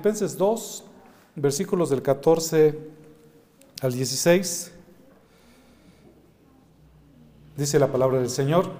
Filipenses 0.00 0.38
2, 0.38 0.84
versículos 1.36 1.90
del 1.90 2.00
14 2.00 2.78
al 3.82 3.92
16. 3.92 4.72
Dice 7.54 7.78
la 7.78 7.92
palabra 7.92 8.18
del 8.18 8.30
Señor, 8.30 8.70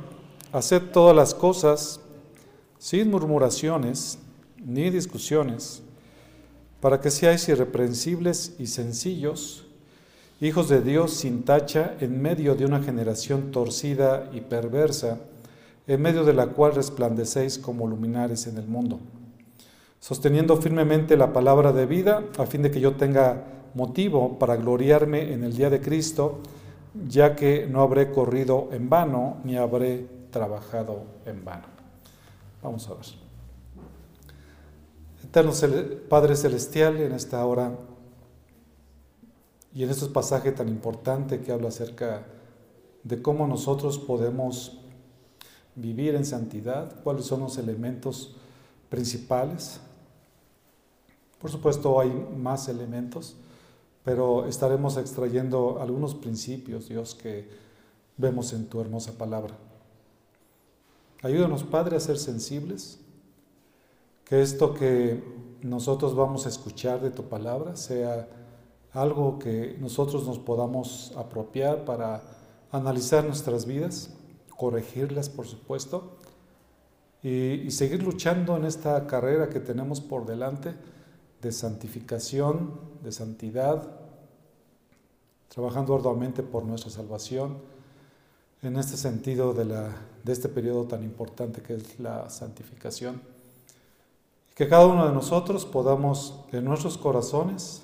haced 0.51 0.81
todas 0.93 1.15
las 1.15 1.35
cosas 1.35 2.01
sin 2.79 3.11
murmuraciones 3.11 4.19
ni 4.65 4.89
discusiones, 4.89 5.83
para 6.81 7.03
que 7.03 7.11
seáis 7.11 7.47
irreprensibles 7.51 8.55
y 8.59 8.69
sencillos, 8.69 9.67
hijos 10.41 10.71
de 10.71 10.81
Dios 10.81 11.13
sin 11.13 11.43
tacha 11.43 11.97
en 12.01 12.23
medio 12.23 12.55
de 12.55 12.65
una 12.65 12.83
generación 12.83 13.51
torcida 13.51 14.31
y 14.33 14.41
perversa, 14.41 15.19
en 15.87 16.01
medio 16.01 16.25
de 16.25 16.33
la 16.33 16.47
cual 16.47 16.75
resplandecéis 16.75 17.59
como 17.59 17.87
luminares 17.87 18.47
en 18.47 18.57
el 18.57 18.67
mundo, 18.67 19.01
sosteniendo 20.01 20.57
firmemente 20.57 21.17
la 21.17 21.33
palabra 21.33 21.73
de 21.73 21.87
vida, 21.87 22.25
a 22.39 22.47
fin 22.47 22.63
de 22.63 22.71
que 22.71 22.81
yo 22.81 22.97
tenga 22.97 23.45
motivo 23.75 24.39
para 24.39 24.57
gloriarme 24.57 25.33
en 25.33 25.45
el 25.45 25.57
día 25.57 25.71
de 25.71 25.81
Cristo, 25.81 26.41
ya 27.07 27.37
que 27.37 27.67
no 27.71 27.83
habré 27.83 28.11
corrido 28.11 28.69
en 28.73 28.89
vano, 28.89 29.37
ni 29.45 29.57
habré 29.57 30.07
trabajado 30.31 31.05
en 31.27 31.45
vano. 31.45 31.67
Vamos 32.63 32.89
a 32.89 32.95
ver. 32.95 33.07
Eterno 35.23 35.53
Padre 36.09 36.35
Celestial, 36.35 36.97
en 36.97 37.13
esta 37.13 37.45
hora 37.45 37.73
y 39.73 39.85
en 39.85 39.91
este 39.91 40.07
pasaje 40.07 40.51
tan 40.51 40.69
importante 40.69 41.41
que 41.41 41.53
habla 41.53 41.69
acerca 41.69 42.27
de 43.05 43.23
cómo 43.23 43.47
nosotros 43.47 43.99
podemos 43.99 44.81
vivir 45.77 46.15
en 46.15 46.25
santidad, 46.25 47.01
cuáles 47.03 47.27
son 47.27 47.41
los 47.41 47.59
elementos 47.59 48.35
principales. 48.89 49.81
Por 51.41 51.51
supuesto 51.51 51.99
hay 51.99 52.11
más 52.37 52.69
elementos, 52.69 53.37
pero 54.05 54.47
estaremos 54.47 54.97
extrayendo 54.97 55.81
algunos 55.81 56.15
principios, 56.15 56.89
Dios, 56.89 57.15
que 57.15 57.49
vemos 58.17 58.53
en 58.53 58.67
tu 58.67 58.81
hermosa 58.81 59.13
palabra. 59.19 59.57
Ayúdanos, 61.23 61.65
Padre, 61.65 61.97
a 61.97 62.01
ser 62.01 62.19
sensibles, 62.19 63.01
que 64.25 64.43
esto 64.43 64.75
que 64.75 65.23
nosotros 65.63 66.15
vamos 66.15 66.47
a 66.47 66.49
escuchar 66.49 67.01
de 67.01 67.11
tu 67.11 67.25
palabra 67.25 67.77
sea 67.77 68.29
algo 68.93 69.39
que 69.39 69.77
nosotros 69.81 70.27
nos 70.27 70.39
podamos 70.39 71.13
apropiar 71.17 71.85
para 71.85 72.23
analizar 72.71 73.25
nuestras 73.25 73.67
vidas 73.67 74.11
corregirlas, 74.61 75.31
por 75.31 75.47
supuesto, 75.47 76.19
y, 77.23 77.71
seguir 77.71 78.03
luchando 78.03 78.59
en 78.59 78.67
esta 78.67 79.07
carrera 79.07 79.49
que 79.49 79.59
tenemos 79.59 80.03
por 80.03 80.27
delante 80.27 80.75
de 81.43 81.53
santificación, 81.53 82.79
de 83.03 83.13
santidad, 83.13 83.89
trabajando 85.49 85.95
arduamente 85.95 86.43
por 86.43 86.65
nuestra 86.65 86.91
salvación, 86.91 87.59
en 88.63 88.77
este 88.77 88.97
sentido 88.97 89.55
de, 89.55 89.65
la, 89.65 89.97
de 90.23 90.33
este 90.33 90.49
periodo 90.49 90.85
tan 90.85 91.03
importante 91.03 91.63
que 91.63 91.75
es 91.75 91.99
la 91.99 92.29
santificación. 92.29 93.21
Que 94.55 94.69
cada 94.69 94.87
uno 94.87 95.07
de 95.07 95.15
nosotros 95.15 95.65
podamos 95.65 96.41
en 96.53 96.65
nuestros 96.65 96.99
corazones 96.99 97.83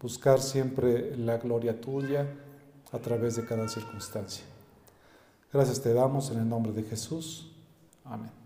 buscar 0.00 0.40
siempre 0.40 1.16
la 1.16 1.36
gloria 1.36 1.80
tuya 1.80 2.26
a 2.92 2.98
través 2.98 3.36
de 3.36 3.44
cada 3.44 3.68
circunstancia. 3.68 4.44
Gracias 5.52 5.80
te 5.80 5.92
damos 5.92 6.30
en 6.30 6.38
el 6.38 6.48
nombre 6.48 6.72
de 6.72 6.82
Jesús. 6.82 7.52
Amén. 8.04 8.43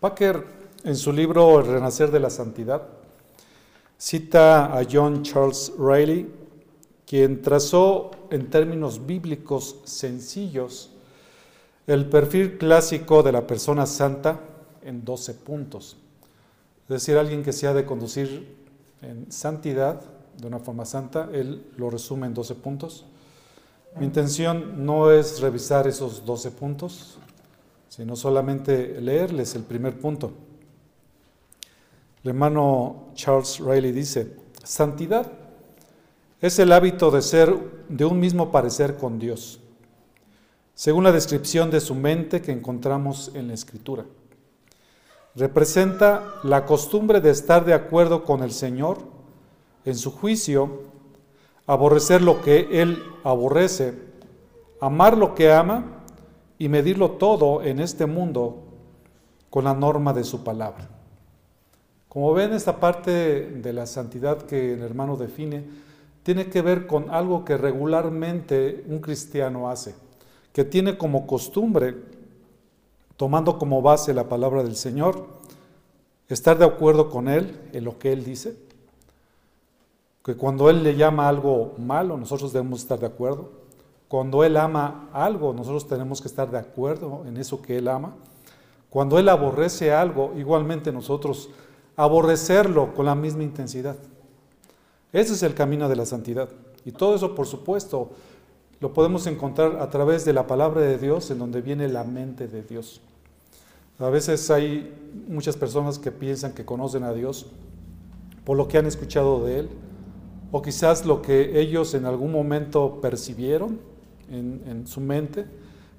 Packer, 0.00 0.44
en 0.84 0.96
su 0.96 1.12
libro 1.12 1.58
El 1.58 1.66
Renacer 1.66 2.10
de 2.10 2.20
la 2.20 2.30
Santidad, 2.30 2.82
cita 3.98 4.76
a 4.76 4.86
John 4.90 5.22
Charles 5.22 5.72
Riley, 5.78 6.30
quien 7.06 7.40
trazó 7.40 8.10
en 8.30 8.50
términos 8.50 9.06
bíblicos 9.06 9.76
sencillos 9.84 10.90
el 11.86 12.06
perfil 12.08 12.58
clásico 12.58 13.22
de 13.22 13.32
la 13.32 13.46
persona 13.46 13.86
santa 13.86 14.40
en 14.82 15.04
12 15.04 15.34
puntos. 15.34 15.96
Es 16.84 16.88
decir, 16.88 17.16
alguien 17.16 17.42
que 17.42 17.52
se 17.52 17.66
ha 17.66 17.74
de 17.74 17.86
conducir 17.86 18.56
en 19.02 19.30
santidad, 19.32 20.00
de 20.36 20.46
una 20.46 20.58
forma 20.58 20.84
santa. 20.84 21.28
Él 21.32 21.64
lo 21.76 21.90
resume 21.90 22.26
en 22.26 22.34
12 22.34 22.54
puntos. 22.56 23.04
Mi 23.98 24.04
intención 24.04 24.84
no 24.84 25.10
es 25.10 25.40
revisar 25.40 25.86
esos 25.86 26.24
12 26.24 26.50
puntos, 26.50 27.18
sino 27.96 28.14
solamente 28.14 29.00
leerles 29.00 29.54
el 29.54 29.62
primer 29.62 29.98
punto. 29.98 30.32
El 32.22 32.30
hermano 32.30 33.08
Charles 33.14 33.58
Riley 33.58 33.92
dice, 33.92 34.36
santidad 34.62 35.32
es 36.40 36.58
el 36.58 36.72
hábito 36.72 37.10
de 37.10 37.22
ser 37.22 37.56
de 37.88 38.04
un 38.04 38.20
mismo 38.20 38.52
parecer 38.52 38.96
con 38.98 39.18
Dios, 39.18 39.60
según 40.74 41.04
la 41.04 41.12
descripción 41.12 41.70
de 41.70 41.80
su 41.80 41.94
mente 41.94 42.42
que 42.42 42.52
encontramos 42.52 43.30
en 43.34 43.48
la 43.48 43.54
Escritura 43.54 44.04
representa 45.36 46.24
la 46.42 46.64
costumbre 46.64 47.20
de 47.20 47.30
estar 47.30 47.64
de 47.64 47.74
acuerdo 47.74 48.24
con 48.24 48.42
el 48.42 48.52
Señor 48.52 48.98
en 49.84 49.94
su 49.94 50.10
juicio, 50.10 50.82
aborrecer 51.66 52.22
lo 52.22 52.40
que 52.40 52.68
Él 52.82 53.02
aborrece, 53.22 53.94
amar 54.80 55.16
lo 55.16 55.34
que 55.34 55.52
ama 55.52 55.95
y 56.58 56.68
medirlo 56.68 57.12
todo 57.12 57.62
en 57.62 57.80
este 57.80 58.06
mundo 58.06 58.62
con 59.50 59.64
la 59.64 59.74
norma 59.74 60.12
de 60.12 60.24
su 60.24 60.42
palabra. 60.44 60.88
Como 62.08 62.32
ven, 62.32 62.52
esta 62.52 62.80
parte 62.80 63.10
de 63.10 63.72
la 63.72 63.86
santidad 63.86 64.42
que 64.42 64.74
el 64.74 64.82
hermano 64.82 65.16
define 65.16 65.64
tiene 66.22 66.48
que 66.48 66.62
ver 66.62 66.86
con 66.86 67.10
algo 67.10 67.44
que 67.44 67.56
regularmente 67.56 68.84
un 68.88 69.00
cristiano 69.00 69.68
hace, 69.68 69.94
que 70.52 70.64
tiene 70.64 70.98
como 70.98 71.26
costumbre 71.26 71.94
tomando 73.16 73.58
como 73.58 73.82
base 73.82 74.12
la 74.12 74.28
palabra 74.28 74.62
del 74.62 74.76
Señor, 74.76 75.26
estar 76.28 76.58
de 76.58 76.64
acuerdo 76.64 77.10
con 77.10 77.28
Él 77.28 77.58
en 77.72 77.84
lo 77.84 77.98
que 77.98 78.12
Él 78.12 78.24
dice, 78.24 78.56
que 80.24 80.36
cuando 80.36 80.68
Él 80.68 80.82
le 80.82 80.96
llama 80.96 81.28
algo 81.28 81.74
malo, 81.78 82.16
nosotros 82.16 82.52
debemos 82.52 82.80
estar 82.80 82.98
de 82.98 83.06
acuerdo. 83.06 83.50
Cuando 84.08 84.44
Él 84.44 84.56
ama 84.56 85.08
algo, 85.12 85.52
nosotros 85.52 85.88
tenemos 85.88 86.20
que 86.20 86.28
estar 86.28 86.50
de 86.50 86.58
acuerdo 86.58 87.24
en 87.26 87.36
eso 87.36 87.60
que 87.60 87.78
Él 87.78 87.88
ama. 87.88 88.14
Cuando 88.88 89.18
Él 89.18 89.28
aborrece 89.28 89.92
algo, 89.92 90.32
igualmente 90.36 90.92
nosotros 90.92 91.50
aborrecerlo 91.96 92.94
con 92.94 93.06
la 93.06 93.14
misma 93.14 93.42
intensidad. 93.42 93.96
Ese 95.12 95.32
es 95.32 95.42
el 95.42 95.54
camino 95.54 95.88
de 95.88 95.96
la 95.96 96.06
santidad. 96.06 96.48
Y 96.84 96.92
todo 96.92 97.16
eso, 97.16 97.34
por 97.34 97.46
supuesto, 97.46 98.10
lo 98.78 98.92
podemos 98.92 99.26
encontrar 99.26 99.78
a 99.80 99.90
través 99.90 100.24
de 100.24 100.32
la 100.32 100.46
palabra 100.46 100.82
de 100.82 100.98
Dios, 100.98 101.30
en 101.30 101.38
donde 101.38 101.62
viene 101.62 101.88
la 101.88 102.04
mente 102.04 102.46
de 102.46 102.62
Dios. 102.62 103.00
A 103.98 104.10
veces 104.10 104.50
hay 104.50 104.94
muchas 105.26 105.56
personas 105.56 105.98
que 105.98 106.12
piensan 106.12 106.52
que 106.52 106.64
conocen 106.64 107.02
a 107.02 107.12
Dios 107.12 107.46
por 108.44 108.56
lo 108.56 108.68
que 108.68 108.78
han 108.78 108.86
escuchado 108.86 109.44
de 109.44 109.60
Él, 109.60 109.70
o 110.52 110.62
quizás 110.62 111.06
lo 111.06 111.22
que 111.22 111.60
ellos 111.60 111.94
en 111.94 112.04
algún 112.04 112.30
momento 112.30 113.00
percibieron 113.00 113.80
en, 114.30 114.86
su 114.86 115.00
mente, 115.00 115.46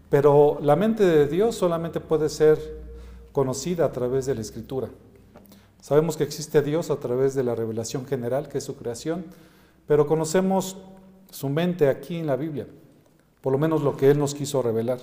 pero 0.10 0.60
la 0.62 0.76
mente 0.76 1.04
de 1.04 1.28
Dios 1.28 1.56
solamente 1.56 2.00
puede 2.00 2.30
ser 2.30 2.60
conocida 3.32 3.86
a 3.86 3.92
través 3.92 4.26
de 4.26 4.36
la 4.36 4.42
Escritura. 4.42 4.90
Sabemos 5.82 6.18
que 6.18 6.24
existe 6.24 6.62
Dios 6.62 6.90
a 6.90 6.98
través 6.98 7.36
de 7.36 7.44
la 7.44 7.56
revelación 7.56 8.06
general, 8.06 8.50
que 8.50 8.58
es 8.58 8.64
su 8.64 8.76
creación, 8.76 9.26
pero 9.88 10.08
conocemos 10.08 10.78
su 11.32 11.50
mente 11.50 11.88
aquí 11.88 12.16
en 12.16 12.28
la 12.28 12.36
Biblia, 12.36 12.68
por 13.42 13.54
lo 13.54 13.60
menos 13.60 13.82
lo 13.82 13.96
que 13.96 14.10
Él 14.10 14.18
nos 14.18 14.34
quiso 14.34 14.62
revelar. 14.62 15.00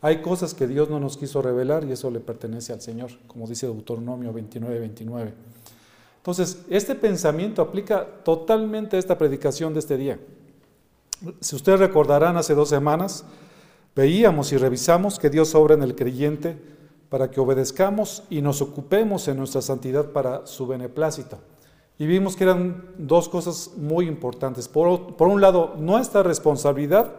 Hay 0.00 0.20
cosas 0.20 0.54
que 0.54 0.66
Dios 0.66 0.90
no 0.90 0.98
nos 0.98 1.16
quiso 1.16 1.42
revelar 1.42 1.84
y 1.84 1.92
eso 1.92 2.10
le 2.10 2.20
pertenece 2.20 2.72
al 2.72 2.80
Señor, 2.80 3.10
como 3.28 3.46
dice 3.46 3.66
Deuteronomio 3.66 4.32
29, 4.32 4.80
29. 4.80 5.32
Entonces, 6.16 6.64
este 6.68 6.94
pensamiento 6.94 7.62
aplica 7.62 8.06
totalmente 8.24 8.96
a 8.96 8.98
esta 8.98 9.18
predicación 9.18 9.74
de 9.74 9.80
este 9.80 9.96
día. 9.96 10.18
Si 11.40 11.56
ustedes 11.56 11.80
recordarán, 11.80 12.36
hace 12.36 12.54
dos 12.54 12.68
semanas 12.68 13.24
veíamos 13.94 14.52
y 14.52 14.56
revisamos 14.56 15.18
que 15.18 15.30
Dios 15.30 15.54
obra 15.54 15.74
en 15.74 15.82
el 15.82 15.94
creyente 15.94 16.58
para 17.08 17.30
que 17.30 17.40
obedezcamos 17.40 18.24
y 18.30 18.40
nos 18.40 18.62
ocupemos 18.62 19.28
en 19.28 19.36
nuestra 19.36 19.60
santidad 19.60 20.12
para 20.12 20.46
su 20.46 20.66
beneplácito. 20.66 21.38
Y 21.98 22.06
vimos 22.06 22.36
que 22.36 22.44
eran 22.44 22.86
dos 22.96 23.28
cosas 23.28 23.72
muy 23.76 24.08
importantes. 24.08 24.66
Por, 24.66 24.88
un 25.20 25.40
lado, 25.40 25.74
nuestra 25.78 26.22
responsabilidad, 26.22 27.12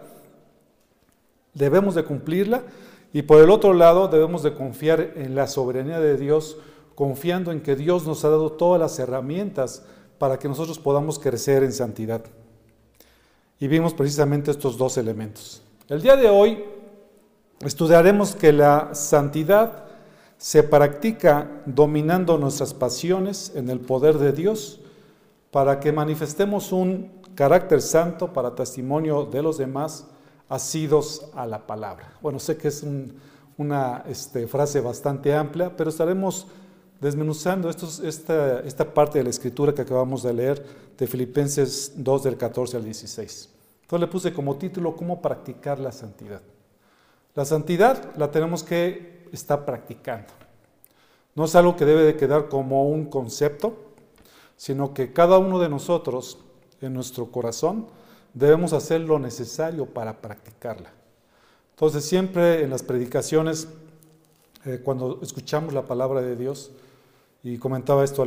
debemos 1.53 1.95
de 1.95 2.03
cumplirla, 2.03 2.63
y 3.13 3.21
por 3.21 3.39
el 3.39 3.51
otro 3.51 3.73
lado, 3.73 4.07
debemos 4.07 4.41
de 4.41 4.55
confiar 4.55 5.13
en 5.15 5.35
la 5.35 5.45
soberanía 5.45 5.99
de 5.99 6.17
Dios, 6.17 6.57
confiando 6.95 7.51
en 7.51 7.61
que 7.61 7.75
Dios 7.75 8.07
nos 8.07 8.25
ha 8.25 8.29
dado 8.29 8.51
todas 8.53 8.81
las 8.81 8.97
herramientas 8.97 9.85
para 10.17 10.39
que 10.39 10.47
nosotros 10.47 10.79
podamos 10.79 11.19
crecer 11.19 11.63
en 11.63 11.71
santidad. 11.71 12.23
Y 13.63 13.69
vimos 13.69 13.93
precisamente 13.93 14.51
estos 14.51 14.77
dos 14.77 14.97
elementos. 14.97 15.61
El 15.87 16.01
día 16.01 16.17
de 16.17 16.27
hoy 16.27 16.65
estudiaremos 17.61 18.35
que 18.35 18.51
la 18.51 18.93
santidad 18.93 19.85
se 20.37 20.63
practica 20.63 21.49
dominando 21.65 22.37
nuestras 22.37 22.73
pasiones 22.73 23.53
en 23.55 23.69
el 23.69 23.79
poder 23.79 24.17
de 24.17 24.33
Dios 24.33 24.81
para 25.49 25.79
que 25.79 25.93
manifestemos 25.93 26.73
un 26.73 27.09
carácter 27.35 27.81
santo 27.81 28.33
para 28.33 28.53
testimonio 28.53 29.23
de 29.23 29.41
los 29.41 29.57
demás 29.57 30.07
asidos 30.49 31.29
a 31.33 31.47
la 31.47 31.65
palabra. 31.65 32.17
Bueno, 32.21 32.39
sé 32.39 32.57
que 32.57 32.67
es 32.67 32.83
una 33.55 34.03
este, 34.09 34.45
frase 34.45 34.81
bastante 34.81 35.33
amplia, 35.33 35.73
pero 35.73 35.89
estaremos 35.89 36.47
desmenuzando 36.99 37.69
esta, 37.69 38.59
esta 38.59 38.93
parte 38.93 39.19
de 39.19 39.23
la 39.23 39.29
escritura 39.29 39.73
que 39.73 39.83
acabamos 39.83 40.21
de 40.21 40.33
leer 40.33 40.65
de 40.97 41.07
Filipenses 41.07 41.93
2 41.95 42.23
del 42.23 42.35
14 42.35 42.75
al 42.75 42.83
16. 42.83 43.52
Entonces 43.93 44.07
le 44.07 44.11
puse 44.11 44.33
como 44.33 44.55
título 44.55 44.95
cómo 44.95 45.21
practicar 45.21 45.77
la 45.77 45.91
santidad. 45.91 46.41
La 47.35 47.45
santidad 47.45 48.15
la 48.15 48.31
tenemos 48.31 48.63
que 48.63 49.27
estar 49.31 49.65
practicando. 49.65 50.33
No 51.35 51.45
es 51.45 51.53
algo 51.53 51.75
que 51.75 51.85
debe 51.85 52.01
de 52.01 52.17
quedar 52.17 52.49
como 52.49 52.87
un 52.87 53.05
concepto, 53.05 53.77
sino 54.57 54.95
que 54.95 55.13
cada 55.13 55.37
uno 55.37 55.59
de 55.59 55.69
nosotros 55.69 56.39
en 56.81 56.95
nuestro 56.95 57.27
corazón 57.27 57.85
debemos 58.33 58.73
hacer 58.73 59.01
lo 59.01 59.19
necesario 59.19 59.85
para 59.85 60.21
practicarla. 60.21 60.89
Entonces 61.75 62.03
siempre 62.03 62.63
en 62.63 62.71
las 62.71 62.81
predicaciones, 62.81 63.67
eh, 64.65 64.81
cuando 64.83 65.19
escuchamos 65.21 65.71
la 65.71 65.83
palabra 65.83 66.23
de 66.23 66.35
Dios, 66.35 66.71
y 67.43 67.59
comentaba 67.59 68.03
esto 68.03 68.23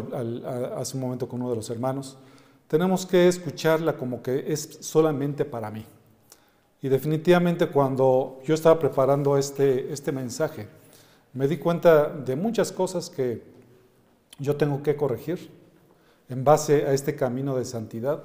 hace 0.77 0.97
un 0.97 1.03
momento 1.03 1.27
con 1.27 1.41
uno 1.41 1.51
de 1.51 1.57
los 1.57 1.71
hermanos, 1.71 2.19
tenemos 2.69 3.07
que 3.07 3.29
escucharla 3.29 3.97
como 3.97 4.23
que 4.23 4.53
es 4.53 4.79
solamente 4.81 5.45
para 5.45 5.71
mí. 5.71 5.85
Y 6.83 6.89
definitivamente 6.89 7.69
cuando 7.69 8.41
yo 8.45 8.55
estaba 8.55 8.79
preparando 8.79 9.37
este, 9.37 9.93
este 9.93 10.13
mensaje, 10.13 10.69
me 11.33 11.49
di 11.49 11.59
cuenta 11.59 12.09
de 12.09 12.37
muchas 12.37 12.73
cosas 12.73 13.11
que 13.11 13.43
yo 14.39 14.57
tengo 14.57 14.83
que 14.83 14.97
corregir 14.97 15.51
en 16.29 16.45
base 16.45 16.87
a 16.87 16.93
este 16.93 17.15
camino 17.15 17.57
de 17.57 17.65
santidad. 17.65 18.23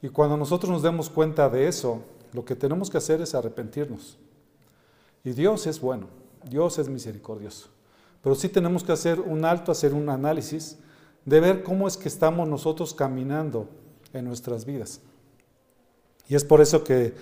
Y 0.00 0.08
cuando 0.08 0.36
nosotros 0.36 0.70
nos 0.70 0.82
demos 0.82 1.10
cuenta 1.10 1.48
de 1.48 1.68
eso, 1.68 2.02
lo 2.32 2.44
que 2.44 2.56
tenemos 2.56 2.90
que 2.90 2.98
hacer 2.98 3.20
es 3.20 3.34
arrepentirnos. 3.34 4.18
Y 5.24 5.32
Dios 5.32 5.66
es 5.66 5.80
bueno, 5.80 6.08
Dios 6.48 6.78
es 6.78 6.88
misericordioso. 6.88 7.68
Pero 8.22 8.34
sí 8.34 8.48
tenemos 8.48 8.84
que 8.84 8.92
hacer 8.92 9.20
un 9.20 9.44
alto, 9.44 9.72
hacer 9.72 9.94
un 9.94 10.08
análisis 10.08 10.78
de 11.24 11.40
ver 11.40 11.62
cómo 11.62 11.86
es 11.86 11.96
que 11.96 12.08
estamos 12.08 12.48
nosotros 12.48 12.94
caminando 12.94 13.68
en 14.12 14.24
nuestras 14.24 14.64
vidas. 14.64 15.00
Y 16.28 16.34
es 16.34 16.44
por 16.44 16.60
eso 16.60 16.84
que 16.84 17.14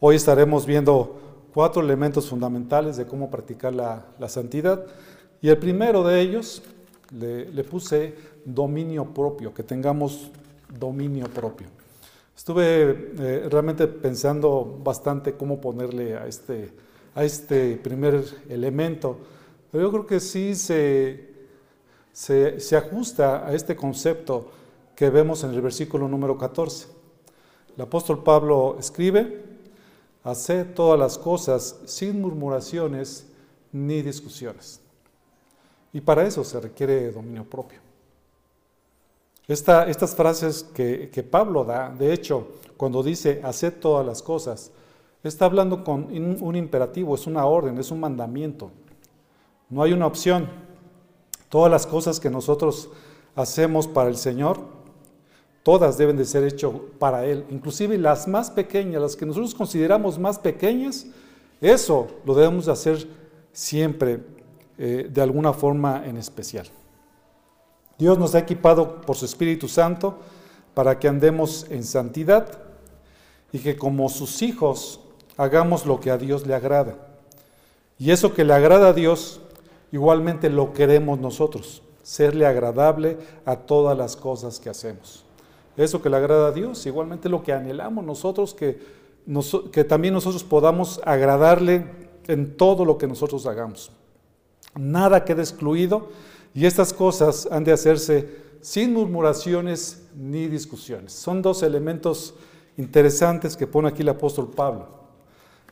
hoy 0.00 0.16
estaremos 0.16 0.66
viendo 0.66 1.48
cuatro 1.52 1.82
elementos 1.82 2.28
fundamentales 2.28 2.96
de 2.96 3.06
cómo 3.06 3.30
practicar 3.30 3.74
la, 3.74 4.28
santidad. 4.28 4.84
Y 5.40 5.48
el 5.48 5.58
primero 5.58 6.04
de 6.04 6.20
ellos 6.20 6.62
le, 7.10 7.64
puse 7.64 8.14
dominio 8.44 9.06
propio, 9.06 9.54
que 9.54 9.62
tengamos 9.62 10.30
dominio 10.78 11.26
propio. 11.26 11.68
Estuve 12.36 13.12
eh, 13.18 13.48
realmente 13.50 13.88
pensando 13.88 14.80
bastante 14.84 15.32
cómo 15.32 15.60
ponerle 15.60 16.16
a 16.16 16.26
este, 16.26 16.70
a 17.14 17.24
este 17.24 17.76
primer 17.76 18.24
elemento 18.48 19.18
pero 19.70 19.84
yo 19.84 19.90
creo 19.90 20.06
que 20.06 20.20
sí 20.20 20.54
se, 20.54 21.27
se, 22.18 22.76
ajusta 22.76 23.46
a 23.46 23.54
este 23.54 23.76
concepto 23.76 24.50
que 24.96 25.08
vemos 25.08 25.44
en 25.44 25.50
el 25.50 25.60
versículo 25.60 26.08
número 26.08 26.36
14. 26.36 26.88
El 27.76 27.82
apóstol 27.82 28.24
Pablo 28.24 28.76
escribe, 28.76 29.44
haced 30.24 30.74
todas 30.74 30.98
las 30.98 31.16
cosas 31.16 31.78
sin 31.84 32.20
murmuraciones 32.20 33.28
ni 33.70 34.02
discusiones. 34.02 34.80
Y 35.92 36.00
para 36.00 36.26
eso 36.26 36.42
se 36.42 36.58
requiere 36.58 37.12
dominio 37.12 37.44
propio. 37.44 37.78
estas 39.46 40.16
frases 40.16 40.64
que, 40.64 41.10
que, 41.10 41.22
Pablo 41.22 41.64
da, 41.64 41.88
de 41.88 42.12
hecho, 42.12 42.48
cuando 42.76 43.04
dice 43.04 43.40
haced 43.44 43.74
todas 43.74 44.04
las 44.04 44.22
cosas, 44.22 44.72
está 45.22 45.44
hablando 45.44 45.84
con 45.84 46.08
un 46.10 46.56
imperativo, 46.56 47.14
es 47.14 47.28
una 47.28 47.46
orden, 47.46 47.78
es 47.78 47.92
un 47.92 48.00
mandamiento. 48.00 48.72
No 49.70 49.84
hay 49.84 49.92
una 49.92 50.08
opción. 50.08 50.67
Todas 51.48 51.70
las 51.70 51.86
cosas 51.86 52.20
que 52.20 52.30
nosotros 52.30 52.90
hacemos 53.34 53.86
para 53.86 54.08
el 54.08 54.16
Señor, 54.16 54.60
todas 55.62 55.96
deben 55.96 56.16
de 56.16 56.24
ser 56.24 56.44
hechas 56.44 56.72
para 56.98 57.24
Él. 57.24 57.44
Inclusive 57.50 57.96
las 57.98 58.28
más 58.28 58.50
pequeñas, 58.50 59.00
las 59.00 59.16
que 59.16 59.26
nosotros 59.26 59.54
consideramos 59.54 60.18
más 60.18 60.38
pequeñas, 60.38 61.06
eso 61.60 62.08
lo 62.24 62.34
debemos 62.34 62.66
de 62.66 62.72
hacer 62.72 63.08
siempre 63.52 64.20
eh, 64.76 65.08
de 65.10 65.22
alguna 65.22 65.52
forma 65.52 66.04
en 66.06 66.16
especial. 66.16 66.66
Dios 67.98 68.18
nos 68.18 68.34
ha 68.34 68.38
equipado 68.38 69.00
por 69.00 69.16
su 69.16 69.24
Espíritu 69.24 69.66
Santo 69.66 70.18
para 70.74 70.98
que 71.00 71.08
andemos 71.08 71.66
en 71.70 71.82
santidad 71.82 72.46
y 73.52 73.58
que 73.58 73.76
como 73.76 74.08
sus 74.08 74.42
hijos 74.42 75.00
hagamos 75.36 75.86
lo 75.86 75.98
que 75.98 76.10
a 76.10 76.18
Dios 76.18 76.46
le 76.46 76.54
agrada. 76.54 76.96
Y 77.98 78.12
eso 78.12 78.34
que 78.34 78.44
le 78.44 78.52
agrada 78.52 78.88
a 78.88 78.92
Dios 78.92 79.40
igualmente 79.92 80.50
lo 80.50 80.72
queremos 80.72 81.18
nosotros, 81.18 81.82
serle 82.02 82.46
agradable 82.46 83.18
a 83.44 83.56
todas 83.56 83.96
las 83.96 84.16
cosas 84.16 84.60
que 84.60 84.70
hacemos. 84.70 85.24
Eso 85.76 86.02
que 86.02 86.10
le 86.10 86.16
agrada 86.16 86.48
a 86.48 86.52
Dios, 86.52 86.84
igualmente 86.86 87.28
lo 87.28 87.42
que 87.42 87.52
anhelamos 87.52 88.04
nosotros, 88.04 88.52
que, 88.52 89.84
también 89.84 90.14
nosotros 90.14 90.42
podamos 90.42 91.00
agradarle 91.04 91.86
en 92.26 92.56
todo 92.56 92.84
lo 92.84 92.98
que 92.98 93.06
nosotros 93.06 93.46
hagamos. 93.46 93.92
Nada 94.74 95.24
queda 95.24 95.42
excluido 95.42 96.08
y 96.54 96.66
estas 96.66 96.92
cosas 96.92 97.48
han 97.50 97.62
de 97.62 97.72
hacerse 97.72 98.28
sin 98.60 98.92
murmuraciones 98.92 100.02
ni 100.16 100.48
discusiones. 100.48 101.12
Son 101.12 101.42
dos 101.42 101.62
elementos 101.62 102.34
interesantes 102.76 103.56
que 103.56 103.66
pone 103.66 103.88
aquí 103.88 104.02
el 104.02 104.08
apóstol 104.08 104.50
Pablo. 104.50 104.88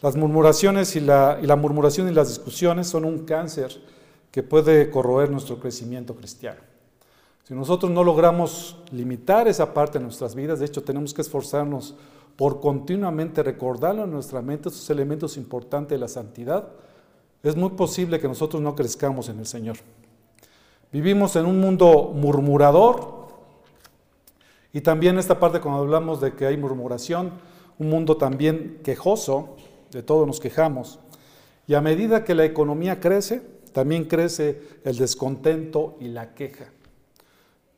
Las 0.03 0.15
murmuraciones 0.15 0.95
y 0.95 1.01
la 1.01 1.57
murmuración 1.59 2.09
y 2.09 2.13
las 2.13 2.29
discusiones 2.29 2.87
son 2.87 3.05
un 3.05 3.25
cáncer 3.25 3.81
que 4.37 4.43
puede 4.43 4.91
corroer 4.91 5.31
nuestro 5.31 5.59
crecimiento 5.59 6.15
cristiano. 6.15 6.61
Si 7.45 7.55
nosotros 7.55 7.91
no 7.91 8.05
logramos 8.05 8.77
limitar 8.93 9.49
esa 9.49 9.73
parte 9.73 9.99
de 9.99 10.05
nuestras 10.05 10.35
vidas, 10.35 10.59
de 10.59 10.67
hecho 10.67 10.83
tenemos 10.83 11.15
que 11.15 11.23
esforzarnos 11.23 11.95
por 12.37 12.61
continuamente 12.61 13.43
recordarlo 13.43 14.05
en 14.05 14.11
nuestra 14.11 14.43
mente, 14.43 14.69
esos 14.69 14.91
elementos 14.91 15.39
importantes 15.39 15.97
de 15.97 15.99
la 15.99 16.09
santidad, 16.09 16.69
es 17.43 17.57
muy 17.57 17.71
posible 17.71 18.21
que 18.21 18.29
nosotros 18.29 18.61
no 18.61 18.75
crezcamos 18.75 19.31
en 19.31 19.39
el 19.39 19.47
Señor. 19.47 19.79
Vivimos 20.93 21.35
en 21.37 21.47
un 21.47 21.59
mundo 21.59 22.13
murmurador 22.15 23.29
y 24.71 24.83
también 24.83 25.19
esta 25.19 25.41
parte 25.41 25.61
cuando 25.61 25.81
hablamos 25.81 26.21
de 26.21 26.35
que 26.35 26.45
hay 26.45 26.59
murmuración, 26.59 27.33
un 27.79 27.89
mundo 27.89 28.19
también 28.19 28.81
quejoso, 28.85 29.57
de 29.93 30.03
todos 30.03 30.27
nos 30.27 30.41
quejamos, 30.41 30.99
y 31.67 31.73
a 31.73 31.81
medida 31.81 32.23
que 32.23 32.35
la 32.35 32.45
economía 32.45 33.01
crece, 33.01 33.56
también 33.77 34.05
crece 34.05 34.59
el 34.85 34.97
descontento 34.97 35.99
y 36.01 36.09
la 36.09 36.33
queja. 36.33 36.65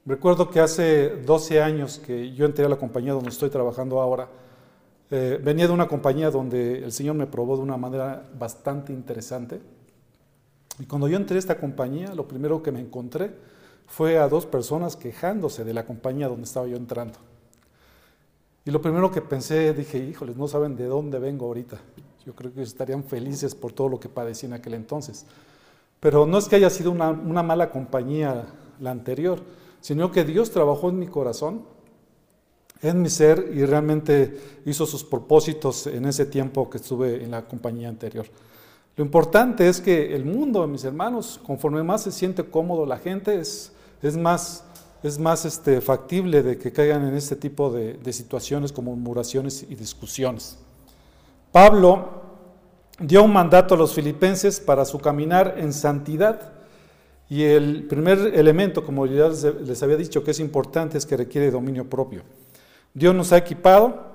Recuerdo 0.07 0.49
que 0.49 0.61
hace 0.61 1.09
12 1.09 1.61
años 1.61 1.99
que 1.99 2.33
yo 2.35 2.47
entré 2.47 2.65
a 2.65 2.69
la 2.69 2.77
compañía 2.77 3.15
donde 3.15 3.31
estoy 3.31 3.51
trabajando 3.51 4.01
ahora, 4.01 4.29
eh, 5.11 5.41
venía 5.43 5.67
de 5.67 5.73
una 5.73 5.89
compañía 5.89 6.31
donde 6.31 6.85
el 6.85 6.93
Señor 6.93 7.17
me 7.17 7.27
probó 7.27 7.57
de 7.57 7.65
una 7.65 7.77
manera 7.77 8.29
bastante 8.39 8.93
interesante. 8.93 9.61
Y 10.79 10.87
cuando 10.87 11.09
yo 11.09 11.17
entré 11.17 11.35
a 11.35 11.41
esta 11.41 11.59
compañía, 11.59 12.15
lo 12.15 12.29
primero 12.29 12.63
que 12.63 12.71
me 12.71 12.79
encontré 12.79 13.33
fue 13.89 14.19
a 14.19 14.29
dos 14.29 14.47
personas 14.47 14.95
quejándose 14.95 15.65
de 15.65 15.75
la 15.75 15.85
compañía 15.85 16.29
donde 16.29 16.45
estaba 16.45 16.69
yo 16.69 16.77
entrando. 16.77 17.19
Y 18.65 18.71
lo 18.71 18.81
primero 18.81 19.11
que 19.11 19.21
pensé, 19.21 19.75
dije, 19.75 19.99
híjoles, 19.99 20.37
no 20.37 20.47
saben 20.47 20.77
de 20.77 20.85
dónde 20.85 21.19
vengo 21.19 21.47
ahorita. 21.47 21.81
Yo 22.25 22.37
creo 22.37 22.55
que 22.55 22.63
estarían 22.63 23.03
felices 23.03 23.57
por 23.57 23.73
todo 23.73 23.89
lo 23.89 23.99
que 23.99 24.09
padecí 24.09 24.47
en 24.47 24.53
aquel 24.53 24.75
entonces. 24.75 25.27
Pero 26.01 26.27
no 26.27 26.39
es 26.39 26.49
que 26.49 26.57
haya 26.57 26.71
sido 26.71 26.91
una, 26.91 27.13
mala 27.43 27.71
compañía 27.71 28.47
la 28.81 28.91
anterior, 28.91 29.41
sino 29.81 30.13
que 30.13 30.25
Dios 30.25 30.51
trabajó 30.51 30.91
en 30.91 30.99
mi 30.99 31.09
corazón, 31.09 31.63
en 32.83 33.03
mi 33.03 33.11
ser, 33.11 33.51
y 33.55 33.65
realmente 33.65 34.61
hizo 34.65 34.87
sus 34.87 35.03
propósitos 35.03 35.89
en 35.89 36.05
ese 36.05 36.27
tiempo 36.27 36.71
que 36.71 36.79
estuve 36.79 37.25
en 37.25 37.33
la 37.33 37.43
compañía 37.43 37.89
anterior. 37.89 38.27
Lo 38.97 39.05
importante 39.05 39.69
es 39.69 39.81
que 39.81 40.15
el 40.15 40.25
mundo, 40.25 40.67
mis 40.67 40.85
hermanos, 40.85 41.41
conforme 41.45 41.83
más 41.83 42.03
se 42.03 42.13
siente 42.13 42.45
cómodo 42.45 42.87
la 42.87 42.99
gente, 42.99 43.41
es, 43.41 43.73
más 44.17 44.65
este, 45.45 45.81
factible 45.81 46.43
de 46.43 46.59
que 46.59 46.73
caigan 46.73 47.07
en 47.07 47.15
este 47.15 47.35
tipo 47.35 47.71
de, 47.71 47.95
de 47.95 48.13
situaciones 48.13 48.73
como 48.73 48.95
murmuraciones 48.95 49.65
y 49.69 49.75
discusiones. 49.75 50.59
Pablo 51.51 52.28
dio 52.99 53.23
un 53.23 53.33
mandato 53.33 53.75
a 53.75 53.79
los 53.79 53.95
filipenses 53.95 54.61
para 54.61 54.85
su 54.85 54.99
caminar 54.99 55.55
en 55.59 55.73
santidad. 55.73 56.53
Y 57.29 57.45
el 57.45 57.87
primer 57.87 58.19
elemento, 58.35 58.85
como 58.85 59.07
ya 59.07 59.29
les 59.29 59.83
había 59.83 59.97
dicho, 59.97 60.25
que 60.25 60.31
es 60.31 60.41
importante, 60.41 60.99
es 60.99 61.07
que 61.07 61.17
requiere 61.17 61.51
dominio 61.51 61.89
propio. 61.89 62.23
Dios 62.95 63.15
nos 63.15 63.33
ha 63.33 63.37
equipado 63.37 64.09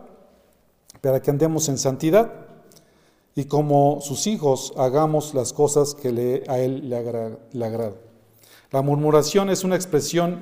para 1.02 1.22
que 1.22 1.30
andemos 1.30 1.70
en 1.70 1.78
santidad. 1.78 2.32
y 3.36 3.46
como 3.46 4.00
sus 4.02 4.28
hijos 4.28 4.74
hagamos 4.78 5.34
las 5.34 5.54
cosas 5.54 5.96
que 5.96 6.44
a 6.48 6.60
Él 6.60 6.88
le, 6.88 6.96
agrada. 7.66 7.96
La 8.72 8.84
murmuración 8.84 9.50
es 9.50 9.64
una 9.64 9.76
expresión 9.76 10.40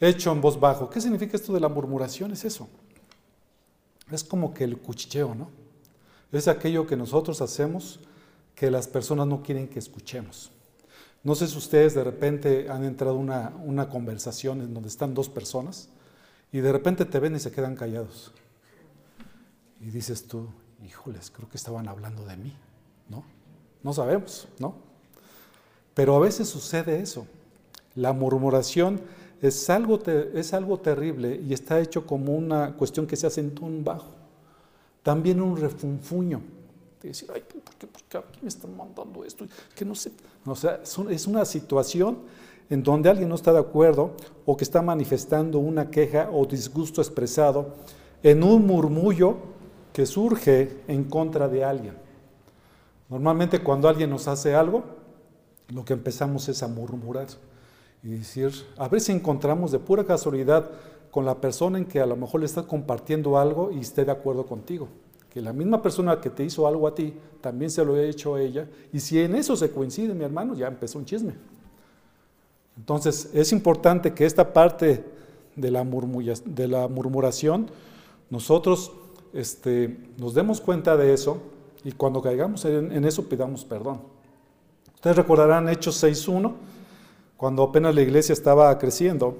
hecha 0.00 0.30
en 0.32 0.40
voz 0.40 0.58
bajo. 0.58 0.88
¿Qué 0.88 0.98
significa 0.98 1.36
esto 1.36 1.52
de 1.52 1.60
la 1.60 1.68
murmuración? 1.68 2.32
Es 2.32 2.46
eso. 2.46 2.68
Es 4.10 4.24
como 4.24 4.54
que 4.54 4.64
el 4.64 4.78
cuchicheo, 4.78 5.34
¿no? 5.34 5.50
Es 6.32 6.48
aquello 6.48 6.86
que 6.86 6.96
nosotros 6.96 7.40
hacemos 7.40 8.00
que 8.54 8.70
las 8.70 8.86
personas 8.86 9.26
no 9.26 9.42
quieren 9.42 9.68
que 9.68 9.78
escuchemos. 9.78 10.50
No 11.22 11.34
sé 11.34 11.46
si 11.48 11.56
ustedes 11.56 11.94
de 11.94 12.04
repente 12.04 12.68
han 12.70 12.84
entrado 12.84 13.16
una, 13.16 13.52
una 13.64 13.88
conversación 13.88 14.60
en 14.60 14.74
donde 14.74 14.88
están 14.88 15.14
dos 15.14 15.28
personas 15.28 15.88
y 16.52 16.58
de 16.58 16.72
repente 16.72 17.04
te 17.04 17.18
ven 17.18 17.36
y 17.36 17.40
se 17.40 17.50
quedan 17.50 17.76
callados. 17.76 18.32
Y 19.80 19.90
dices 19.90 20.26
tú, 20.26 20.48
híjoles, 20.84 21.30
creo 21.30 21.48
que 21.48 21.56
estaban 21.56 21.88
hablando 21.88 22.24
de 22.24 22.36
mí, 22.36 22.54
¿no? 23.08 23.24
No 23.82 23.92
sabemos, 23.92 24.48
¿no? 24.58 24.76
Pero 25.94 26.14
a 26.16 26.20
veces 26.20 26.48
sucede 26.48 27.00
eso. 27.00 27.26
La 27.94 28.12
murmuración 28.12 29.00
es 29.40 29.70
algo, 29.70 30.00
es 30.06 30.52
algo 30.52 30.78
terrible 30.78 31.40
y 31.44 31.52
está 31.52 31.80
hecho 31.80 32.06
como 32.06 32.34
una 32.34 32.74
cuestión 32.74 33.06
que 33.06 33.16
se 33.16 33.26
hace 33.26 33.40
en 33.40 33.54
tono 33.54 33.82
bajo. 33.82 34.14
También 35.08 35.40
un 35.40 35.56
refunfuño. 35.56 36.42
De 37.00 37.08
decir, 37.08 37.30
ay, 37.34 37.40
¿por 37.40 37.74
qué, 37.76 37.86
por 37.86 38.02
qué 38.02 38.38
me 38.42 38.48
están 38.48 38.76
mandando 38.76 39.24
esto? 39.24 39.46
Que 39.74 39.82
no 39.82 39.94
sé. 39.94 40.12
O 40.44 40.54
sea, 40.54 40.82
es 41.08 41.26
una 41.26 41.46
situación 41.46 42.18
en 42.68 42.82
donde 42.82 43.08
alguien 43.08 43.30
no 43.30 43.34
está 43.34 43.50
de 43.54 43.58
acuerdo 43.58 44.14
o 44.44 44.54
que 44.54 44.64
está 44.64 44.82
manifestando 44.82 45.60
una 45.60 45.88
queja 45.88 46.28
o 46.30 46.44
disgusto 46.44 47.00
expresado 47.00 47.72
en 48.22 48.42
un 48.42 48.66
murmullo 48.66 49.38
que 49.94 50.04
surge 50.04 50.82
en 50.86 51.04
contra 51.04 51.48
de 51.48 51.64
alguien. 51.64 51.94
Normalmente 53.08 53.62
cuando 53.62 53.88
alguien 53.88 54.10
nos 54.10 54.28
hace 54.28 54.54
algo, 54.54 54.84
lo 55.68 55.86
que 55.86 55.94
empezamos 55.94 56.50
es 56.50 56.62
a 56.62 56.68
murmurar 56.68 57.28
y 58.02 58.10
decir, 58.10 58.52
a 58.76 58.88
ver 58.88 59.00
si 59.00 59.12
encontramos 59.12 59.72
de 59.72 59.78
pura 59.78 60.04
casualidad 60.04 60.70
con 61.10 61.24
la 61.24 61.40
persona 61.40 61.78
en 61.78 61.86
que 61.86 62.00
a 62.00 62.06
lo 62.06 62.16
mejor 62.16 62.40
le 62.40 62.46
está 62.46 62.62
compartiendo 62.62 63.38
algo 63.38 63.70
y 63.70 63.80
esté 63.80 64.04
de 64.04 64.12
acuerdo 64.12 64.46
contigo. 64.46 64.88
Que 65.30 65.40
la 65.40 65.52
misma 65.52 65.82
persona 65.82 66.20
que 66.20 66.30
te 66.30 66.44
hizo 66.44 66.66
algo 66.66 66.86
a 66.86 66.94
ti 66.94 67.14
también 67.40 67.70
se 67.70 67.84
lo 67.84 67.94
haya 67.94 68.04
hecho 68.04 68.34
a 68.34 68.40
ella. 68.40 68.68
Y 68.92 69.00
si 69.00 69.20
en 69.20 69.34
eso 69.34 69.56
se 69.56 69.70
coincide, 69.70 70.14
mi 70.14 70.24
hermano, 70.24 70.54
ya 70.54 70.68
empezó 70.68 70.98
un 70.98 71.04
chisme. 71.04 71.34
Entonces 72.76 73.30
es 73.34 73.52
importante 73.52 74.14
que 74.14 74.24
esta 74.24 74.52
parte 74.52 75.04
de 75.56 75.70
la, 75.70 75.84
de 76.44 76.68
la 76.68 76.88
murmuración 76.88 77.70
nosotros 78.30 78.92
este, 79.32 79.98
nos 80.16 80.34
demos 80.34 80.60
cuenta 80.60 80.96
de 80.96 81.12
eso 81.12 81.38
y 81.84 81.92
cuando 81.92 82.20
caigamos 82.20 82.64
en, 82.64 83.04
eso 83.04 83.28
pidamos 83.28 83.64
perdón. 83.64 84.00
Ustedes 84.94 85.16
recordarán 85.16 85.68
Hechos 85.68 86.02
6.1, 86.02 86.52
cuando 87.36 87.62
apenas 87.62 87.94
la 87.94 88.02
iglesia 88.02 88.32
estaba 88.32 88.76
creciendo, 88.78 89.38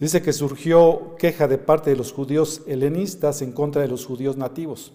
dice 0.00 0.22
que 0.22 0.32
surgió 0.32 1.16
queja 1.18 1.48
de 1.48 1.58
parte 1.58 1.90
de 1.90 1.96
los 1.96 2.12
judíos 2.12 2.62
helenistas 2.66 3.42
en 3.42 3.52
contra 3.52 3.82
de 3.82 3.88
los 3.88 4.06
judíos 4.06 4.36
nativos, 4.36 4.92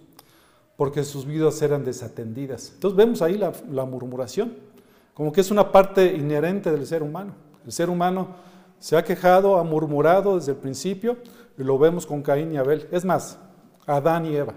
porque 0.76 1.04
sus 1.04 1.26
vidas 1.26 1.62
eran 1.62 1.84
desatendidas. 1.84 2.72
Entonces 2.74 2.98
vemos 2.98 3.22
ahí 3.22 3.38
la, 3.38 3.86
murmuración, 3.86 4.56
como 5.14 5.32
que 5.32 5.42
es 5.42 5.52
una 5.52 5.72
parte 5.72 6.16
inherente 6.16 6.72
del 6.72 6.86
ser 6.86 7.04
humano. 7.04 7.34
El 7.66 7.72
ser 7.72 7.90
humano 7.90 8.36
se 8.80 8.96
ha 8.96 9.04
quejado, 9.04 9.58
ha 9.58 9.64
murmurado 9.64 10.38
desde 10.38 10.54
el 10.54 10.58
principio, 10.58 11.18
y 11.58 11.64
lo 11.64 11.78
vemos 11.78 12.06
con 12.06 12.22
Caín 12.22 12.54
y 12.54 12.58
Abel. 12.58 12.88
Es 12.92 13.04
más, 13.04 13.38
Adán 13.86 14.26
y 14.26 14.36
Eva. 14.36 14.54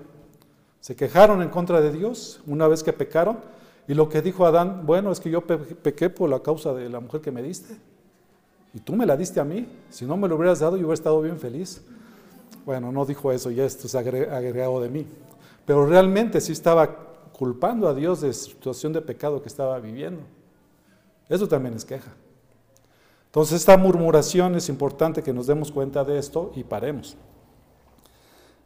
Se 0.81 0.95
quejaron 0.95 1.43
en 1.43 1.49
contra 1.49 1.81
de 1.81 1.93
Dios 1.93 2.41
una 2.47 2.69
vez 2.69 2.83
que 2.83 2.93
pecaron 2.93 3.39
y 3.89 3.95
lo 3.95 4.09
que 4.09 4.23
dijo 4.23 4.47
Adán, 4.47 4.87
bueno, 4.87 5.11
es 5.11 5.21
que 5.21 5.31
yo 5.31 5.41
pequé 5.43 6.11
por 6.11 6.31
la 6.31 6.41
causa 6.41 6.73
de 6.73 6.89
la 6.89 7.01
mujer 7.01 7.21
que 7.21 7.33
me 7.33 7.43
diste 7.43 7.77
y 8.75 8.81
tú 8.81 8.95
me 8.95 9.07
la 9.07 9.17
diste 9.17 9.41
a 9.41 9.45
mí. 9.45 9.69
Si 9.91 10.05
no 10.05 10.17
me 10.17 10.29
lo 10.29 10.37
hubieras 10.37 10.61
dado, 10.61 10.77
yo 10.77 10.83
hubiera 10.83 10.95
estado 10.95 11.21
bien 11.21 11.39
feliz. 11.39 11.83
Bueno, 12.65 12.93
no 12.93 13.05
dijo 13.05 13.33
eso, 13.33 13.51
ya 13.51 13.65
esto 13.65 13.87
es 13.87 13.95
agregado 13.95 14.81
de 14.81 14.89
mí. 14.89 15.07
Pero 15.67 15.87
realmente 15.87 16.41
sí 16.41 16.53
estaba 16.53 16.89
culpando 17.33 17.89
a 17.89 17.95
Dios 17.95 18.21
de 18.21 18.33
situación 18.33 18.93
de 18.93 19.01
pecado 19.01 19.43
que 19.43 19.49
estaba 19.49 19.79
viviendo. 19.79 20.23
Eso 21.29 21.49
también 21.49 21.75
es 21.75 21.85
queja. 21.85 22.13
Entonces 23.27 23.61
esta 23.61 23.77
murmuración 23.77 24.55
es 24.55 24.69
importante 24.69 25.23
que 25.23 25.33
nos 25.33 25.47
demos 25.47 25.73
cuenta 25.73 26.05
de 26.05 26.19
esto 26.19 26.53
y 26.55 26.65
paremos. 26.65 27.17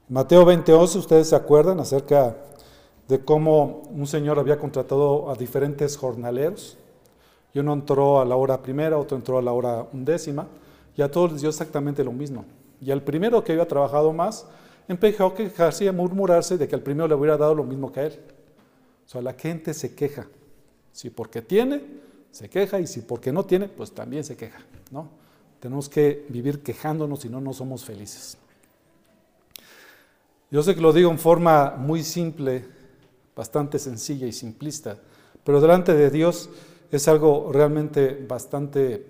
Mateo 0.08 0.44
20:11, 0.44 0.98
ustedes 0.98 1.28
se 1.28 1.36
acuerdan 1.36 1.80
acerca 1.80 2.36
de 3.08 3.24
cómo 3.24 3.82
un 3.90 4.06
señor 4.06 4.38
había 4.38 4.58
contratado 4.58 5.30
a 5.30 5.36
diferentes 5.36 5.96
jornaleros. 5.96 6.76
Y 7.56 7.58
uno 7.58 7.72
entró 7.72 8.20
a 8.20 8.26
la 8.26 8.36
hora 8.36 8.60
primera, 8.60 8.98
otro 8.98 9.16
entró 9.16 9.38
a 9.38 9.42
la 9.42 9.50
hora 9.50 9.86
undécima, 9.90 10.46
y 10.94 11.00
a 11.00 11.10
todos 11.10 11.32
les 11.32 11.40
dio 11.40 11.48
exactamente 11.48 12.04
lo 12.04 12.12
mismo. 12.12 12.44
Y 12.82 12.90
al 12.90 13.00
primero 13.00 13.42
que 13.42 13.52
había 13.52 13.66
trabajado 13.66 14.12
más, 14.12 14.44
empezó 14.86 15.24
a 15.24 15.34
quejarse 15.34 15.86
y 15.86 15.88
a 15.88 15.92
murmurarse 15.92 16.58
de 16.58 16.68
que 16.68 16.74
al 16.74 16.82
primero 16.82 17.08
le 17.08 17.14
hubiera 17.14 17.38
dado 17.38 17.54
lo 17.54 17.64
mismo 17.64 17.90
que 17.90 18.00
a 18.00 18.06
él. 18.08 18.20
O 19.06 19.08
sea, 19.08 19.22
la 19.22 19.32
gente 19.32 19.72
se 19.72 19.94
queja. 19.94 20.26
Si 20.92 21.08
porque 21.08 21.40
tiene, 21.40 21.82
se 22.30 22.50
queja, 22.50 22.78
y 22.78 22.86
si 22.86 23.00
porque 23.00 23.32
no 23.32 23.46
tiene, 23.46 23.68
pues 23.68 23.90
también 23.90 24.22
se 24.22 24.36
queja. 24.36 24.58
¿no? 24.90 25.08
Tenemos 25.58 25.88
que 25.88 26.26
vivir 26.28 26.62
quejándonos, 26.62 27.20
si 27.20 27.30
no, 27.30 27.40
no 27.40 27.54
somos 27.54 27.86
felices. 27.86 28.36
Yo 30.50 30.62
sé 30.62 30.74
que 30.74 30.82
lo 30.82 30.92
digo 30.92 31.10
en 31.10 31.18
forma 31.18 31.74
muy 31.78 32.02
simple, 32.02 32.66
bastante 33.34 33.78
sencilla 33.78 34.26
y 34.26 34.32
simplista, 34.32 34.98
pero 35.42 35.58
delante 35.62 35.94
de 35.94 36.10
Dios 36.10 36.50
es 36.90 37.08
algo 37.08 37.50
realmente 37.52 38.24
bastante 38.28 39.06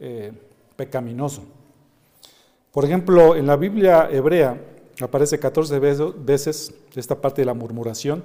eh, 0.00 0.32
pecaminoso. 0.76 1.42
Por 2.72 2.84
ejemplo, 2.84 3.36
en 3.36 3.46
la 3.46 3.56
Biblia 3.56 4.08
hebrea 4.10 4.60
aparece 5.00 5.38
14 5.38 5.78
veces 5.78 6.74
esta 6.94 7.20
parte 7.20 7.42
de 7.42 7.46
la 7.46 7.54
murmuración 7.54 8.22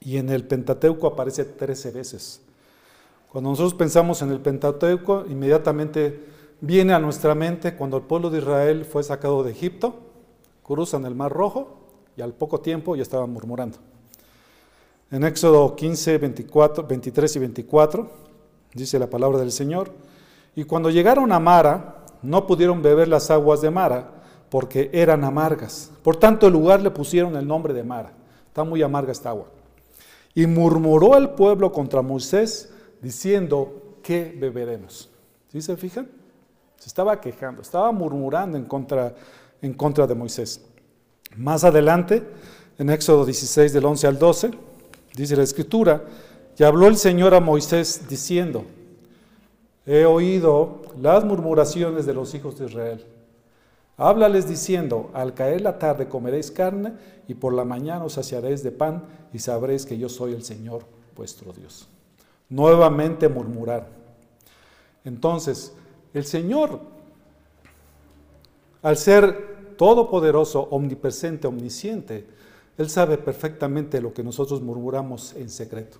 y 0.00 0.16
en 0.16 0.30
el 0.30 0.44
Pentateuco 0.44 1.06
aparece 1.06 1.44
13 1.44 1.90
veces. 1.90 2.40
Cuando 3.30 3.50
nosotros 3.50 3.74
pensamos 3.74 4.22
en 4.22 4.30
el 4.30 4.40
Pentateuco, 4.40 5.24
inmediatamente 5.28 6.24
viene 6.60 6.92
a 6.92 6.98
nuestra 6.98 7.34
mente 7.34 7.76
cuando 7.76 7.98
el 7.98 8.02
pueblo 8.02 8.30
de 8.30 8.38
Israel 8.38 8.84
fue 8.84 9.02
sacado 9.02 9.44
de 9.44 9.52
Egipto 9.52 10.10
cruzan 10.62 11.04
el 11.04 11.16
Mar 11.16 11.32
Rojo 11.32 11.78
y 12.16 12.22
al 12.22 12.32
poco 12.32 12.60
tiempo 12.60 12.94
ya 12.94 13.02
estaban 13.02 13.30
murmurando. 13.30 13.78
En 15.10 15.24
Éxodo 15.24 15.74
15, 15.74 16.18
24, 16.18 16.86
23 16.86 17.36
y 17.36 17.38
24 17.38 18.10
dice 18.74 18.98
la 18.98 19.10
palabra 19.10 19.38
del 19.38 19.50
Señor, 19.50 19.90
y 20.54 20.64
cuando 20.64 20.90
llegaron 20.90 21.32
a 21.32 21.40
Mara, 21.40 22.04
no 22.22 22.46
pudieron 22.46 22.82
beber 22.82 23.08
las 23.08 23.30
aguas 23.30 23.60
de 23.60 23.70
Mara 23.70 24.10
porque 24.48 24.90
eran 24.92 25.24
amargas. 25.24 25.90
Por 26.02 26.16
tanto, 26.16 26.46
el 26.46 26.52
lugar 26.52 26.80
le 26.80 26.90
pusieron 26.90 27.36
el 27.36 27.46
nombre 27.46 27.74
de 27.74 27.82
Mara. 27.82 28.12
Está 28.46 28.64
muy 28.64 28.82
amarga 28.82 29.12
esta 29.12 29.30
agua. 29.30 29.46
Y 30.34 30.46
murmuró 30.46 31.16
el 31.16 31.30
pueblo 31.30 31.72
contra 31.72 32.02
Moisés 32.02 32.72
diciendo, 33.00 33.96
¿qué 34.02 34.36
beberemos? 34.38 35.10
¿Sí 35.50 35.60
se 35.60 35.76
fijan? 35.76 36.08
Se 36.76 36.88
estaba 36.88 37.20
quejando, 37.20 37.62
estaba 37.62 37.90
murmurando 37.92 38.56
en 38.56 38.64
contra 38.64 39.14
en 39.62 39.74
contra 39.74 40.06
de 40.06 40.14
Moisés. 40.14 40.60
Más 41.36 41.64
adelante, 41.64 42.22
en 42.78 42.90
Éxodo 42.90 43.24
16 43.24 43.72
del 43.72 43.84
11 43.84 44.06
al 44.06 44.18
12, 44.18 44.50
dice 45.14 45.36
la 45.36 45.42
escritura, 45.42 46.04
y 46.58 46.62
habló 46.62 46.88
el 46.88 46.96
Señor 46.96 47.34
a 47.34 47.40
Moisés 47.40 48.06
diciendo, 48.08 48.64
he 49.86 50.04
oído 50.04 50.82
las 51.00 51.24
murmuraciones 51.24 52.04
de 52.04 52.12
los 52.12 52.34
hijos 52.34 52.58
de 52.58 52.66
Israel. 52.66 53.06
Háblales 53.96 54.46
diciendo, 54.48 55.10
al 55.14 55.32
caer 55.32 55.62
la 55.62 55.78
tarde 55.78 56.08
comeréis 56.08 56.50
carne 56.50 56.92
y 57.28 57.34
por 57.34 57.54
la 57.54 57.64
mañana 57.64 58.04
os 58.04 58.14
saciaréis 58.14 58.62
de 58.62 58.72
pan 58.72 59.04
y 59.32 59.38
sabréis 59.38 59.86
que 59.86 59.96
yo 59.96 60.08
soy 60.08 60.34
el 60.34 60.42
Señor 60.42 60.82
vuestro 61.16 61.52
Dios. 61.52 61.88
Nuevamente 62.48 63.28
murmurar. 63.28 63.88
Entonces, 65.04 65.72
el 66.12 66.26
Señor 66.26 66.80
al 68.82 68.96
ser 68.96 69.74
todopoderoso, 69.76 70.68
omnipresente, 70.70 71.46
omnisciente, 71.46 72.26
Él 72.78 72.88
sabe 72.88 73.18
perfectamente 73.18 74.00
lo 74.00 74.12
que 74.12 74.22
nosotros 74.22 74.62
murmuramos 74.62 75.34
en 75.34 75.50
secreto. 75.50 75.98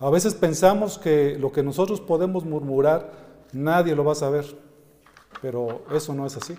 A 0.00 0.10
veces 0.10 0.34
pensamos 0.34 0.96
que 0.98 1.36
lo 1.38 1.50
que 1.50 1.62
nosotros 1.62 2.00
podemos 2.00 2.44
murmurar, 2.44 3.12
nadie 3.52 3.96
lo 3.96 4.04
va 4.04 4.12
a 4.12 4.16
saber, 4.16 4.46
pero 5.42 5.82
eso 5.92 6.14
no 6.14 6.24
es 6.24 6.36
así. 6.36 6.54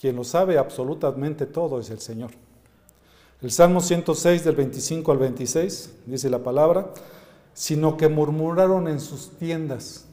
Quien 0.00 0.16
lo 0.16 0.24
sabe 0.24 0.56
absolutamente 0.56 1.46
todo 1.46 1.78
es 1.78 1.90
el 1.90 2.00
Señor. 2.00 2.30
El 3.42 3.50
Salmo 3.52 3.80
106 3.80 4.44
del 4.44 4.56
25 4.56 5.12
al 5.12 5.18
26 5.18 5.94
dice 6.06 6.30
la 6.30 6.42
palabra, 6.42 6.92
sino 7.52 7.96
que 7.96 8.08
murmuraron 8.08 8.88
en 8.88 8.98
sus 8.98 9.30
tiendas. 9.38 10.06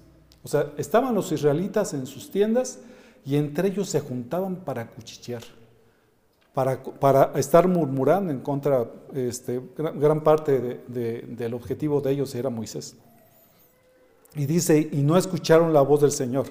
O 0.44 0.48
sea, 0.48 0.74
estaban 0.78 1.16
los 1.16 1.32
israelitas 1.32 1.94
en 1.94 2.06
sus 2.06 2.30
tiendas 2.30 2.80
y 3.26 3.36
entre 3.36 3.70
ellos 3.70 3.90
se 3.90 4.00
juntaban 4.00 4.58
para 4.58 4.88
cuchichear. 4.88 5.44
Para, 6.56 7.34
estar 7.36 7.68
murmurando 7.68 8.32
en 8.32 8.40
contra, 8.40 8.90
este, 9.14 9.62
gran, 9.78 10.24
parte 10.24 10.82
del 10.88 11.54
objetivo 11.54 12.00
de 12.00 12.12
ellos 12.14 12.34
era 12.34 12.50
Moisés. 12.50 12.96
Y 14.36 14.46
dice, 14.46 14.90
y 14.90 15.02
no 15.02 15.18
escucharon 15.18 15.74
la 15.74 15.82
voz 15.82 16.02
del 16.02 16.12
Señor. 16.12 16.46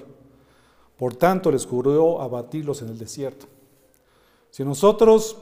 Por 0.95 1.15
tanto, 1.15 1.51
les 1.51 1.65
juró 1.65 2.21
abatirlos 2.21 2.83
en 2.83 2.89
el 2.89 2.99
desierto. 2.99 3.47
Si 4.51 4.63
nosotros 4.63 5.37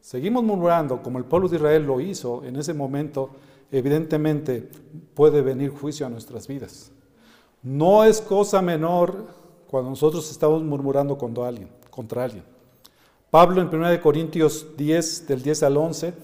seguimos 0.00 0.42
murmurando 0.42 1.00
como 1.00 1.18
el 1.18 1.24
pueblo 1.24 1.48
de 1.48 1.56
Israel 1.56 1.84
lo 1.84 2.00
hizo 2.00 2.44
en 2.44 2.56
ese 2.56 2.74
momento, 2.74 3.30
evidentemente 3.70 4.68
puede 5.14 5.40
venir 5.40 5.70
juicio 5.70 6.04
a 6.04 6.10
nuestras 6.10 6.48
vidas. 6.48 6.90
No 7.62 8.02
es 8.02 8.20
cosa 8.20 8.60
menor 8.60 9.28
cuando 9.70 9.90
nosotros 9.90 10.28
estamos 10.32 10.64
murmurando 10.64 11.16
contra 11.16 11.46
alguien. 11.46 11.68
Contra 11.90 12.24
alguien. 12.24 12.53
Pablo 13.34 13.60
en 13.60 13.66
1 13.66 14.00
Corintios 14.00 14.64
10, 14.76 15.26
del 15.26 15.42
10 15.42 15.64
al 15.64 15.76
11, 15.76 16.14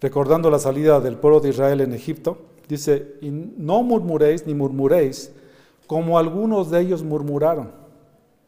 recordando 0.00 0.50
la 0.50 0.60
salida 0.60 1.00
del 1.00 1.16
pueblo 1.16 1.40
de 1.40 1.48
Israel 1.48 1.80
en 1.80 1.92
Egipto, 1.92 2.38
dice, 2.68 3.16
y 3.20 3.30
no 3.30 3.82
murmuréis 3.82 4.46
ni 4.46 4.54
murmuréis 4.54 5.32
como 5.88 6.16
algunos 6.16 6.70
de 6.70 6.80
ellos 6.80 7.02
murmuraron 7.02 7.72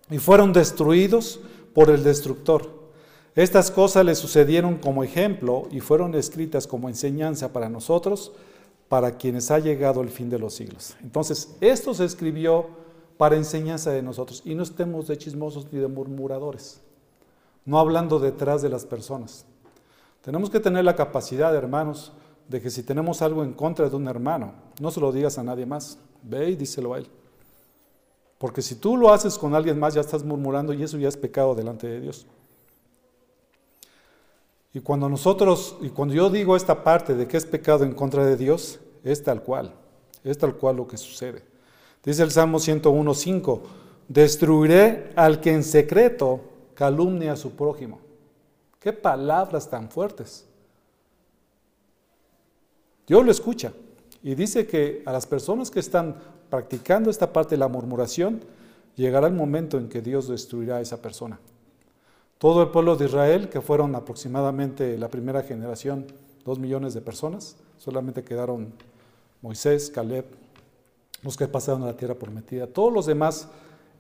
y 0.09 0.19
fueron 0.19 0.53
destruidos 0.53 1.41
por 1.75 1.91
el 1.91 2.05
destructor. 2.05 2.71
Estas 3.35 3.73
cosas 3.73 4.05
le 4.05 4.15
sucedieron 4.15 4.77
como 4.77 5.03
ejemplo 5.03 5.67
y 5.73 5.81
fueron 5.81 6.15
escritas 6.15 6.69
como 6.69 6.89
enseñanza 6.89 7.53
para 7.53 7.69
nosotros, 7.69 8.31
para 8.89 9.17
quienes 9.17 9.51
ha 9.51 9.59
llegado 9.59 10.01
el 10.01 10.11
fin 10.11 10.31
de 10.31 10.39
los 10.39 10.55
siglos. 10.55 10.97
Entonces, 11.03 11.57
esto 11.61 11.93
se 11.93 12.05
escribió 12.05 12.67
para 13.17 13.35
enseñanza 13.35 13.91
de 13.91 14.03
nosotros 14.03 14.43
y 14.45 14.55
no 14.55 14.63
estemos 14.63 15.09
de 15.09 15.19
chismosos 15.19 15.67
ni 15.73 15.81
de 15.81 15.89
murmuradores 15.89 16.86
no 17.67 17.79
hablando 17.79 18.19
detrás 18.19 18.63
de 18.63 18.71
las 18.71 18.87
personas. 18.87 19.45
Tenemos 20.23 20.49
que 20.49 20.61
tener 20.61 20.85
la 20.85 20.97
capacidad, 20.97 21.55
hermanos, 21.55 22.13
de 22.49 22.61
que 22.61 22.71
si 22.71 22.83
tenemos 22.83 23.23
algo 23.23 23.45
en 23.45 23.53
contra 23.53 23.89
de 23.89 23.97
un 23.97 24.09
hermano, 24.09 24.55
no 24.81 24.91
se 24.91 25.01
lo 25.01 25.13
digas 25.13 25.37
a 25.37 25.43
nadie 25.43 25.67
más. 25.67 25.99
Ve 26.23 26.51
y 26.51 26.57
díselo 26.57 26.95
a 26.95 26.99
él. 26.99 27.09
Porque 28.39 28.63
si 28.63 28.77
tú 28.77 28.97
lo 28.97 29.13
haces 29.13 29.37
con 29.39 29.55
alguien 29.55 29.79
más, 29.79 29.95
ya 29.95 30.01
estás 30.01 30.25
murmurando 30.25 30.73
y 30.73 30.83
eso 30.83 30.99
ya 30.99 31.09
es 31.09 31.17
pecado 31.17 31.55
delante 31.55 31.87
de 31.87 32.01
Dios. 32.01 32.27
Y 34.75 34.81
cuando 34.81 35.09
nosotros, 35.09 35.77
y 35.81 35.89
cuando 35.89 36.15
yo 36.15 36.29
digo 36.29 36.55
esta 36.55 36.85
parte 36.85 37.15
de 37.15 37.27
que 37.27 37.37
es 37.37 37.47
pecado 37.47 37.85
en 37.85 37.95
contra 37.95 38.27
de 38.27 38.37
Dios, 38.37 38.79
es 39.03 39.23
tal 39.23 39.43
cual, 39.43 39.73
es 40.23 40.37
tal 40.37 40.55
cual 40.57 40.77
lo 40.77 40.87
que 40.87 40.99
sucede. 40.99 41.43
Dice 42.05 42.23
el 42.23 42.31
Salmo 42.31 42.59
101.5, 42.59 43.61
destruiré 44.09 45.13
al 45.17 45.41
que 45.41 45.53
en 45.53 45.65
secreto 45.65 46.41
calumnia 46.77 47.33
a 47.33 47.37
su 47.37 47.57
prójimo. 47.57 47.99
Qué 48.79 48.93
palabras 48.93 49.69
tan 49.69 49.91
fuertes. 49.91 50.47
Dios 53.09 53.25
lo 53.25 53.33
escucha 53.33 53.73
y 54.23 54.37
dice 54.37 54.67
que 54.67 55.03
a 55.07 55.13
las 55.13 55.27
personas 55.27 55.71
que 55.73 55.81
están 55.81 56.17
practicando 56.51 57.11
esta 57.11 57.33
parte 57.33 57.57
de 57.57 57.59
la 57.59 57.69
murmuración, 57.69 58.41
llegará 58.95 59.27
el 59.27 59.35
momento 59.35 59.79
en 59.79 59.89
que 59.89 60.01
Dios 60.03 60.29
destruirá 60.29 60.77
a 60.77 60.81
esa 60.81 61.03
persona. 61.03 61.41
Todo 62.39 62.63
el 62.63 62.69
pueblo 62.69 62.97
de 62.97 63.07
Israel, 63.07 63.49
que 63.49 63.61
fueron 63.61 63.95
aproximadamente 63.95 64.99
la 64.99 65.09
primera 65.09 65.43
generación, 65.43 66.07
dos 66.45 66.59
millones 66.59 66.95
de 66.95 67.01
personas, 67.01 67.57
solamente 67.79 68.23
quedaron 68.23 68.73
Moisés, 69.43 69.91
Caleb, 69.91 70.27
los 71.23 71.37
que 71.37 71.49
pasaron 71.49 71.83
a 71.83 71.87
la 71.87 71.97
tierra 71.97 72.15
prometida. 72.15 72.67
Todos 72.67 72.93
los 72.93 73.07
demás 73.07 73.49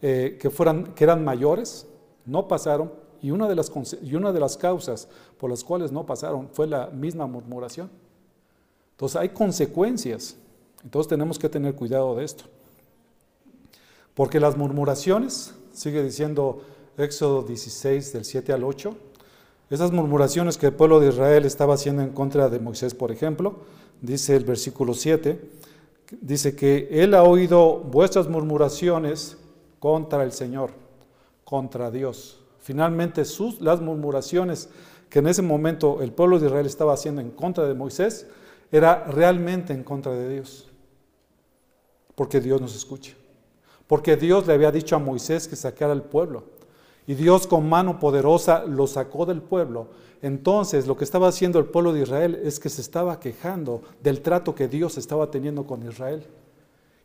eh, 0.02 0.38
que, 0.40 0.50
fueran, 0.50 0.94
que 0.94 1.04
eran 1.04 1.24
mayores, 1.24 1.86
no 2.26 2.48
pasaron 2.48 2.90
y 3.22 3.30
una, 3.30 3.48
de 3.48 3.54
las, 3.54 3.72
y 4.02 4.14
una 4.14 4.32
de 4.32 4.40
las 4.40 4.56
causas 4.56 5.08
por 5.38 5.50
las 5.50 5.64
cuales 5.64 5.92
no 5.92 6.04
pasaron 6.04 6.48
fue 6.52 6.66
la 6.66 6.88
misma 6.88 7.26
murmuración. 7.26 7.90
Entonces 8.92 9.16
hay 9.16 9.30
consecuencias, 9.30 10.36
entonces 10.84 11.08
tenemos 11.08 11.38
que 11.38 11.48
tener 11.48 11.74
cuidado 11.74 12.14
de 12.16 12.24
esto. 12.24 12.44
Porque 14.14 14.40
las 14.40 14.56
murmuraciones, 14.56 15.54
sigue 15.72 16.02
diciendo 16.02 16.62
Éxodo 16.96 17.42
16 17.42 18.12
del 18.12 18.24
7 18.24 18.52
al 18.52 18.64
8, 18.64 18.94
esas 19.68 19.92
murmuraciones 19.92 20.56
que 20.56 20.66
el 20.66 20.72
pueblo 20.72 21.00
de 21.00 21.08
Israel 21.08 21.44
estaba 21.44 21.74
haciendo 21.74 22.02
en 22.02 22.10
contra 22.10 22.48
de 22.48 22.60
Moisés, 22.60 22.94
por 22.94 23.10
ejemplo, 23.10 23.56
dice 24.00 24.36
el 24.36 24.44
versículo 24.44 24.94
7, 24.94 25.40
dice 26.20 26.54
que 26.54 26.88
él 26.90 27.14
ha 27.14 27.24
oído 27.24 27.78
vuestras 27.78 28.28
murmuraciones 28.28 29.36
contra 29.80 30.22
el 30.22 30.32
Señor 30.32 30.85
contra 31.46 31.92
Dios. 31.92 32.40
Finalmente, 32.58 33.24
sus, 33.24 33.60
las 33.60 33.80
murmuraciones 33.80 34.68
que 35.08 35.20
en 35.20 35.28
ese 35.28 35.42
momento 35.42 36.02
el 36.02 36.12
pueblo 36.12 36.40
de 36.40 36.46
Israel 36.46 36.66
estaba 36.66 36.92
haciendo 36.92 37.20
en 37.20 37.30
contra 37.30 37.64
de 37.64 37.74
Moisés, 37.74 38.26
era 38.72 39.04
realmente 39.04 39.72
en 39.72 39.84
contra 39.84 40.12
de 40.12 40.28
Dios. 40.28 40.68
Porque 42.16 42.40
Dios 42.40 42.60
nos 42.60 42.74
escucha. 42.74 43.14
Porque 43.86 44.16
Dios 44.16 44.44
le 44.48 44.54
había 44.54 44.72
dicho 44.72 44.96
a 44.96 44.98
Moisés 44.98 45.46
que 45.46 45.54
sacara 45.54 45.92
al 45.92 46.02
pueblo. 46.02 46.42
Y 47.06 47.14
Dios 47.14 47.46
con 47.46 47.68
mano 47.68 48.00
poderosa 48.00 48.64
lo 48.64 48.88
sacó 48.88 49.24
del 49.24 49.40
pueblo. 49.40 49.90
Entonces 50.22 50.88
lo 50.88 50.96
que 50.96 51.04
estaba 51.04 51.28
haciendo 51.28 51.60
el 51.60 51.66
pueblo 51.66 51.92
de 51.92 52.02
Israel 52.02 52.40
es 52.42 52.58
que 52.58 52.68
se 52.68 52.80
estaba 52.80 53.20
quejando 53.20 53.82
del 54.02 54.20
trato 54.22 54.56
que 54.56 54.66
Dios 54.66 54.98
estaba 54.98 55.30
teniendo 55.30 55.64
con 55.64 55.86
Israel. 55.88 56.26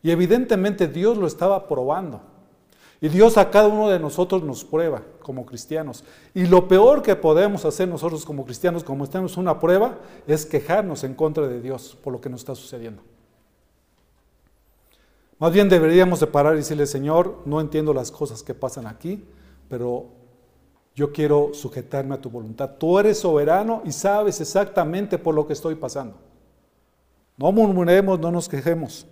Y 0.02 0.10
evidentemente 0.10 0.88
Dios 0.88 1.16
lo 1.16 1.28
estaba 1.28 1.68
probando. 1.68 2.31
Y 3.02 3.08
Dios 3.08 3.36
a 3.36 3.50
cada 3.50 3.66
uno 3.66 3.88
de 3.88 3.98
nosotros 3.98 4.44
nos 4.44 4.64
prueba 4.64 5.02
como 5.22 5.44
cristianos. 5.44 6.04
Y 6.34 6.46
lo 6.46 6.68
peor 6.68 7.02
que 7.02 7.16
podemos 7.16 7.64
hacer 7.64 7.88
nosotros 7.88 8.24
como 8.24 8.44
cristianos, 8.44 8.84
como 8.84 9.02
estamos 9.02 9.36
una 9.36 9.58
prueba, 9.58 9.98
es 10.28 10.46
quejarnos 10.46 11.02
en 11.02 11.14
contra 11.14 11.48
de 11.48 11.60
Dios 11.60 11.98
por 12.00 12.12
lo 12.12 12.20
que 12.20 12.30
nos 12.30 12.42
está 12.42 12.54
sucediendo. 12.54 13.02
Más 15.40 15.52
bien 15.52 15.68
deberíamos 15.68 16.20
de 16.20 16.28
parar 16.28 16.54
y 16.54 16.58
decirle, 16.58 16.86
Señor, 16.86 17.38
no 17.44 17.60
entiendo 17.60 17.92
las 17.92 18.12
cosas 18.12 18.44
que 18.44 18.54
pasan 18.54 18.86
aquí, 18.86 19.24
pero 19.68 20.06
yo 20.94 21.12
quiero 21.12 21.50
sujetarme 21.54 22.14
a 22.14 22.20
tu 22.20 22.30
voluntad. 22.30 22.70
Tú 22.78 23.00
eres 23.00 23.18
soberano 23.18 23.82
y 23.84 23.90
sabes 23.90 24.40
exactamente 24.40 25.18
por 25.18 25.34
lo 25.34 25.44
que 25.44 25.54
estoy 25.54 25.74
pasando. 25.74 26.18
No 27.36 27.50
murmuremos, 27.50 28.20
no 28.20 28.30
nos 28.30 28.48
quejemos. 28.48 29.08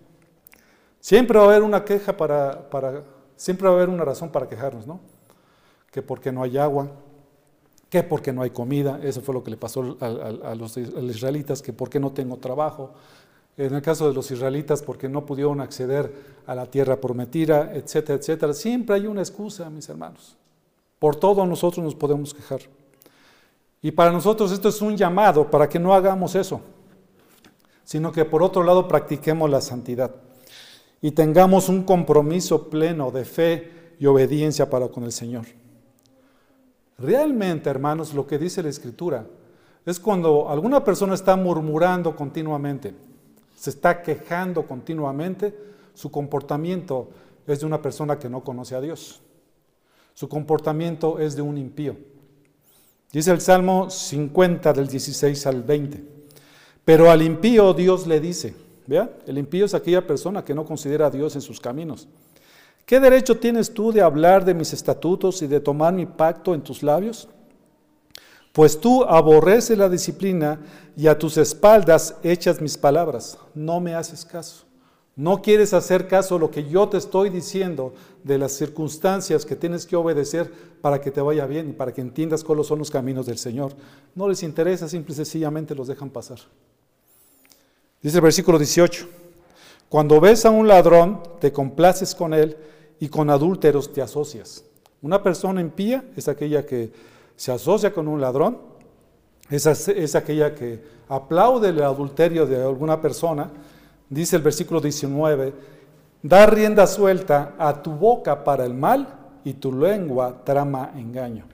Siempre 1.01 1.37
va 1.37 1.47
a 1.47 1.49
haber 1.49 1.63
una 1.65 1.85
queja 1.85 2.17
para, 2.17 2.71
para 2.71 3.03
Siempre 3.41 3.69
va 3.69 3.73
a 3.73 3.77
haber 3.79 3.89
una 3.89 4.05
razón 4.05 4.29
para 4.29 4.47
quejarnos, 4.47 4.87
¿no? 4.87 5.01
Que 5.91 6.03
porque 6.03 6.31
no 6.31 6.43
hay 6.43 6.59
agua, 6.59 6.89
que 7.89 8.03
porque 8.03 8.35
no 8.35 8.43
hay 8.43 8.51
comida, 8.51 9.01
eso 9.03 9.23
fue 9.23 9.33
lo 9.33 9.43
que 9.43 9.51
le 9.51 9.57
pasó 9.57 9.97
a, 9.99 10.55
los, 10.55 10.77
israelitas, 10.77 11.63
que 11.63 11.73
porque 11.73 11.99
no 11.99 12.13
tengo 12.13 12.37
trabajo, 12.37 12.91
en 13.57 13.75
el 13.75 13.81
caso 13.81 14.07
de 14.07 14.13
los 14.13 14.31
israelitas 14.31 14.83
porque 14.83 15.09
no 15.09 15.25
pudieron 15.25 15.63
acceder 15.63 16.13
a 16.47 16.55
la 16.55 16.67
tierra 16.67 17.01
prometida, 17.01 17.73
etcétera, 17.73 18.19
etcétera. 18.19 18.53
Siempre 18.53 18.97
hay 18.97 19.07
una 19.07 19.23
excusa, 19.23 19.71
mis 19.71 19.89
hermanos. 19.89 20.37
Por 20.99 21.17
todo 21.17 21.47
nosotros 21.47 21.83
nos 21.83 21.95
podemos 21.95 22.35
quejar. 22.35 22.61
Y 23.81 23.91
para 23.91 24.13
nosotros 24.13 24.53
esto 24.53 24.69
es 24.69 24.83
un 24.83 24.99
llamado 24.99 25.51
para 25.51 25.67
que 25.67 25.79
no 25.79 25.95
hagamos 25.95 26.35
eso, 26.35 26.61
sino 27.85 28.13
que 28.13 28.27
por 28.27 28.43
otro 28.43 28.63
lado 28.63 28.87
practiquemos 28.87 29.49
la 29.49 29.63
santidad 29.63 30.15
y 31.03 31.13
tengamos 31.13 31.69
un 31.69 31.85
compromiso 31.85 32.69
pleno 32.69 33.11
de 33.11 33.25
fe 33.25 33.95
y 33.99 34.07
obediencia 34.07 34.69
para 34.69 34.89
con 34.89 35.05
el 35.05 35.13
Señor. 35.13 35.47
Realmente, 36.99 37.71
hermanos, 37.71 38.13
lo 38.13 38.27
que 38.27 38.39
dice 38.39 38.63
la 38.63 38.69
Escritura 38.69 39.27
es 39.87 39.99
cuando 39.99 40.49
alguna 40.51 40.85
persona 40.85 41.15
está 41.15 41.37
murmurando 41.37 42.15
continuamente, 42.15 42.95
se 43.57 43.71
está 43.71 44.03
quejando 44.03 44.67
continuamente, 44.67 45.57
su 45.95 46.11
comportamiento 46.11 47.09
es 47.47 47.61
de 47.61 47.67
una 47.67 47.81
persona 47.81 48.19
que 48.19 48.29
no 48.29 48.45
conoce 48.45 48.75
a 48.75 48.81
Dios. 48.81 49.21
Su 50.15 50.29
comportamiento 50.29 51.19
es 51.19 51.35
de 51.37 51.43
un 51.43 51.57
impío. 51.57 51.97
Dice 53.13 53.31
el 53.33 53.41
Salmo 53.41 53.91
50 53.91 54.73
del 54.73 54.87
16 54.87 55.47
al 55.47 55.63
20. 55.63 56.05
Pero 56.85 57.11
al 57.11 57.23
impío 57.23 57.73
Dios 57.75 58.07
le 58.07 58.21
dice, 58.21 58.55
el 59.27 59.39
impío 59.39 59.67
es 59.67 59.75
aquella 59.75 60.07
persona 60.07 60.45
que 60.45 60.55
no 60.55 60.65
considera 60.65 61.07
a 61.07 61.11
Dios 61.11 61.35
en 61.35 61.43
sus 61.43 61.61
caminos. 61.61 62.09
¿Qué 62.85 62.99
derecho 62.99 63.39
tienes 63.39 63.73
tú 63.73 63.93
de 63.93 64.03
hablar 64.03 64.45
de 64.45 64.55
mis 64.55 64.73
estatutos 64.73 65.43
y 65.43 65.47
de 65.47 65.61
tomar 65.61 65.95
mi 65.95 66.07
pacto 66.07 66.55
en 66.55 66.63
tus 66.63 66.83
labios? 66.83 67.29
Pues 68.53 68.81
tú 68.81 69.05
aborreces 69.05 69.79
la 69.79 69.89
disciplina 69.89 70.59
y 70.97 71.07
a 71.07 71.17
tus 71.17 71.37
espaldas 71.37 72.17
echas 72.25 72.61
mis 72.61 72.77
palabras. 72.77 73.39
No 73.55 73.81
me 73.81 73.95
haces 73.95 74.25
caso. 74.25 74.65
No 75.15 75.43
quieres 75.43 75.73
hacer 75.75 76.09
caso 76.09 76.37
a 76.37 76.39
lo 76.39 76.51
que 76.51 76.69
yo 76.69 76.89
te 76.89 76.97
estoy 76.97 77.31
diciendo 77.31 77.95
de 78.25 78.39
las 78.39 78.53
circunstancias 78.53 79.45
que 79.45 79.55
tienes 79.55 79.87
que 79.87 79.95
obedecer 79.95 80.51
para 80.81 81.01
que 81.01 81.11
te 81.11 81.21
vaya 81.21 81.47
bien 81.47 81.69
y 81.69 81.73
para 81.73 81.93
que 81.93 82.01
entiendas 82.01 82.43
cuáles 82.43 82.67
son 82.67 82.79
los 82.79 82.91
caminos 82.91 83.27
del 83.27 83.39
Señor. 83.39 83.73
No 84.15 84.29
les 84.29 84.43
interesa, 84.43 84.89
simple 84.89 85.13
y 85.13 85.17
sencillamente 85.17 85.75
los 85.75 85.89
dejan 85.89 86.11
pasar. 86.11 86.39
Dice 88.03 88.17
el 88.17 88.23
versículo 88.23 88.59
18, 88.59 89.07
cuando 89.89 90.21
ves 90.21 90.47
a 90.47 90.51
un 90.51 90.67
ladrón, 90.67 91.23
te 91.39 91.53
complaces 91.53 92.15
con 92.15 92.33
él 92.33 92.57
y 92.99 93.09
con 93.09 93.29
adúlteros 93.29 93.93
te 93.93 94.01
asocias. 94.01 94.65
Una 95.03 95.23
persona 95.23 95.61
impía 95.61 96.05
es 96.17 96.29
aquella 96.29 96.65
que 96.65 96.93
se 97.37 97.53
asocia 97.53 97.93
con 97.93 98.09
un 98.09 98.21
ladrón, 98.21 98.59
es, 99.51 100.15
aquella 100.15 100.55
que 100.55 100.83
aplaude 101.09 101.71
el 101.71 101.83
adulterio 101.83 102.47
de 102.47 102.63
alguna 102.63 103.01
persona, 103.01 103.51
dice 104.09 104.37
el 104.37 104.43
versículo 104.43 104.81
19, 104.81 105.53
da 106.23 106.47
rienda 106.47 106.87
suelta 106.87 107.55
a 107.59 107.83
tu 107.83 107.91
boca 107.91 108.45
para 108.45 108.65
el 108.65 108.75
mal 108.75 109.09
y 109.43 109.55
tu 109.55 109.73
lengua 109.73 110.43
trama 110.45 110.93
engaño. 110.97 111.47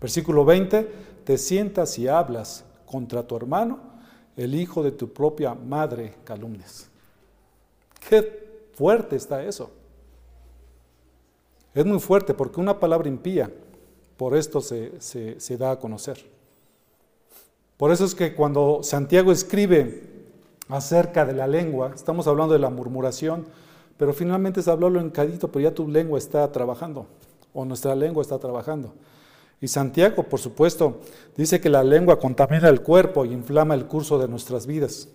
Versículo 0.00 0.44
20, 0.44 0.92
te 1.24 1.38
sientas 1.38 1.98
y 1.98 2.08
hablas 2.08 2.64
contra 2.84 3.22
tu 3.22 3.36
hermano, 3.36 3.89
el 4.40 4.54
hijo 4.54 4.82
de 4.82 4.90
tu 4.90 5.12
propia 5.12 5.54
madre 5.54 6.14
calumnias. 6.24 6.88
Qué 8.08 8.70
fuerte 8.72 9.16
está 9.16 9.44
eso. 9.44 9.70
Es 11.74 11.84
muy 11.84 12.00
fuerte 12.00 12.32
porque 12.32 12.58
una 12.58 12.80
palabra 12.80 13.06
impía, 13.08 13.52
por 14.16 14.34
esto 14.34 14.62
se, 14.62 14.98
se 14.98 15.56
da 15.58 15.72
a 15.72 15.78
conocer. 15.78 16.24
Por 17.76 17.92
eso 17.92 18.06
es 18.06 18.14
que 18.14 18.34
cuando 18.34 18.80
Santiago 18.82 19.30
escribe 19.30 20.04
acerca 20.68 21.26
de 21.26 21.34
la 21.34 21.46
lengua, 21.46 21.92
estamos 21.94 22.26
hablando 22.26 22.54
de 22.54 22.60
la 22.60 22.70
murmuración, 22.70 23.44
pero 23.98 24.14
finalmente 24.14 24.60
es 24.60 24.68
hablarlo 24.68 25.00
en 25.00 25.10
cadito, 25.10 25.48
pero 25.48 25.64
ya 25.64 25.74
tu 25.74 25.86
lengua 25.86 26.18
está 26.18 26.50
trabajando, 26.50 27.06
o 27.52 27.66
nuestra 27.66 27.94
lengua 27.94 28.22
está 28.22 28.38
trabajando. 28.38 28.94
Y 29.60 29.68
Santiago, 29.68 30.22
por 30.22 30.40
supuesto, 30.40 31.00
dice 31.36 31.60
que 31.60 31.68
la 31.68 31.84
lengua 31.84 32.18
contamina 32.18 32.68
el 32.68 32.80
cuerpo 32.80 33.24
y 33.24 33.32
inflama 33.32 33.74
el 33.74 33.86
curso 33.86 34.18
de 34.18 34.28
nuestras 34.28 34.66
vidas. 34.66 35.08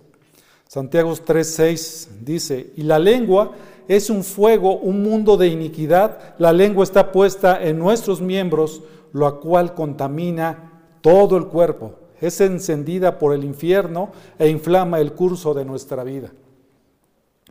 Santiago 0.67 1.11
3:6 1.13 2.07
dice, 2.21 2.71
y 2.75 2.83
la 2.83 2.99
lengua 2.99 3.51
es 3.87 4.09
un 4.09 4.23
fuego, 4.23 4.77
un 4.77 5.03
mundo 5.03 5.37
de 5.37 5.47
iniquidad. 5.47 6.35
La 6.37 6.53
lengua 6.53 6.83
está 6.83 7.11
puesta 7.11 7.63
en 7.63 7.79
nuestros 7.79 8.21
miembros, 8.21 8.81
lo 9.13 9.39
cual 9.39 9.73
contamina 9.73 10.71
todo 11.01 11.37
el 11.37 11.47
cuerpo 11.47 11.95
es 12.21 12.41
encendida 12.41 13.19
por 13.19 13.33
el 13.33 13.43
infierno 13.43 14.11
e 14.39 14.49
inflama 14.49 14.99
el 14.99 15.13
curso 15.13 15.53
de 15.53 15.65
nuestra 15.65 16.03
vida. 16.03 16.31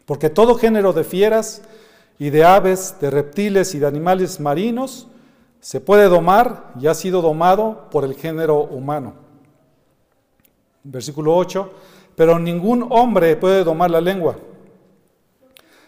Porque 0.07 0.31
todo 0.31 0.57
género 0.57 0.93
de 0.93 1.05
fieras 1.05 1.63
y 2.19 2.31
de 2.31 2.45
aves, 2.45 2.97
de 3.01 3.11
reptiles 3.11 3.75
y 3.75 3.79
de 3.79 3.87
animales 3.87 4.41
marinos 4.41 5.09
se 5.65 5.81
puede 5.81 6.11
domar 6.11 6.75
y 6.79 6.89
ha 6.89 6.95
sido 6.95 7.23
domado 7.23 7.89
por 7.91 8.05
el 8.05 8.13
género 8.17 8.65
humano. 8.65 9.15
Versículo 10.83 11.35
8, 11.35 11.73
pero 12.15 12.39
ningún 12.39 12.87
hombre 12.91 13.35
puede 13.35 13.65
domar 13.65 13.91
la 13.91 14.03
lengua. 14.03 14.37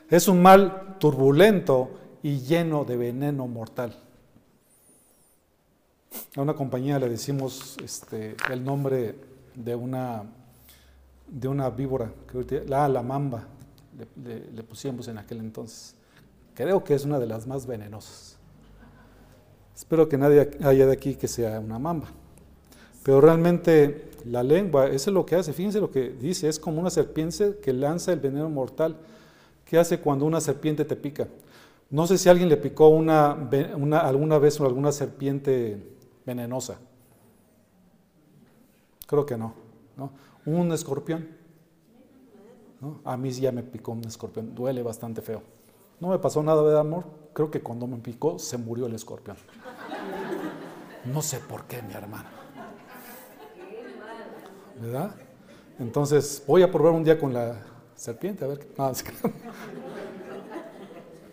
Es 0.09 0.29
un 0.29 0.41
mal 0.41 0.97
turbulento 0.99 1.91
y 2.23 2.39
lleno 2.39 2.87
de 2.87 2.97
veneno 2.97 3.47
mortal. 3.49 3.95
A 6.37 6.41
una 6.41 6.55
compañía 6.55 6.99
le 6.99 7.11
decimos 7.11 7.77
este, 7.85 8.35
el 8.51 8.65
nombre 8.65 9.15
de 9.55 9.75
una, 9.75 10.23
de 11.27 11.49
una 11.49 11.69
víbora, 11.69 12.11
la, 12.67 12.89
la 12.89 13.03
mamba, 13.03 13.47
le, 14.25 14.63
pusimos 14.63 15.07
en 15.09 15.19
aquel 15.19 15.41
entonces. 15.41 15.95
Creo 16.55 16.83
que 16.83 16.95
es 16.95 17.05
una 17.05 17.19
de 17.19 17.27
las 17.27 17.47
más 17.47 17.67
venenosas. 17.67 18.36
Espero 19.77 20.09
que 20.09 20.17
nadie 20.17 20.51
haya 20.65 20.87
de 20.87 20.93
aquí 20.93 21.17
que 21.17 21.29
sea 21.29 21.61
una 21.61 21.79
mamba. 21.79 22.09
Pero 23.03 23.21
realmente 23.21 24.09
la 24.25 24.43
lengua, 24.43 24.87
eso 24.87 25.11
es 25.11 25.15
lo 25.15 25.27
que 25.27 25.37
hace. 25.37 25.53
Fíjense 25.53 25.81
lo 25.81 25.91
que 25.91 26.09
dice, 26.09 26.49
es 26.49 26.59
como 26.59 26.81
una 26.81 26.89
serpiente 26.89 27.59
que 27.63 27.75
lanza 27.75 28.15
el 28.15 28.21
veneno 28.21 28.49
mortal. 28.49 28.97
¿Qué 29.67 29.79
hace 29.79 30.01
cuando 30.01 30.25
una 30.25 30.41
serpiente 30.41 30.87
te 30.87 30.97
pica? 30.97 31.29
No 31.91 32.07
sé 32.07 32.17
si 32.17 32.29
alguien 32.31 32.49
le 32.49 32.57
picó 32.57 32.89
una, 32.89 33.33
alguna 34.01 34.39
vez 34.39 34.59
alguna 34.61 34.93
serpiente 34.93 35.77
venenosa? 36.25 36.79
Creo 39.07 39.27
que 39.27 39.37
no. 39.37 39.53
Un 40.47 40.73
escorpión. 40.73 41.29
A 43.05 43.17
mí 43.19 43.31
ya 43.31 43.53
me 43.53 43.63
picó 43.63 43.93
un 43.93 44.05
escorpión, 44.05 44.55
duele 44.55 44.83
bastante 44.83 45.21
feo. 45.21 45.43
No 46.01 46.09
me 46.09 46.19
pasó 46.19 46.43
nada 46.43 46.63
de 46.63 46.79
amor, 46.79 47.05
creo 47.37 47.51
que 47.51 47.61
cuando 47.61 47.87
me 47.87 47.99
picó 47.99 48.39
se 48.39 48.57
murió 48.57 48.87
el 48.87 48.95
escorpión. 48.95 49.37
No 51.05 51.21
sé 51.21 51.39
por 51.39 51.65
qué, 51.65 51.83
mi 51.83 51.93
hermano. 51.93 52.31
¿Verdad? 54.81 55.15
Entonces 55.79 56.43
voy 56.47 56.63
a 56.63 56.73
probar 56.73 56.95
un 56.95 57.05
día 57.05 57.19
con 57.19 57.35
la 57.35 57.61
serpiente, 57.95 58.43
a 58.43 58.49
ver 58.49 58.61
qué. 58.61 58.69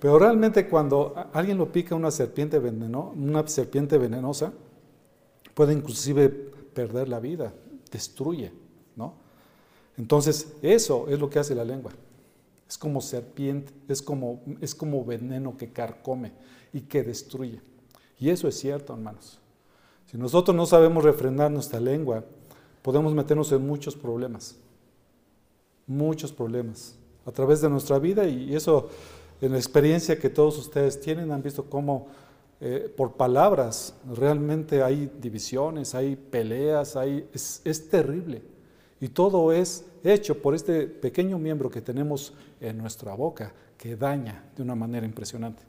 Pero 0.02 0.20
realmente 0.20 0.68
cuando 0.68 1.16
alguien 1.32 1.58
lo 1.58 1.72
pica 1.72 1.96
una 1.96 2.12
serpiente 2.12 2.60
veneno, 2.60 3.13
una 3.16 3.48
serpiente 3.48 3.98
venenosa, 3.98 4.52
puede 5.54 5.72
inclusive 5.72 6.28
perder 6.28 7.08
la 7.08 7.22
vida, 7.22 7.54
destruye, 7.89 8.52
¿no? 8.98 9.13
Entonces, 9.98 10.54
eso 10.62 11.06
es 11.08 11.18
lo 11.18 11.30
que 11.30 11.39
hace 11.39 11.56
la 11.56 11.63
lengua. 11.63 11.94
Es 12.67 12.78
como 12.78 13.02
serpiente, 13.02 13.73
es 13.88 14.02
como, 14.02 14.41
es 14.62 14.73
como 14.73 15.04
veneno 15.06 15.58
que 15.58 15.71
carcome 15.71 16.32
y 16.71 16.82
que 16.82 17.04
destruye. 17.04 17.62
Y 18.19 18.30
eso 18.30 18.47
es 18.47 18.58
cierto, 18.58 18.93
hermanos. 18.93 19.39
Si 20.06 20.17
nosotros 20.17 20.56
no 20.56 20.65
sabemos 20.65 21.04
refrenar 21.04 21.52
nuestra 21.52 21.80
lengua, 21.80 22.23
podemos 22.82 23.13
meternos 23.13 23.52
en 23.52 23.65
muchos 23.65 23.95
problemas. 23.95 24.56
Muchos 25.86 26.32
problemas 26.32 26.95
a 27.26 27.32
través 27.32 27.62
de 27.62 27.69
nuestra 27.69 27.99
vida 27.99 28.26
y 28.28 28.56
eso 28.56 28.89
en 29.41 29.52
la 29.52 29.58
experiencia 29.58 30.17
que 30.17 30.30
todos 30.30 30.58
ustedes 30.58 30.99
tienen 31.02 31.32
han 31.32 31.41
visto 31.41 31.65
cómo 31.69 32.08
eh, 32.62 32.93
por 32.95 33.13
palabras. 33.13 33.93
Realmente 34.15 34.82
hay 34.82 35.12
divisiones, 35.19 35.95
hay 35.95 36.15
peleas, 36.15 36.95
hay, 36.95 37.28
es, 37.34 37.62
es 37.65 37.89
terrible. 37.89 38.41
Y 39.04 39.10
todo 39.10 39.52
es 39.52 39.84
hecho 40.02 40.42
por 40.42 40.56
este 40.56 40.88
pequeño 40.88 41.38
miembro 41.38 41.70
que 41.70 41.82
tenemos 41.82 42.32
en 42.62 42.78
nuestra 42.78 43.13
boca, 43.16 43.52
que 43.78 43.98
daña 43.98 44.46
de 44.56 44.63
una 44.63 44.76
manera 44.76 45.06
impresionante. 45.06 45.62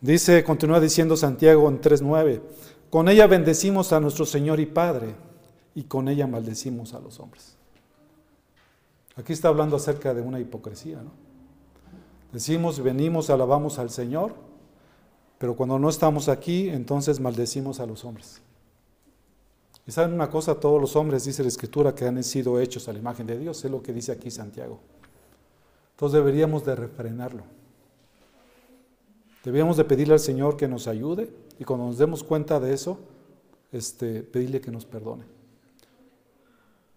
Dice, 0.00 0.42
continúa 0.42 0.80
diciendo 0.80 1.16
Santiago 1.16 1.68
en 1.68 1.80
3.9, 1.80 2.40
con 2.90 3.08
ella 3.08 3.28
bendecimos 3.28 3.92
a 3.92 4.00
nuestro 4.00 4.26
Señor 4.26 4.58
y 4.58 4.66
Padre, 4.66 5.14
y 5.76 5.84
con 5.84 6.08
ella 6.08 6.26
maldecimos 6.26 6.92
a 6.92 6.98
los 6.98 7.20
hombres. 7.20 7.54
Aquí 9.14 9.32
está 9.32 9.46
hablando 9.46 9.76
acerca 9.76 10.12
de 10.12 10.22
una 10.22 10.40
hipocresía, 10.40 10.96
¿no? 10.96 11.12
Decimos, 12.32 12.82
venimos, 12.82 13.30
alabamos 13.30 13.78
al 13.78 13.90
Señor, 13.90 14.34
pero 15.38 15.54
cuando 15.54 15.78
no 15.78 15.88
estamos 15.88 16.28
aquí, 16.28 16.68
entonces 16.68 17.20
maldecimos 17.20 17.78
a 17.78 17.86
los 17.86 18.04
hombres. 18.04 18.42
Y 19.86 19.92
saben 19.92 20.14
una 20.14 20.30
cosa, 20.30 20.58
todos 20.58 20.80
los 20.80 20.96
hombres, 20.96 21.24
dice 21.24 21.42
la 21.42 21.48
Escritura, 21.48 21.94
que 21.94 22.06
han 22.06 22.22
sido 22.24 22.58
hechos 22.58 22.88
a 22.88 22.92
la 22.92 22.98
imagen 22.98 23.26
de 23.26 23.38
Dios, 23.38 23.64
es 23.64 23.70
lo 23.70 23.82
que 23.82 23.92
dice 23.92 24.12
aquí 24.12 24.30
Santiago. 24.30 24.80
Entonces 25.92 26.16
deberíamos 26.18 26.64
de 26.64 26.74
refrenarlo. 26.74 27.42
Deberíamos 29.44 29.76
de 29.76 29.84
pedirle 29.84 30.14
al 30.14 30.20
Señor 30.20 30.56
que 30.56 30.66
nos 30.66 30.88
ayude 30.88 31.30
y 31.58 31.64
cuando 31.64 31.86
nos 31.86 31.98
demos 31.98 32.24
cuenta 32.24 32.58
de 32.58 32.72
eso, 32.72 32.98
este, 33.72 34.22
pedirle 34.22 34.60
que 34.60 34.70
nos 34.70 34.86
perdone. 34.86 35.24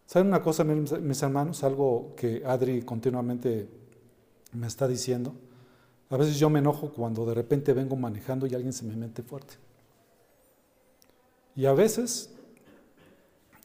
¿Saben 0.06 0.30
una 0.30 0.41
cosa, 0.41 0.63
mis 0.63 1.21
hermanos? 1.21 1.65
Algo 1.65 2.13
que 2.15 2.41
Adri 2.45 2.82
continuamente 2.84 3.67
me 4.54 4.67
está 4.67 4.88
diciendo. 4.88 5.34
A 6.10 6.15
veces 6.15 6.39
yo 6.39 6.50
me 6.50 6.60
enojo 6.60 6.93
cuando 6.93 7.26
de 7.26 7.34
repente 7.34 7.73
vengo 7.73 7.97
manejando 7.97 8.47
y 8.47 8.56
alguien 8.56 8.71
se 8.71 8.86
me 8.86 8.95
mete 8.95 9.21
fuerte. 9.21 9.56
Y 11.58 11.65
a 11.65 11.73
veces, 11.73 12.30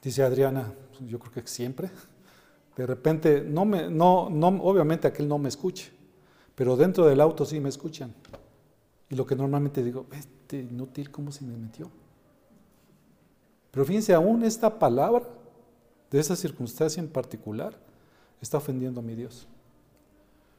dice 0.02 0.22
Adriana, 0.22 0.72
pues 0.90 1.08
yo 1.08 1.18
creo 1.18 1.32
que 1.32 1.46
siempre, 1.46 1.90
de 2.76 2.86
repente, 2.86 3.42
no 3.42 3.64
me, 3.64 3.88
no, 3.88 4.28
no, 4.30 4.48
obviamente 4.62 5.06
aquel 5.06 5.28
no 5.28 5.38
me 5.38 5.48
escuche, 5.48 5.92
pero 6.54 6.76
dentro 6.76 7.06
del 7.06 7.20
auto 7.20 7.44
sí 7.44 7.60
me 7.60 7.68
escuchan. 7.68 8.14
Y 9.10 9.14
lo 9.14 9.26
que 9.26 9.36
normalmente 9.36 9.82
digo, 9.82 10.06
este 10.12 10.60
inútil, 10.60 11.10
¿cómo 11.10 11.32
se 11.32 11.44
me 11.44 11.56
metió? 11.56 11.90
Pero 13.70 13.84
fíjense, 13.84 14.14
aún 14.14 14.42
esta 14.42 14.78
palabra, 14.78 15.26
de 16.10 16.20
esa 16.20 16.36
circunstancia 16.36 17.00
en 17.00 17.08
particular, 17.08 17.74
está 18.40 18.58
ofendiendo 18.58 19.00
a 19.00 19.02
mi 19.02 19.14
Dios. 19.14 19.46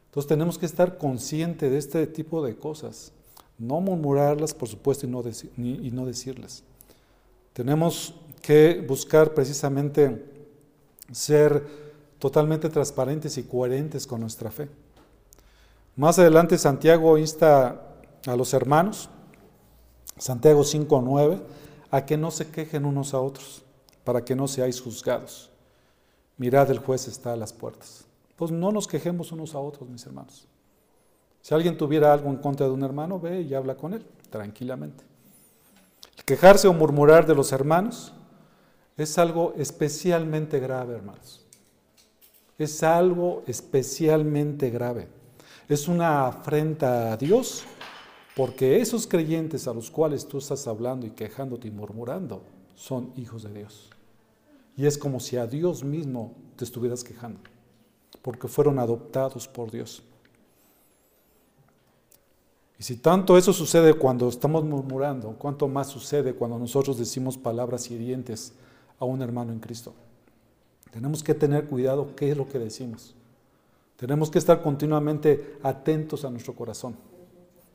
Entonces 0.05 0.27
tenemos 0.27 0.57
que 0.57 0.65
estar 0.65 0.97
conscientes 0.97 1.71
de 1.71 1.77
este 1.77 2.07
tipo 2.07 2.45
de 2.45 2.55
cosas, 2.55 3.11
no 3.57 3.81
murmurarlas, 3.81 4.53
por 4.53 4.67
supuesto, 4.67 5.05
y 5.05 5.09
no, 5.09 5.23
y 5.57 5.91
no 5.91 6.05
decirlas. 6.05 6.63
Tenemos 7.53 8.15
que 8.41 8.83
buscar 8.85 9.33
precisamente 9.33 10.25
ser 11.11 11.65
totalmente 12.19 12.69
transparentes 12.69 13.37
y 13.37 13.43
coherentes 13.43 14.07
con 14.07 14.21
nuestra 14.21 14.49
fe. 14.51 14.69
Más 15.95 16.17
adelante 16.17 16.57
Santiago 16.57 17.17
insta 17.17 17.95
a 18.25 18.35
los 18.35 18.53
hermanos, 18.53 19.09
Santiago 20.17 20.61
5.9, 20.61 21.41
a 21.91 22.05
que 22.05 22.17
no 22.17 22.31
se 22.31 22.49
quejen 22.49 22.85
unos 22.85 23.13
a 23.13 23.19
otros, 23.19 23.63
para 24.03 24.25
que 24.25 24.35
no 24.35 24.47
seáis 24.47 24.81
juzgados. 24.81 25.51
Mirad, 26.37 26.71
el 26.71 26.79
juez 26.79 27.07
está 27.07 27.33
a 27.33 27.37
las 27.37 27.53
puertas. 27.53 28.05
Pues 28.35 28.51
no 28.51 28.71
nos 28.71 28.87
quejemos 28.87 29.31
unos 29.31 29.53
a 29.53 29.59
otros, 29.59 29.87
mis 29.89 30.05
hermanos. 30.05 30.47
Si 31.41 31.53
alguien 31.53 31.77
tuviera 31.77 32.11
algo 32.11 32.29
en 32.29 32.37
contra 32.37 32.65
de 32.65 32.71
un 32.71 32.83
hermano, 32.83 33.19
ve 33.19 33.41
y 33.41 33.53
habla 33.53 33.75
con 33.75 33.93
él, 33.93 34.05
tranquilamente. 34.29 35.03
El 36.17 36.23
quejarse 36.25 36.67
o 36.67 36.73
murmurar 36.73 37.25
de 37.25 37.35
los 37.35 37.51
hermanos 37.51 38.13
es 38.97 39.17
algo 39.17 39.53
especialmente 39.57 40.59
grave, 40.59 40.95
hermanos. 40.95 41.45
Es 42.57 42.83
algo 42.83 43.43
especialmente 43.47 44.69
grave. 44.69 45.07
Es 45.67 45.87
una 45.87 46.27
afrenta 46.27 47.11
a 47.11 47.17
Dios 47.17 47.63
porque 48.35 48.81
esos 48.81 49.07
creyentes 49.07 49.67
a 49.67 49.73
los 49.73 49.91
cuales 49.91 50.27
tú 50.27 50.39
estás 50.39 50.67
hablando 50.67 51.05
y 51.05 51.11
quejándote 51.11 51.67
y 51.67 51.71
murmurando 51.71 52.43
son 52.75 53.13
hijos 53.15 53.43
de 53.43 53.53
Dios. 53.53 53.89
Y 54.75 54.85
es 54.85 54.97
como 54.97 55.19
si 55.19 55.37
a 55.37 55.45
Dios 55.45 55.83
mismo 55.83 56.33
te 56.55 56.65
estuvieras 56.65 57.03
quejando, 57.03 57.39
porque 58.21 58.47
fueron 58.47 58.79
adoptados 58.79 59.47
por 59.47 59.69
Dios. 59.69 60.01
Y 62.79 62.83
si 62.83 62.97
tanto 62.97 63.37
eso 63.37 63.53
sucede 63.53 63.93
cuando 63.93 64.27
estamos 64.27 64.63
murmurando, 64.63 65.35
¿cuánto 65.37 65.67
más 65.67 65.87
sucede 65.87 66.33
cuando 66.33 66.57
nosotros 66.57 66.97
decimos 66.97 67.37
palabras 67.37 67.89
hirientes 67.91 68.53
a 68.99 69.05
un 69.05 69.21
hermano 69.21 69.53
en 69.53 69.59
Cristo? 69.59 69.93
Tenemos 70.91 71.23
que 71.23 71.33
tener 71.33 71.65
cuidado 71.65 72.15
qué 72.15 72.31
es 72.31 72.37
lo 72.37 72.47
que 72.47 72.59
decimos. 72.59 73.15
Tenemos 73.95 74.29
que 74.29 74.39
estar 74.39 74.61
continuamente 74.61 75.57
atentos 75.63 76.25
a 76.25 76.29
nuestro 76.29 76.55
corazón. 76.55 76.95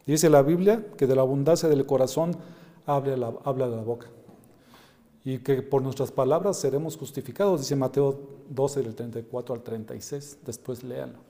Dice 0.07 0.31
la 0.31 0.43
Biblia 0.43 0.85
que 0.97 1.07
de 1.07 1.15
la 1.15 1.23
abundancia 1.23 1.69
del 1.69 1.85
corazón 1.87 2.37
habla 2.87 3.17
la, 3.17 3.33
habla 3.45 3.67
la 3.67 3.83
boca. 3.83 4.09
Y 5.25 5.39
que 5.39 5.63
por 5.63 5.83
nuestras 5.83 6.11
palabras 6.13 6.59
seremos 6.59 6.97
justificados, 6.97 7.61
dice 7.61 7.77
Mateo 7.77 8.19
12, 8.49 8.83
del 8.83 8.95
34 8.95 9.55
al 9.55 9.63
36. 9.63 10.39
Después 10.45 10.83
léanlo. 10.83 11.28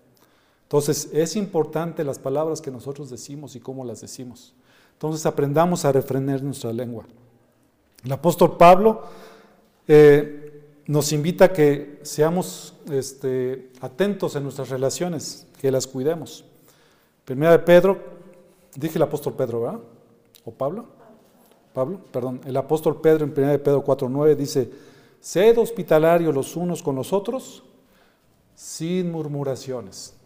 Entonces, 0.69 1.09
es 1.15 1.35
importante 1.35 2.05
las 2.05 2.19
palabras 2.19 2.61
que 2.61 2.71
nosotros 2.71 3.09
decimos 3.09 3.57
y 3.57 3.61
cómo 3.61 3.87
las 3.87 4.03
decimos. 4.03 4.53
Entonces, 4.93 5.25
aprendamos 5.25 5.87
a 5.87 5.93
refrenar 5.93 6.43
nuestra 6.43 6.75
lengua. 6.75 7.07
El 8.05 8.13
apóstol 8.13 8.59
Pablo 8.59 9.01
eh, 9.87 10.63
nos 10.85 11.11
invita 11.15 11.47
a 11.47 11.53
que 11.55 12.01
seamos 12.03 12.75
este, 12.93 13.71
atentos 13.81 14.37
en 14.37 14.43
nuestras 14.43 14.69
relaciones, 14.69 15.47
que 15.59 15.71
las 15.71 15.87
cuidemos. 15.87 16.45
Primera 17.25 17.53
de 17.53 17.61
Pedro, 17.61 17.99
dije 18.77 18.99
el 18.99 19.03
apóstol 19.05 19.33
Pedro, 19.33 19.63
¿verdad? 19.63 19.81
¿O 20.45 20.51
Pablo? 20.51 20.85
Pablo, 21.73 21.99
perdón. 22.13 22.43
El 22.45 22.59
apóstol 22.59 23.01
Pedro 23.01 23.25
en 23.25 23.33
Primera 23.33 23.53
de 23.53 23.59
Pedro 23.59 23.83
4.9 23.83 24.37
dice, 24.37 24.71
sed 25.19 25.57
hospitalarios 25.57 26.35
los 26.35 26.55
unos 26.57 26.83
con 26.83 26.95
los 26.95 27.15
otros 27.15 27.63
sin 28.55 29.11
murmuraciones 29.11 30.18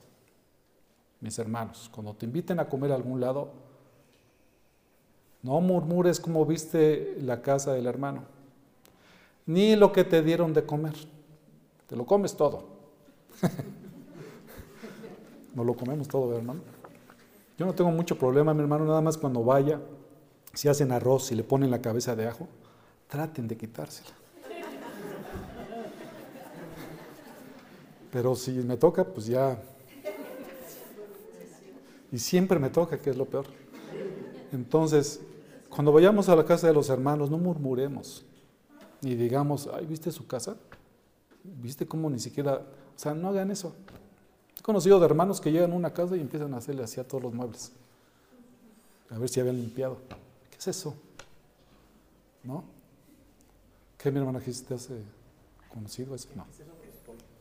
mis 1.22 1.38
hermanos, 1.38 1.88
cuando 1.94 2.14
te 2.14 2.26
inviten 2.26 2.58
a 2.58 2.68
comer 2.68 2.90
a 2.90 2.96
algún 2.96 3.20
lado, 3.20 3.52
no 5.42 5.60
murmures 5.60 6.18
como 6.18 6.44
viste 6.44 7.16
la 7.20 7.42
casa 7.42 7.72
del 7.72 7.86
hermano, 7.86 8.24
ni 9.46 9.76
lo 9.76 9.92
que 9.92 10.04
te 10.04 10.20
dieron 10.20 10.52
de 10.52 10.66
comer. 10.66 10.94
Te 11.86 11.94
lo 11.94 12.04
comes 12.04 12.36
todo. 12.36 12.64
no 15.54 15.62
lo 15.62 15.74
comemos 15.74 16.08
todo, 16.08 16.36
hermano. 16.36 16.60
Yo 17.56 17.66
no 17.66 17.72
tengo 17.72 17.92
mucho 17.92 18.18
problema, 18.18 18.52
mi 18.52 18.62
hermano, 18.62 18.84
nada 18.84 19.00
más 19.00 19.16
cuando 19.16 19.44
vaya, 19.44 19.80
si 20.52 20.68
hacen 20.68 20.90
arroz 20.90 21.30
y 21.30 21.36
le 21.36 21.44
ponen 21.44 21.70
la 21.70 21.80
cabeza 21.80 22.16
de 22.16 22.26
ajo, 22.26 22.48
traten 23.06 23.46
de 23.46 23.56
quitársela. 23.56 24.10
Pero 28.10 28.34
si 28.34 28.50
me 28.52 28.76
toca, 28.76 29.04
pues 29.04 29.26
ya 29.26 29.56
y 32.12 32.18
siempre 32.18 32.58
me 32.58 32.68
toca, 32.68 33.00
que 33.00 33.10
es 33.10 33.16
lo 33.16 33.24
peor. 33.24 33.46
Entonces, 34.52 35.20
cuando 35.70 35.90
vayamos 35.92 36.28
a 36.28 36.36
la 36.36 36.44
casa 36.44 36.66
de 36.66 36.74
los 36.74 36.90
hermanos, 36.90 37.30
no 37.30 37.38
murmuremos. 37.38 38.24
Ni 39.00 39.14
digamos, 39.14 39.68
ay, 39.72 39.86
¿viste 39.86 40.12
su 40.12 40.26
casa? 40.26 40.56
¿Viste 41.42 41.88
cómo 41.88 42.10
ni 42.10 42.18
siquiera... 42.18 42.56
O 42.94 42.98
sea, 42.98 43.14
no 43.14 43.28
hagan 43.28 43.50
eso. 43.50 43.74
He 44.58 44.62
conocido 44.62 45.00
de 45.00 45.06
hermanos 45.06 45.40
que 45.40 45.50
llegan 45.50 45.72
a 45.72 45.74
una 45.74 45.94
casa 45.94 46.16
y 46.16 46.20
empiezan 46.20 46.52
a 46.52 46.58
hacerle 46.58 46.84
así 46.84 47.00
a 47.00 47.08
todos 47.08 47.24
los 47.24 47.32
muebles. 47.32 47.72
A 49.08 49.18
ver 49.18 49.28
si 49.30 49.40
habían 49.40 49.56
limpiado. 49.56 49.96
¿Qué 50.50 50.58
es 50.58 50.68
eso? 50.68 50.94
¿No? 52.44 52.64
¿Qué 53.96 54.10
mi 54.10 54.18
hermana 54.18 54.40
que 54.40 54.52
te 54.52 54.74
hace 54.74 55.02
conocido 55.72 56.14
eso? 56.14 56.28
No. 56.36 56.46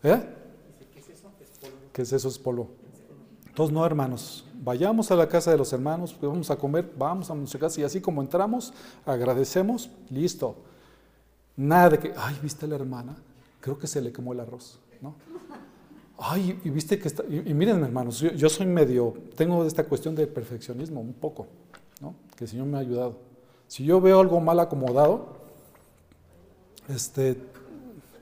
¿Eh? 0.03 0.23
¿Qué 1.91 2.01
es 2.03 2.13
eso? 2.13 2.29
Es 2.29 2.39
polvo. 2.39 2.69
No, 3.69 3.85
hermanos, 3.85 4.45
vayamos 4.63 5.11
a 5.11 5.15
la 5.15 5.27
casa 5.27 5.51
de 5.51 5.57
los 5.57 5.71
hermanos, 5.73 6.15
vamos 6.19 6.49
a 6.49 6.55
comer, 6.55 6.89
vamos 6.97 7.29
a 7.29 7.35
nuestra 7.35 7.59
casa 7.59 7.81
y 7.81 7.83
así 7.83 8.01
como 8.01 8.21
entramos, 8.21 8.73
agradecemos, 9.05 9.89
listo. 10.09 10.55
Nada 11.55 11.89
de 11.89 11.99
que, 11.99 12.13
ay, 12.17 12.39
¿viste 12.41 12.65
a 12.65 12.69
la 12.69 12.75
hermana? 12.75 13.15
Creo 13.59 13.77
que 13.77 13.85
se 13.85 14.01
le 14.01 14.11
quemó 14.11 14.33
el 14.33 14.39
arroz, 14.39 14.79
¿no? 15.01 15.15
Ay, 16.17 16.59
y 16.63 16.69
viste 16.69 16.97
que 16.97 17.07
está, 17.07 17.23
y, 17.25 17.53
miren 17.53 17.83
hermanos, 17.83 18.19
yo, 18.19 18.49
soy 18.49 18.65
medio, 18.65 19.13
tengo 19.35 19.65
esta 19.65 19.83
cuestión 19.83 20.15
de 20.15 20.25
perfeccionismo 20.27 21.01
un 21.01 21.13
poco, 21.13 21.47
¿no? 21.99 22.15
Que 22.35 22.45
el 22.45 22.49
Señor 22.49 22.67
me 22.67 22.77
ha 22.77 22.81
ayudado. 22.81 23.17
Si 23.67 23.83
yo 23.83 23.99
veo 24.01 24.19
algo 24.19 24.39
mal 24.39 24.59
acomodado, 24.59 25.37
este, 26.87 27.37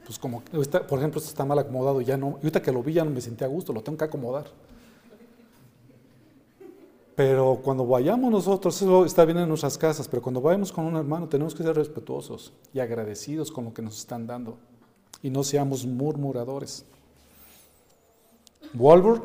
pues 0.06 0.18
como, 0.18 0.42
por 0.42 1.00
ejemplo, 1.00 1.20
esto 1.20 1.30
está 1.30 1.46
mal 1.46 1.60
acomodado, 1.60 2.02
ya 2.02 2.18
no, 2.18 2.38
ahorita 2.38 2.62
que 2.62 2.72
lo 2.72 2.82
vi 2.82 2.94
ya 2.94 3.06
no 3.06 3.12
me 3.12 3.22
sentí 3.22 3.44
a 3.44 3.48
gusto, 3.48 3.74
lo 3.74 3.82
tengo 3.82 3.98
que 3.98 4.06
acomodar. 4.06 4.46
Pero 7.20 7.60
cuando 7.62 7.86
vayamos 7.86 8.32
nosotros, 8.32 8.82
eso 8.82 9.04
está 9.04 9.26
bien 9.26 9.40
en 9.40 9.50
nuestras 9.50 9.78
casas, 9.78 10.08
pero 10.08 10.22
cuando 10.22 10.40
vayamos 10.40 10.72
con 10.72 10.86
un 10.86 10.96
hermano 10.96 11.28
tenemos 11.28 11.54
que 11.54 11.64
ser 11.64 11.76
respetuosos 11.76 12.54
y 12.74 12.80
agradecidos 12.80 13.52
con 13.52 13.66
lo 13.66 13.74
que 13.74 13.82
nos 13.82 14.00
están 14.00 14.26
dando 14.26 14.58
y 15.22 15.30
no 15.30 15.44
seamos 15.44 15.86
murmuradores. 15.86 16.86
Walbur, 18.74 19.22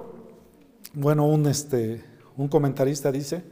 bueno, 0.92 1.28
un, 1.28 1.46
este, 1.46 2.02
un 2.37 2.48
comentarista 2.48 3.12
dice, 3.12 3.44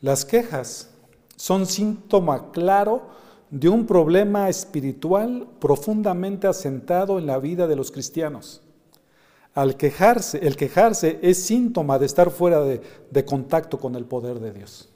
las 0.00 0.24
quejas 0.24 0.88
son 1.36 1.66
síntoma 1.66 2.52
claro 2.52 3.02
de 3.50 3.68
un 3.68 3.84
problema 3.84 4.48
espiritual 4.48 5.46
profundamente 5.60 6.46
asentado 6.46 7.18
en 7.18 7.26
la 7.26 7.38
vida 7.38 7.66
de 7.66 7.76
los 7.76 7.90
cristianos. 7.90 8.61
Al 9.54 9.76
quejarse, 9.76 10.38
el 10.38 10.56
quejarse 10.56 11.18
es 11.22 11.42
síntoma 11.44 11.98
de 11.98 12.06
estar 12.06 12.30
fuera 12.30 12.62
de, 12.62 13.24
contacto 13.24 13.78
con 13.78 13.94
el 13.96 14.06
poder 14.06 14.40
de 14.40 14.52
Dios. 14.52 14.88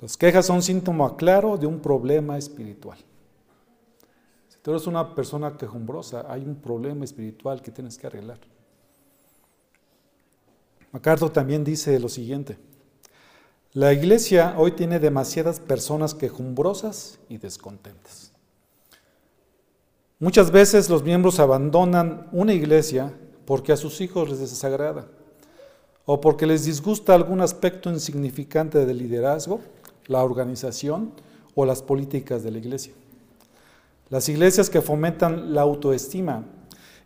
Las 0.00 0.16
quejas 0.16 0.46
son 0.46 0.62
síntoma 0.62 1.16
claro 1.16 1.56
de 1.56 1.66
un 1.66 1.78
problema 1.78 2.36
espiritual. 2.36 2.98
Si 4.48 4.58
tú 4.60 4.72
eres 4.72 4.88
una 4.88 5.14
persona 5.14 5.56
quejumbrosa, 5.56 6.26
hay 6.28 6.42
un 6.42 6.56
problema 6.56 7.04
espiritual 7.04 7.62
que 7.62 7.70
tienes 7.70 7.96
que 7.96 8.08
arreglar. 8.08 8.38
MacArthur 10.90 11.30
también 11.30 11.62
dice 11.62 12.00
lo 12.00 12.08
siguiente. 12.08 12.58
La 13.74 13.92
iglesia 13.92 14.54
hoy 14.58 14.72
tiene 14.72 14.98
demasiadas 14.98 15.60
personas 15.60 16.14
quejumbrosas 16.14 17.20
y 17.28 17.38
descontentas. 17.38 18.31
Muchas 20.22 20.52
veces 20.52 20.88
los 20.88 21.02
miembros 21.02 21.40
abandonan 21.40 22.28
una 22.30 22.52
iglesia 22.52 23.12
porque 23.44 23.72
a 23.72 23.76
sus 23.76 24.00
hijos 24.00 24.30
les 24.30 24.38
desagrada 24.38 25.08
o 26.04 26.20
porque 26.20 26.46
les 26.46 26.64
disgusta 26.64 27.12
algún 27.12 27.40
aspecto 27.40 27.90
insignificante 27.90 28.86
del 28.86 28.98
liderazgo, 28.98 29.58
la 30.06 30.22
organización 30.22 31.10
o 31.56 31.64
las 31.64 31.82
políticas 31.82 32.44
de 32.44 32.52
la 32.52 32.58
iglesia. 32.58 32.92
Las 34.10 34.28
iglesias 34.28 34.70
que 34.70 34.80
fomentan 34.80 35.54
la 35.54 35.62
autoestima 35.62 36.44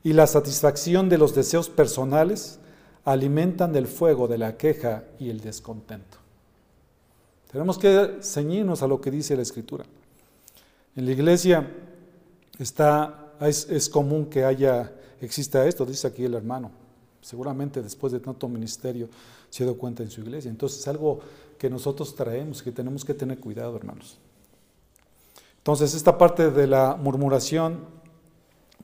y 0.05 0.13
la 0.13 0.27
satisfacción 0.27 1.09
de 1.09 1.17
los 1.17 1.35
deseos 1.35 1.71
personales 1.71 2.59
alimentan 3.07 3.75
el 3.77 3.87
fuego 3.87 4.29
de 4.29 4.37
la 4.37 4.59
queja 4.59 5.05
y 5.19 5.31
el 5.31 5.41
descontento. 5.41 6.19
Tenemos 7.51 7.79
que 7.79 8.19
ceñirnos 8.21 8.83
a 8.83 8.87
lo 8.87 9.01
que 9.01 9.11
dice 9.11 9.37
la 9.37 9.43
Escritura. 9.43 9.87
En 10.95 11.07
la 11.07 11.13
iglesia 11.13 11.67
Está, 12.59 13.35
es, 13.41 13.89
común 13.89 14.27
que 14.27 14.45
haya, 14.45 14.93
exista 15.21 15.67
esto, 15.67 15.85
dice 15.85 16.07
aquí 16.07 16.25
el 16.25 16.35
hermano. 16.35 16.71
Seguramente 17.21 17.83
después 17.83 18.13
de 18.13 18.21
tanto 18.21 18.49
ministerio 18.49 19.09
se 19.51 19.65
dio 19.65 19.77
cuenta 19.77 20.03
en 20.03 20.11
su 20.11 20.21
iglesia. 20.21 20.51
Entonces 20.51 20.81
es 20.81 20.89
algo 20.89 21.21
que 21.59 21.69
nosotros 21.69 22.15
traemos, 22.15 22.63
que 22.63 22.73
tenemos 22.73 23.05
que 23.05 23.15
tener 23.15 23.39
cuidado, 23.39 23.77
hermanos. 23.77 24.19
Entonces 25.59 25.95
esta 25.95 26.17
parte 26.17 26.51
de 26.51 26.67
la 26.67 26.97
murmuración 26.97 27.81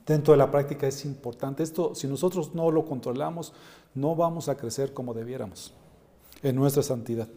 dentro 0.05 0.33
de 0.33 0.37
la 0.37 0.51
práctica 0.51 0.87
es 0.87 1.05
importante. 1.05 1.63
Esto, 1.63 1.95
si 1.95 2.07
nosotros 2.07 2.53
no 2.53 2.69
lo 2.71 2.85
controlamos, 2.85 3.53
no 3.95 4.15
vamos 4.15 4.49
a 4.49 4.57
crecer 4.57 4.93
como 4.93 5.13
debiéramos 5.13 5.73
en 6.41 6.55
nuestra 6.55 6.83
santidad. 6.83 7.27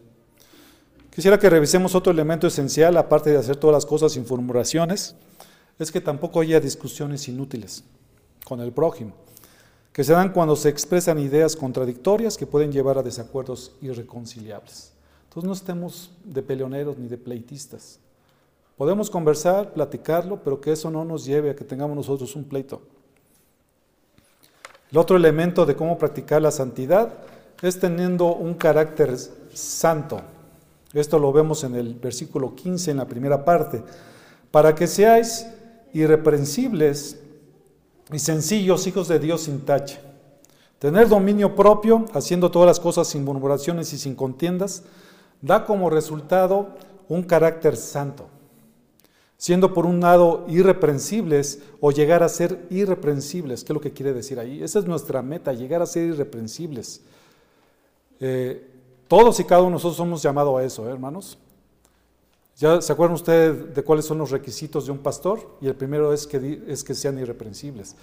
Quisiera 1.10 1.38
que 1.38 1.48
revisemos 1.48 1.94
otro 1.94 2.12
elemento 2.12 2.46
esencial, 2.46 2.96
aparte 2.96 3.30
de 3.30 3.38
hacer 3.38 3.56
todas 3.56 3.72
las 3.72 3.86
cosas 3.86 4.12
sin 4.12 4.26
murmuraciones 4.28 5.14
es 5.78 5.92
que 5.92 6.00
tampoco 6.00 6.40
haya 6.40 6.60
discusiones 6.60 7.28
inútiles 7.28 7.84
con 8.44 8.60
el 8.60 8.72
prójimo, 8.72 9.12
que 9.92 10.04
se 10.04 10.12
dan 10.12 10.32
cuando 10.32 10.56
se 10.56 10.68
expresan 10.68 11.18
ideas 11.18 11.56
contradictorias 11.56 12.36
que 12.36 12.46
pueden 12.46 12.72
llevar 12.72 12.98
a 12.98 13.02
desacuerdos 13.02 13.72
irreconciliables. 13.80 14.92
Entonces 15.24 15.46
no 15.48 15.52
estemos 15.52 16.10
de 16.24 16.42
peleoneros 16.42 16.96
ni 16.96 17.08
de 17.08 17.18
pleitistas. 17.18 17.98
Podemos 18.76 19.10
conversar, 19.10 19.72
platicarlo, 19.72 20.42
pero 20.42 20.60
que 20.60 20.72
eso 20.72 20.90
no 20.90 21.04
nos 21.04 21.24
lleve 21.24 21.50
a 21.50 21.56
que 21.56 21.64
tengamos 21.64 21.96
nosotros 21.96 22.36
un 22.36 22.44
pleito. 22.44 22.82
El 24.90 24.98
otro 24.98 25.16
elemento 25.16 25.66
de 25.66 25.74
cómo 25.74 25.98
practicar 25.98 26.40
la 26.40 26.50
santidad 26.50 27.18
es 27.62 27.80
teniendo 27.80 28.34
un 28.34 28.54
carácter 28.54 29.16
santo. 29.52 30.20
Esto 30.92 31.18
lo 31.18 31.32
vemos 31.32 31.64
en 31.64 31.74
el 31.74 31.94
versículo 31.94 32.54
15, 32.54 32.92
en 32.92 32.96
la 32.98 33.06
primera 33.06 33.44
parte. 33.44 33.82
Para 34.50 34.74
que 34.74 34.86
seáis 34.86 35.46
irreprensibles 36.00 37.20
y 38.12 38.18
sencillos 38.18 38.86
hijos 38.86 39.08
de 39.08 39.18
Dios 39.18 39.42
sin 39.42 39.60
tacha. 39.60 40.00
Tener 40.78 41.08
dominio 41.08 41.54
propio, 41.54 42.04
haciendo 42.12 42.50
todas 42.50 42.66
las 42.66 42.80
cosas 42.80 43.08
sin 43.08 43.24
murmuraciones 43.24 43.92
y 43.92 43.98
sin 43.98 44.14
contiendas, 44.14 44.82
da 45.40 45.64
como 45.64 45.90
resultado 45.90 46.68
un 47.08 47.22
carácter 47.22 47.76
santo 47.76 48.28
siendo 49.38 49.74
por 49.74 49.86
un 49.86 50.00
lado 50.00 50.44
irreprensibles 50.48 51.60
o 51.80 51.92
llegar 51.92 52.22
a 52.22 52.28
ser 52.28 52.66
irreprensibles. 52.70 53.64
¿Qué 53.64 53.72
es 53.72 53.74
lo 53.74 53.80
que 53.80 53.92
quiere 53.92 54.12
decir 54.12 54.38
ahí? 54.40 54.62
Esa 54.62 54.78
es 54.78 54.86
nuestra 54.86 55.22
meta, 55.22 55.52
llegar 55.52 55.82
a 55.82 55.86
ser 55.86 56.04
irreprensibles. 56.04 57.02
Eh, 58.18 58.66
todos 59.08 59.38
y 59.40 59.44
cada 59.44 59.60
uno 59.60 59.70
de 59.70 59.74
nosotros 59.74 59.96
somos 59.96 60.22
llamados 60.22 60.58
a 60.58 60.64
eso, 60.64 60.88
¿eh, 60.88 60.92
hermanos. 60.92 61.38
¿Ya 62.58 62.80
se 62.80 62.90
acuerdan 62.92 63.14
ustedes 63.14 63.74
de 63.74 63.82
cuáles 63.82 64.06
son 64.06 64.16
los 64.18 64.30
requisitos 64.30 64.86
de 64.86 64.92
un 64.92 64.98
pastor? 64.98 65.58
Y 65.60 65.66
el 65.66 65.74
primero 65.74 66.12
es 66.12 66.26
que, 66.26 66.62
es 66.66 66.82
que 66.82 66.94
sean 66.94 67.18
irreprensibles. 67.18 67.94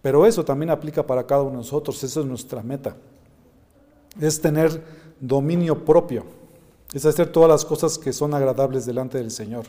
Pero 0.00 0.24
eso 0.24 0.44
también 0.44 0.70
aplica 0.70 1.06
para 1.06 1.26
cada 1.26 1.42
uno 1.42 1.52
de 1.52 1.56
nosotros, 1.58 2.02
esa 2.02 2.20
es 2.20 2.26
nuestra 2.26 2.62
meta. 2.62 2.96
Es 4.18 4.40
tener 4.40 4.82
dominio 5.20 5.84
propio, 5.84 6.24
es 6.92 7.04
hacer 7.04 7.30
todas 7.30 7.50
las 7.50 7.64
cosas 7.64 7.98
que 7.98 8.12
son 8.12 8.32
agradables 8.32 8.86
delante 8.86 9.18
del 9.18 9.30
Señor. 9.30 9.66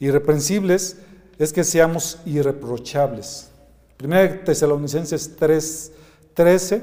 Irreprensibles 0.00 0.98
es 1.38 1.52
que 1.52 1.64
seamos 1.64 2.18
irreprochables. 2.26 3.48
Primera 3.96 4.44
Tesalonicenses 4.44 5.36
3, 5.36 5.92
13 6.34 6.82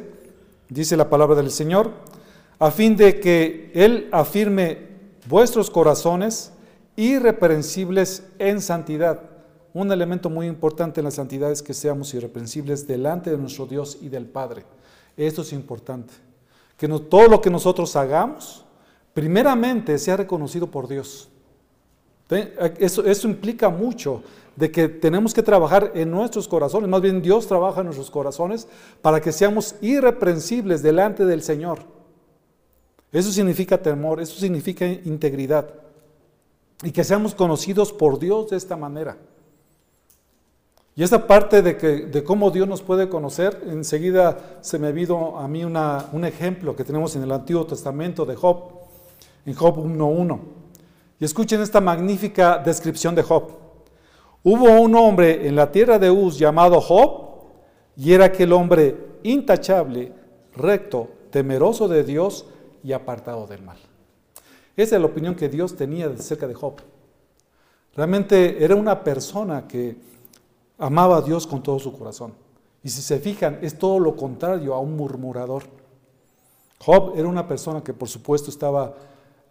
dice 0.70 0.98
la 0.98 1.10
palabra 1.10 1.36
del 1.36 1.52
Señor, 1.52 1.92
a 2.58 2.72
fin 2.72 2.96
de 2.96 3.20
que 3.20 3.72
Él 3.76 4.10
afirme 4.12 4.88
vuestros 5.28 5.70
corazones 5.70 6.52
irreprensibles 7.00 8.24
en 8.40 8.62
santidad. 8.62 9.22
Un 9.74 9.90
elemento 9.92 10.30
muy 10.30 10.48
importante 10.48 11.00
en 11.00 11.06
la 11.06 11.12
santidad 11.12 11.50
es 11.50 11.62
que 11.62 11.74
seamos 11.74 12.14
irreprensibles 12.14 12.86
delante 12.86 13.32
de 13.32 13.38
nuestro 13.38 13.66
Dios 13.66 13.98
y 14.02 14.10
del 14.10 14.26
Padre. 14.26 14.66
Esto 15.16 15.44
es 15.44 15.54
importante. 15.54 16.14
Que 16.76 16.88
todo 16.88 17.28
lo 17.30 17.40
que 17.40 17.50
nosotros 17.50 17.96
hagamos, 17.96 18.66
primeramente 19.14 19.98
sea 19.98 20.18
reconocido 20.18 20.68
por 20.68 20.90
Dios. 20.90 21.30
Eso, 22.78 23.06
eso 23.06 23.28
implica 23.28 23.70
mucho 23.70 24.22
de 24.58 24.70
que 24.70 24.90
tenemos 24.90 25.34
que 25.34 25.42
trabajar 25.42 25.94
en 25.96 26.12
nuestros 26.12 26.50
corazones, 26.50 26.90
más 26.90 27.02
bien 27.02 27.22
Dios 27.22 27.48
trabaja 27.48 27.80
en 27.80 27.86
nuestros 27.86 28.12
corazones 28.12 28.68
para 29.02 29.22
que 29.22 29.32
seamos 29.32 29.76
irreprensibles 29.80 30.84
delante 30.84 31.26
del 31.26 31.42
Señor. 31.42 31.80
Eso 33.12 33.32
significa 33.32 33.82
temor, 33.82 34.20
eso 34.20 34.38
significa 34.38 34.86
integridad. 34.86 35.89
Y 36.84 36.92
que 36.92 37.04
seamos 37.04 37.36
conocidos 37.36 37.92
por 37.92 38.20
Dios 38.20 38.50
de 38.50 38.58
esta 38.58 38.78
manera. 38.78 39.18
Y 40.96 41.04
esta 41.04 41.28
parte 41.28 41.62
de, 41.62 41.78
que, 41.78 41.88
de 42.08 42.24
cómo 42.24 42.52
Dios 42.52 42.68
nos 42.68 42.82
puede 42.82 43.08
conocer, 43.08 43.64
enseguida 43.68 44.58
se 44.62 44.78
me 44.80 44.92
vino 44.92 45.40
a 45.40 45.48
mí 45.48 45.64
una, 45.64 46.08
un 46.12 46.26
ejemplo 46.26 46.76
que 46.76 46.84
tenemos 46.84 47.16
en 47.16 47.24
el 47.24 47.32
Antiguo 47.32 47.66
Testamento 47.66 48.26
de 48.26 48.36
Job, 48.36 48.72
en 49.46 49.54
Job 49.54 49.78
1.1. 49.78 50.40
Y 51.20 51.26
escuchen 51.26 51.62
esta 51.62 51.80
magnífica 51.82 52.58
descripción 52.58 53.16
de 53.16 53.24
Job. 53.24 53.52
Hubo 54.44 54.82
un 54.82 54.96
hombre 54.96 55.48
en 55.48 55.56
la 55.56 55.72
tierra 55.72 56.00
de 56.00 56.10
Uz 56.12 56.38
llamado 56.38 56.80
Job, 56.82 57.30
y 57.96 58.14
era 58.14 58.26
aquel 58.26 58.54
hombre 58.54 58.96
intachable, 59.24 60.14
recto, 60.56 61.10
temeroso 61.32 61.88
de 61.88 62.04
Dios 62.04 62.46
y 62.84 62.94
apartado 62.94 63.46
del 63.46 63.62
mal. 63.62 63.78
Esa 64.80 64.96
es 64.96 65.02
la 65.02 65.08
opinión 65.08 65.36
que 65.36 65.50
Dios 65.50 65.76
tenía 65.76 66.08
acerca 66.08 66.48
de 66.48 66.54
Job. 66.54 66.76
Realmente 67.98 68.64
era 68.64 68.78
una 68.78 69.04
persona 69.04 69.68
que 69.68 69.98
amaba 70.78 71.18
a 71.18 71.22
Dios 71.22 71.46
con 71.46 71.62
todo 71.62 71.80
su 71.80 71.92
corazón. 71.98 72.34
Y 72.82 72.88
si 72.88 73.02
se 73.02 73.20
fijan, 73.20 73.60
es 73.62 73.78
todo 73.78 74.00
lo 74.00 74.16
contrario 74.16 74.74
a 74.74 74.80
un 74.80 74.96
murmurador. 74.96 75.64
Job 76.80 77.12
era 77.18 77.28
una 77.28 77.46
persona 77.46 77.84
que 77.84 77.94
por 77.94 78.08
supuesto 78.08 78.50
estaba 78.50 78.96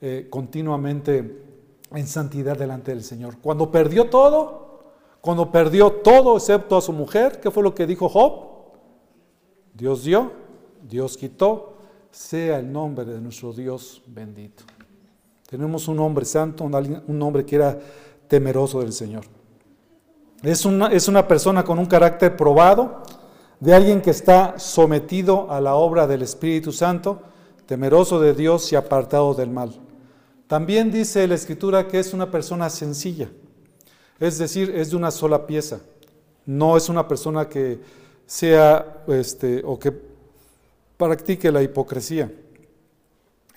eh, 0.00 0.28
continuamente 0.30 1.42
en 1.90 2.06
santidad 2.06 2.56
delante 2.56 2.92
del 2.92 3.04
Señor. 3.04 3.36
Cuando 3.42 3.70
perdió 3.70 4.08
todo, 4.08 4.94
cuando 5.20 5.52
perdió 5.52 5.92
todo 5.92 6.38
excepto 6.38 6.74
a 6.74 6.80
su 6.80 6.94
mujer, 6.94 7.38
¿qué 7.38 7.50
fue 7.50 7.62
lo 7.62 7.74
que 7.74 7.86
dijo 7.86 8.08
Job? 8.08 8.46
Dios 9.74 10.04
dio, 10.04 10.32
Dios 10.88 11.18
quitó, 11.18 11.74
sea 12.10 12.60
el 12.60 12.72
nombre 12.72 13.04
de 13.04 13.20
nuestro 13.20 13.52
Dios 13.52 14.02
bendito. 14.06 14.64
Tenemos 15.48 15.88
un 15.88 15.98
hombre 16.00 16.26
santo, 16.26 16.64
un 16.64 17.22
hombre 17.22 17.46
que 17.46 17.56
era 17.56 17.78
temeroso 18.28 18.80
del 18.80 18.92
Señor. 18.92 19.24
Es 20.42 20.66
una, 20.66 20.88
es 20.88 21.08
una 21.08 21.26
persona 21.26 21.64
con 21.64 21.78
un 21.78 21.86
carácter 21.86 22.36
probado, 22.36 23.02
de 23.58 23.74
alguien 23.74 24.02
que 24.02 24.10
está 24.10 24.58
sometido 24.58 25.50
a 25.50 25.62
la 25.62 25.74
obra 25.74 26.06
del 26.06 26.20
Espíritu 26.20 26.70
Santo, 26.70 27.22
temeroso 27.64 28.20
de 28.20 28.34
Dios 28.34 28.70
y 28.72 28.76
apartado 28.76 29.32
del 29.32 29.48
mal. 29.48 29.72
También 30.48 30.90
dice 30.90 31.26
la 31.26 31.36
escritura 31.36 31.88
que 31.88 31.98
es 31.98 32.12
una 32.12 32.30
persona 32.30 32.68
sencilla, 32.68 33.30
es 34.20 34.36
decir, 34.36 34.70
es 34.76 34.90
de 34.90 34.96
una 34.96 35.10
sola 35.10 35.46
pieza. 35.46 35.80
No 36.44 36.76
es 36.76 36.90
una 36.90 37.08
persona 37.08 37.48
que 37.48 37.80
sea 38.26 39.02
este, 39.08 39.62
o 39.64 39.78
que 39.78 39.94
practique 40.98 41.50
la 41.50 41.62
hipocresía. 41.62 42.30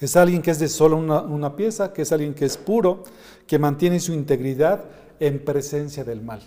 Es 0.02 0.16
alguien 0.16 0.42
que 0.42 0.50
es 0.50 0.58
de 0.58 0.68
solo 0.68 0.98
una, 0.98 1.56
pieza, 1.56 1.94
que 1.94 2.02
es 2.02 2.12
alguien 2.12 2.34
que 2.34 2.46
es 2.46 2.58
puro, 2.58 3.04
que 3.46 3.60
mantiene 3.60 4.00
su 4.00 4.14
integridad 4.14 4.84
en 5.20 5.46
presencia 5.46 6.04
del 6.04 6.24
mal. 6.24 6.42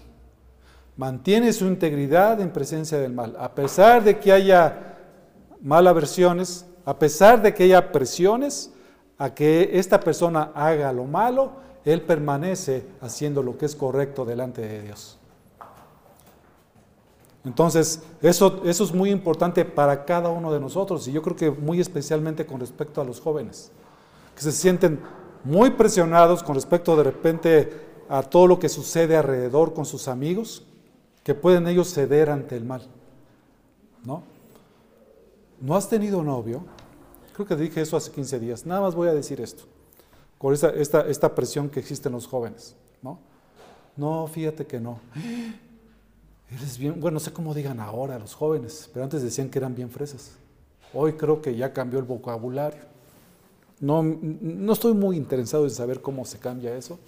Mantiene 0.97 1.53
su 1.53 1.67
integridad 1.67 2.41
en 2.41 2.51
presencia 2.51 2.99
del 2.99 3.13
mal. 3.13 3.37
A 3.39 3.55
pesar 3.55 4.03
de 4.03 4.19
que 4.19 4.33
haya 4.33 4.97
versiones, 5.61 6.67
a 6.85 6.99
pesar 6.99 7.41
de 7.43 7.55
que 7.55 7.63
haya 7.63 7.93
presiones, 7.93 8.73
a 9.19 9.33
que 9.33 9.71
esta 9.75 10.01
persona 10.01 10.51
haga 10.53 10.93
lo 10.93 11.05
malo, 11.05 11.53
él 11.85 12.03
permanece 12.03 12.85
haciendo 13.01 13.41
lo 13.41 13.57
que 13.57 13.67
es 13.67 13.77
correcto 13.77 14.25
delante 14.25 14.63
de 14.63 14.83
Dios. 14.83 15.19
Entonces, 17.45 18.03
eso, 18.23 18.63
eso 18.65 18.85
es 18.85 18.95
muy 18.95 19.11
importante 19.11 19.65
para 19.65 20.05
cada 20.05 20.31
uno 20.31 20.53
de 20.53 20.61
nosotros 20.61 21.07
y 21.07 21.13
yo 21.13 21.21
creo 21.21 21.37
que 21.37 21.51
muy 21.51 21.81
especialmente 21.81 22.47
con 22.47 22.59
respecto 22.59 23.01
a 23.01 23.05
los 23.05 23.21
jóvenes, 23.21 23.71
que 24.35 24.43
se 24.43 24.53
sienten 24.53 25.01
muy 25.45 25.71
presionados 25.71 26.43
con 26.43 26.55
respecto 26.55 26.97
de 26.97 27.05
repente 27.05 27.85
a 28.09 28.23
todo 28.23 28.47
lo 28.47 28.59
que 28.59 28.69
sucede 28.69 29.17
alrededor 29.17 29.75
con 29.75 29.85
sus 29.85 30.09
amigos, 30.09 30.65
que 31.23 31.35
pueden 31.35 31.67
ellos 31.69 31.93
ceder 31.93 32.31
ante 32.31 32.57
el 32.57 32.65
mal. 32.65 32.87
¿No? 34.05 34.23
¿No 35.61 35.77
has 35.77 35.89
tenido 35.89 36.23
novio? 36.23 36.65
Creo 37.35 37.47
que 37.47 37.57
dije 37.57 37.81
eso 37.81 37.97
hace 37.97 38.11
15 38.11 38.39
días. 38.39 38.67
Nada 38.67 38.81
más 38.81 38.95
voy 38.95 39.09
a 39.09 39.15
decir 39.15 39.41
esto, 39.41 39.65
con 40.39 40.53
esta, 40.53 40.71
esta, 40.71 41.35
presión 41.35 41.69
que 41.69 41.81
existe 41.81 42.09
en 42.09 42.15
los 42.15 42.27
jóvenes. 42.27 42.77
¿no? 43.03 43.19
no, 43.97 44.27
fíjate 44.27 44.67
que 44.67 44.81
no. 44.81 45.01
Eres 46.51 46.79
bien, 46.79 47.01
bueno, 47.01 47.15
no 47.15 47.21
sé 47.21 47.33
cómo 47.33 47.55
digan 47.55 47.81
ahora 47.81 48.19
los 48.19 48.35
jóvenes, 48.35 48.91
pero 48.93 49.05
antes 49.05 49.23
decían 49.23 49.51
que 49.51 49.59
eran 49.59 49.75
bien 49.75 49.91
fresas. 49.91 50.33
Hoy 50.93 51.15
creo 51.15 51.43
que 51.43 51.57
ya 51.57 51.73
cambió 51.73 51.99
el 51.99 52.05
vocabulario. 52.05 52.83
No, 53.81 54.03
no 54.03 54.73
estoy 54.73 54.95
muy 54.95 55.17
interesado 55.17 55.65
en 55.65 55.71
saber 55.71 56.01
cómo 56.01 56.25
se 56.25 56.39
cambia 56.39 56.77
eso. 56.77 56.99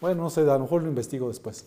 Bueno, 0.00 0.22
no 0.22 0.30
sé, 0.30 0.40
a 0.42 0.44
lo 0.44 0.60
mejor 0.60 0.82
lo 0.82 0.88
investigo 0.88 1.28
después. 1.28 1.66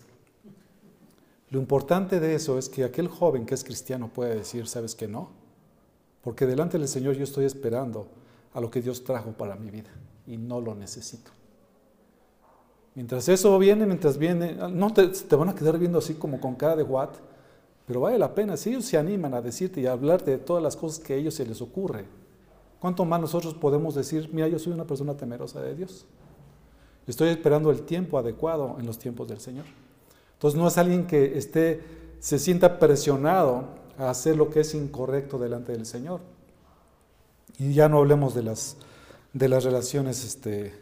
Lo 1.50 1.58
importante 1.58 2.18
de 2.18 2.34
eso 2.34 2.58
es 2.58 2.68
que 2.68 2.84
aquel 2.84 3.08
joven 3.08 3.44
que 3.44 3.54
es 3.54 3.62
cristiano 3.64 4.08
puede 4.08 4.36
decir, 4.36 4.66
¿sabes 4.66 4.94
que 4.94 5.06
no? 5.06 5.30
Porque 6.22 6.46
delante 6.46 6.78
del 6.78 6.88
Señor 6.88 7.14
yo 7.14 7.24
estoy 7.24 7.44
esperando 7.44 8.08
a 8.54 8.60
lo 8.60 8.70
que 8.70 8.80
Dios 8.80 9.04
trajo 9.04 9.32
para 9.32 9.56
mi 9.56 9.70
vida 9.70 9.90
y 10.26 10.36
no 10.36 10.60
lo 10.60 10.74
necesito. 10.74 11.30
Mientras 12.94 13.28
eso 13.28 13.58
viene, 13.58 13.86
mientras 13.86 14.18
viene, 14.18 14.54
no 14.70 14.92
te, 14.92 15.10
van 15.36 15.48
a 15.48 15.54
quedar 15.54 15.78
viendo 15.78 15.98
así 15.98 16.14
como 16.14 16.40
con 16.40 16.54
cara 16.54 16.76
de 16.76 16.82
what, 16.82 17.10
pero 17.86 18.00
vale 18.00 18.18
la 18.18 18.34
pena. 18.34 18.56
Si 18.56 18.70
ellos 18.70 18.84
se 18.84 18.98
animan 18.98 19.32
a 19.34 19.40
decirte 19.40 19.80
y 19.80 19.86
a 19.86 19.92
hablarte 19.92 20.32
de 20.32 20.38
todas 20.38 20.62
las 20.62 20.76
cosas 20.76 20.98
que 21.02 21.14
a 21.14 21.16
ellos 21.16 21.34
se 21.34 21.46
les 21.46 21.62
ocurre, 21.62 22.04
¿cuánto 22.80 23.04
más 23.04 23.20
nosotros 23.20 23.54
podemos 23.54 23.94
decir, 23.94 24.28
mira, 24.32 24.46
yo 24.48 24.58
soy 24.58 24.74
una 24.74 24.86
persona 24.86 25.16
temerosa 25.16 25.62
de 25.62 25.74
Dios? 25.74 26.04
Estoy 27.06 27.30
esperando 27.30 27.70
el 27.70 27.82
tiempo 27.82 28.18
adecuado 28.18 28.76
en 28.78 28.86
los 28.86 28.98
tiempos 28.98 29.26
del 29.26 29.40
Señor. 29.40 29.64
Entonces 30.34 30.60
no 30.60 30.68
es 30.68 30.76
alguien 30.76 31.06
que 31.06 31.38
esté, 31.38 31.80
se 32.20 32.38
sienta 32.38 32.78
presionado 32.78 33.64
a 33.98 34.10
hacer 34.10 34.36
lo 34.36 34.50
que 34.50 34.60
es 34.60 34.74
incorrecto 34.74 35.38
delante 35.38 35.72
del 35.72 35.86
Señor. 35.86 36.20
Y 37.58 37.72
ya 37.72 37.88
no 37.88 37.98
hablemos 37.98 38.34
de 38.34 38.42
las, 38.42 38.76
de 39.32 39.48
las 39.48 39.64
relaciones 39.64 40.24
este, 40.24 40.74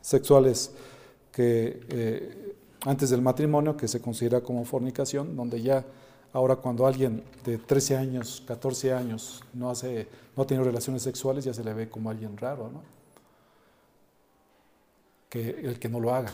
sexuales 0.00 0.72
que 1.34 1.80
eh, 1.88 2.56
antes 2.84 3.10
del 3.10 3.22
matrimonio, 3.22 3.76
que 3.76 3.88
se 3.88 4.00
considera 4.00 4.40
como 4.40 4.64
fornicación, 4.64 5.34
donde 5.36 5.60
ya 5.60 5.84
ahora 6.32 6.56
cuando 6.56 6.86
alguien 6.86 7.24
de 7.44 7.58
13 7.58 7.96
años, 7.96 8.42
14 8.46 8.92
años 8.92 9.42
no, 9.52 9.70
hace, 9.70 10.06
no 10.36 10.42
ha 10.42 10.46
tenido 10.46 10.64
relaciones 10.64 11.02
sexuales, 11.02 11.44
ya 11.44 11.54
se 11.54 11.64
le 11.64 11.72
ve 11.74 11.88
como 11.88 12.10
alguien 12.10 12.36
raro, 12.36 12.70
¿no? 12.72 12.82
que 15.28 15.50
el 15.50 15.78
que 15.80 15.88
no 15.88 15.98
lo 15.98 16.14
haga. 16.14 16.32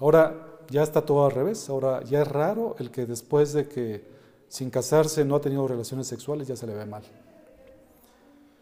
Ahora 0.00 0.46
ya 0.70 0.82
está 0.82 1.02
todo 1.02 1.26
al 1.26 1.32
revés, 1.32 1.68
ahora 1.68 2.02
ya 2.04 2.22
es 2.22 2.28
raro 2.28 2.76
el 2.78 2.90
que 2.90 3.04
después 3.04 3.52
de 3.52 3.68
que 3.68 4.04
sin 4.48 4.70
casarse 4.70 5.24
no 5.24 5.36
ha 5.36 5.40
tenido 5.40 5.68
relaciones 5.68 6.06
sexuales 6.06 6.48
ya 6.48 6.56
se 6.56 6.66
le 6.66 6.74
ve 6.74 6.86
mal. 6.86 7.02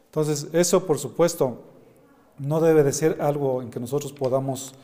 Entonces, 0.06 0.48
eso 0.52 0.84
por 0.84 0.98
supuesto 0.98 1.58
no 2.38 2.60
debe 2.60 2.82
de 2.82 2.92
ser 2.92 3.22
algo 3.22 3.62
en 3.62 3.70
que 3.70 3.78
nosotros 3.78 4.12
podamos 4.12 4.74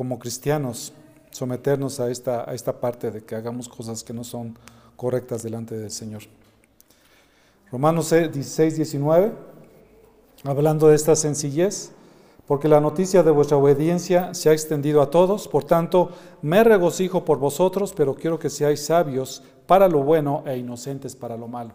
como 0.00 0.18
cristianos 0.18 0.94
someternos 1.30 2.00
a 2.00 2.10
esta, 2.10 2.50
a 2.50 2.54
esta 2.54 2.80
parte 2.80 3.10
de 3.10 3.22
que 3.22 3.34
hagamos 3.34 3.68
cosas 3.68 4.02
que 4.02 4.14
no 4.14 4.24
son 4.24 4.56
correctas 4.96 5.42
delante 5.42 5.76
del 5.76 5.90
Señor. 5.90 6.22
Romanos 7.70 8.08
16, 8.08 8.76
19, 8.76 9.32
hablando 10.44 10.88
de 10.88 10.96
esta 10.96 11.14
sencillez, 11.14 11.92
porque 12.46 12.66
la 12.66 12.80
noticia 12.80 13.22
de 13.22 13.30
vuestra 13.30 13.58
obediencia 13.58 14.32
se 14.32 14.48
ha 14.48 14.54
extendido 14.54 15.02
a 15.02 15.10
todos, 15.10 15.46
por 15.48 15.64
tanto, 15.64 16.12
me 16.40 16.64
regocijo 16.64 17.26
por 17.26 17.38
vosotros, 17.38 17.92
pero 17.94 18.14
quiero 18.14 18.38
que 18.38 18.48
seáis 18.48 18.86
sabios 18.86 19.42
para 19.66 19.86
lo 19.86 20.02
bueno 20.02 20.44
e 20.46 20.56
inocentes 20.56 21.14
para 21.14 21.36
lo 21.36 21.46
malo. 21.46 21.72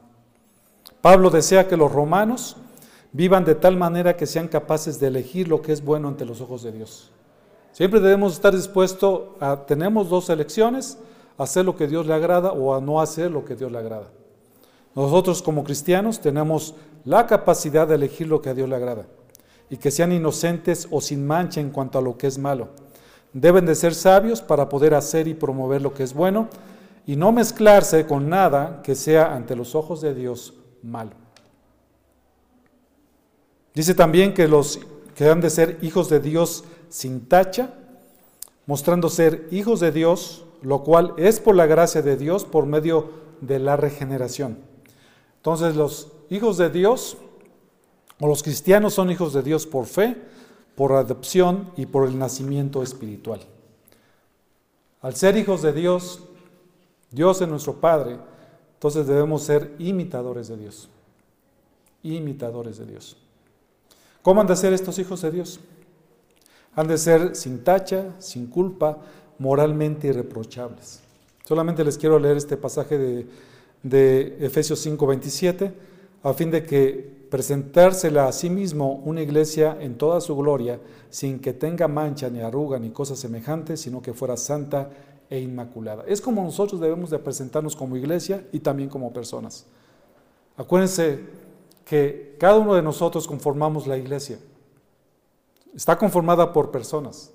Pablo 0.99 1.29
desea 1.29 1.67
que 1.67 1.77
los 1.77 1.91
romanos 1.91 2.57
vivan 3.13 3.45
de 3.45 3.53
tal 3.53 3.77
manera 3.77 4.17
que 4.17 4.25
sean 4.25 4.47
capaces 4.47 4.99
de 4.99 5.09
elegir 5.09 5.47
lo 5.47 5.61
que 5.61 5.73
es 5.73 5.85
bueno 5.85 6.07
ante 6.07 6.25
los 6.25 6.41
ojos 6.41 6.63
de 6.63 6.71
Dios. 6.71 7.11
Siempre 7.75 7.99
debemos 7.99 8.31
estar 8.31 8.55
dispuestos 8.55 9.23
a, 9.41 9.65
tenemos 9.65 10.07
dos 10.07 10.29
elecciones, 10.29 10.97
hacer 11.37 11.65
lo 11.65 11.75
que 11.75 11.87
Dios 11.87 12.07
le 12.07 12.13
agrada 12.13 12.53
o 12.53 12.73
a 12.73 12.79
no 12.79 13.01
hacer 13.01 13.29
lo 13.29 13.43
que 13.43 13.53
Dios 13.53 13.69
le 13.69 13.77
agrada. 13.77 14.07
Nosotros 14.95 15.41
como 15.41 15.65
cristianos 15.65 16.21
tenemos 16.21 16.73
la 17.03 17.27
capacidad 17.27 17.85
de 17.85 17.95
elegir 17.95 18.29
lo 18.29 18.41
que 18.41 18.47
a 18.47 18.53
Dios 18.53 18.69
le 18.69 18.77
agrada 18.77 19.07
y 19.69 19.75
que 19.75 19.91
sean 19.91 20.13
inocentes 20.13 20.87
o 20.89 21.01
sin 21.01 21.27
mancha 21.27 21.59
en 21.59 21.69
cuanto 21.69 21.99
a 21.99 22.01
lo 22.01 22.17
que 22.17 22.27
es 22.27 22.37
malo. 22.37 22.69
Deben 23.33 23.65
de 23.65 23.75
ser 23.75 23.93
sabios 23.93 24.41
para 24.41 24.69
poder 24.69 24.93
hacer 24.93 25.27
y 25.27 25.33
promover 25.33 25.81
lo 25.81 25.93
que 25.93 26.03
es 26.03 26.13
bueno 26.13 26.47
y 27.05 27.17
no 27.17 27.33
mezclarse 27.33 28.07
con 28.07 28.29
nada 28.29 28.79
que 28.83 28.95
sea 28.95 29.35
ante 29.35 29.53
los 29.53 29.75
ojos 29.75 29.99
de 29.99 30.13
Dios 30.15 30.53
malo. 30.81 31.11
Dice 33.73 33.93
también 33.93 34.33
que 34.33 34.47
los 34.47 34.79
que 35.13 35.29
han 35.29 35.41
de 35.41 35.49
ser 35.49 35.77
hijos 35.81 36.09
de 36.09 36.21
Dios 36.21 36.63
sin 36.95 37.27
tacha, 37.27 37.73
mostrando 38.67 39.09
ser 39.09 39.49
hijos 39.51 39.81
de 39.81 39.91
Dios, 39.91 40.45
lo 40.61 40.81
cual 40.85 41.13
es 41.17 41.41
por 41.41 41.53
la 41.53 41.65
gracia 41.65 42.01
de 42.01 42.15
Dios 42.15 42.45
por 42.45 42.67
medio 42.67 43.09
de 43.41 43.59
la 43.59 43.75
regeneración. 43.75 44.59
Entonces 45.35 45.75
los 45.75 46.13
hijos 46.29 46.55
de 46.55 46.69
Dios 46.69 47.17
o 48.17 48.27
los 48.27 48.43
cristianos 48.43 48.93
son 48.93 49.11
hijos 49.11 49.33
de 49.33 49.43
Dios 49.43 49.67
por 49.67 49.87
fe, 49.87 50.15
por 50.75 50.93
adopción 50.93 51.69
y 51.75 51.85
por 51.85 52.07
el 52.07 52.17
nacimiento 52.17 52.81
espiritual. 52.81 53.41
Al 55.01 55.17
ser 55.17 55.35
hijos 55.35 55.63
de 55.63 55.73
Dios, 55.73 56.21
Dios 57.11 57.41
es 57.41 57.47
nuestro 57.49 57.73
Padre, 57.73 58.19
entonces 58.75 59.05
debemos 59.05 59.43
ser 59.43 59.75
imitadores 59.79 60.47
de 60.47 60.55
Dios. 60.55 60.87
Imitadores 62.03 62.77
de 62.77 62.85
Dios. 62.85 63.17
¿Cómo 64.21 64.39
han 64.39 64.47
de 64.47 64.55
ser 64.55 64.71
estos 64.71 64.97
hijos 64.97 65.21
de 65.23 65.31
Dios? 65.31 65.59
Han 66.75 66.87
de 66.87 66.97
ser 66.97 67.35
sin 67.35 67.63
tacha, 67.63 68.13
sin 68.19 68.47
culpa, 68.47 68.97
moralmente 69.39 70.07
irreprochables. 70.07 71.01
Solamente 71.43 71.83
les 71.83 71.97
quiero 71.97 72.19
leer 72.19 72.37
este 72.37 72.57
pasaje 72.57 72.97
de, 72.97 73.27
de 73.83 74.37
Efesios 74.39 74.85
5:27 74.85 75.71
a 76.23 76.33
fin 76.33 76.49
de 76.49 76.63
que 76.63 77.15
presentársela 77.29 78.27
a 78.27 78.31
sí 78.31 78.49
mismo 78.49 79.01
una 79.05 79.21
iglesia 79.21 79.77
en 79.79 79.95
toda 79.95 80.21
su 80.21 80.35
gloria, 80.35 80.79
sin 81.09 81.39
que 81.39 81.53
tenga 81.53 81.87
mancha 81.87 82.29
ni 82.29 82.39
arruga 82.39 82.79
ni 82.79 82.89
cosa 82.89 83.15
semejante, 83.15 83.77
sino 83.77 84.01
que 84.01 84.13
fuera 84.13 84.35
santa 84.37 84.89
e 85.29 85.39
inmaculada. 85.39 86.03
Es 86.07 86.21
como 86.21 86.43
nosotros 86.43 86.81
debemos 86.81 87.09
de 87.09 87.19
presentarnos 87.19 87.75
como 87.75 87.95
iglesia 87.95 88.45
y 88.51 88.59
también 88.59 88.89
como 88.89 89.13
personas. 89.13 89.65
Acuérdense 90.57 91.19
que 91.83 92.35
cada 92.39 92.57
uno 92.57 92.73
de 92.73 92.81
nosotros 92.81 93.27
conformamos 93.27 93.85
la 93.85 93.97
iglesia. 93.97 94.39
Está 95.75 95.97
conformada 95.97 96.53
por 96.53 96.71
personas. 96.71 97.31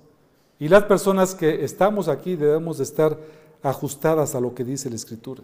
Y 0.59 0.67
las 0.67 0.83
personas 0.83 1.35
que 1.35 1.63
estamos 1.63 2.07
aquí 2.07 2.35
debemos 2.35 2.77
de 2.77 2.83
estar 2.83 3.17
ajustadas 3.63 4.35
a 4.35 4.39
lo 4.39 4.53
que 4.53 4.63
dice 4.63 4.89
la 4.89 4.95
Escritura. 4.95 5.41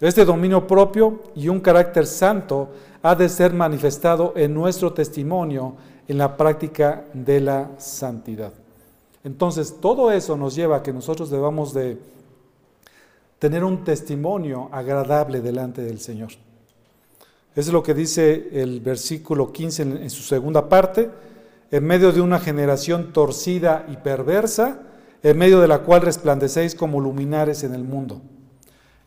Este 0.00 0.24
dominio 0.24 0.66
propio 0.66 1.20
y 1.34 1.48
un 1.48 1.60
carácter 1.60 2.06
santo 2.06 2.68
ha 3.02 3.16
de 3.16 3.28
ser 3.28 3.52
manifestado 3.52 4.32
en 4.36 4.54
nuestro 4.54 4.92
testimonio 4.92 5.74
en 6.06 6.18
la 6.18 6.36
práctica 6.36 7.04
de 7.12 7.40
la 7.40 7.70
santidad. 7.78 8.52
Entonces, 9.24 9.76
todo 9.80 10.12
eso 10.12 10.36
nos 10.36 10.54
lleva 10.54 10.76
a 10.76 10.82
que 10.82 10.92
nosotros 10.92 11.30
debamos 11.30 11.74
de 11.74 11.98
tener 13.38 13.64
un 13.64 13.84
testimonio 13.84 14.68
agradable 14.72 15.40
delante 15.40 15.82
del 15.82 16.00
Señor. 16.00 16.30
Eso 17.54 17.70
es 17.70 17.72
lo 17.72 17.82
que 17.82 17.94
dice 17.94 18.50
el 18.52 18.80
versículo 18.80 19.52
15 19.52 19.82
en, 19.82 19.96
en 19.96 20.10
su 20.10 20.22
segunda 20.22 20.68
parte, 20.68 21.10
en 21.70 21.84
medio 21.84 22.12
de 22.12 22.20
una 22.20 22.40
generación 22.40 23.12
torcida 23.12 23.86
y 23.88 23.96
perversa, 23.96 24.80
en 25.22 25.36
medio 25.36 25.60
de 25.60 25.68
la 25.68 25.80
cual 25.80 26.02
resplandecéis 26.02 26.74
como 26.74 27.00
luminares 27.00 27.64
en 27.64 27.74
el 27.74 27.84
mundo. 27.84 28.22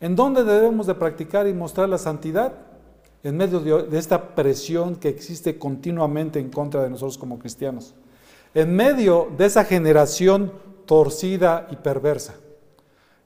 ¿En 0.00 0.16
dónde 0.16 0.44
debemos 0.44 0.86
de 0.86 0.94
practicar 0.94 1.46
y 1.46 1.54
mostrar 1.54 1.88
la 1.88 1.98
santidad? 1.98 2.52
En 3.22 3.36
medio 3.36 3.60
de, 3.60 3.98
esta 3.98 4.34
presión 4.34 4.96
que 4.96 5.08
existe 5.08 5.58
continuamente 5.58 6.40
en 6.40 6.50
contra 6.50 6.82
de 6.82 6.90
nosotros 6.90 7.18
como 7.18 7.38
cristianos. 7.38 7.94
En 8.54 8.74
medio 8.74 9.28
de 9.36 9.46
esa 9.46 9.64
generación 9.64 10.52
torcida 10.86 11.68
y 11.70 11.76
perversa. 11.76 12.34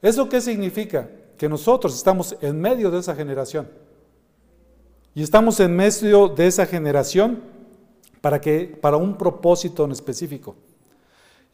¿Eso 0.02 0.28
qué 0.28 0.40
significa? 0.40 1.08
Que 1.38 1.48
nosotros 1.48 1.94
estamos 1.94 2.36
en 2.40 2.60
medio 2.60 2.90
de 2.90 3.00
esa 3.00 3.14
generación. 3.14 3.68
Y 5.14 5.22
estamos 5.22 5.58
en 5.60 5.74
medio 5.74 6.28
de 6.28 6.46
esa 6.46 6.66
generación 6.66 7.55
para, 8.26 8.40
que, 8.40 8.76
para 8.80 8.96
un 8.96 9.16
propósito 9.16 9.84
en 9.84 9.92
específico. 9.92 10.56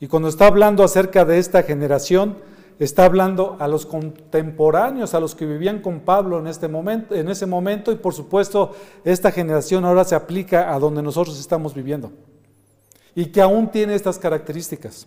Y 0.00 0.06
cuando 0.06 0.30
está 0.30 0.46
hablando 0.46 0.82
acerca 0.82 1.26
de 1.26 1.38
esta 1.38 1.62
generación, 1.64 2.38
está 2.78 3.04
hablando 3.04 3.58
a 3.60 3.68
los 3.68 3.84
contemporáneos, 3.84 5.12
a 5.12 5.20
los 5.20 5.34
que 5.34 5.44
vivían 5.44 5.82
con 5.82 6.00
Pablo 6.00 6.38
en, 6.38 6.46
este 6.46 6.68
momento, 6.68 7.14
en 7.14 7.28
ese 7.28 7.44
momento 7.44 7.92
y 7.92 7.96
por 7.96 8.14
supuesto 8.14 8.74
esta 9.04 9.30
generación 9.30 9.84
ahora 9.84 10.06
se 10.06 10.14
aplica 10.14 10.72
a 10.72 10.78
donde 10.78 11.02
nosotros 11.02 11.38
estamos 11.38 11.74
viviendo 11.74 12.10
y 13.14 13.26
que 13.26 13.42
aún 13.42 13.70
tiene 13.70 13.94
estas 13.94 14.18
características. 14.18 15.06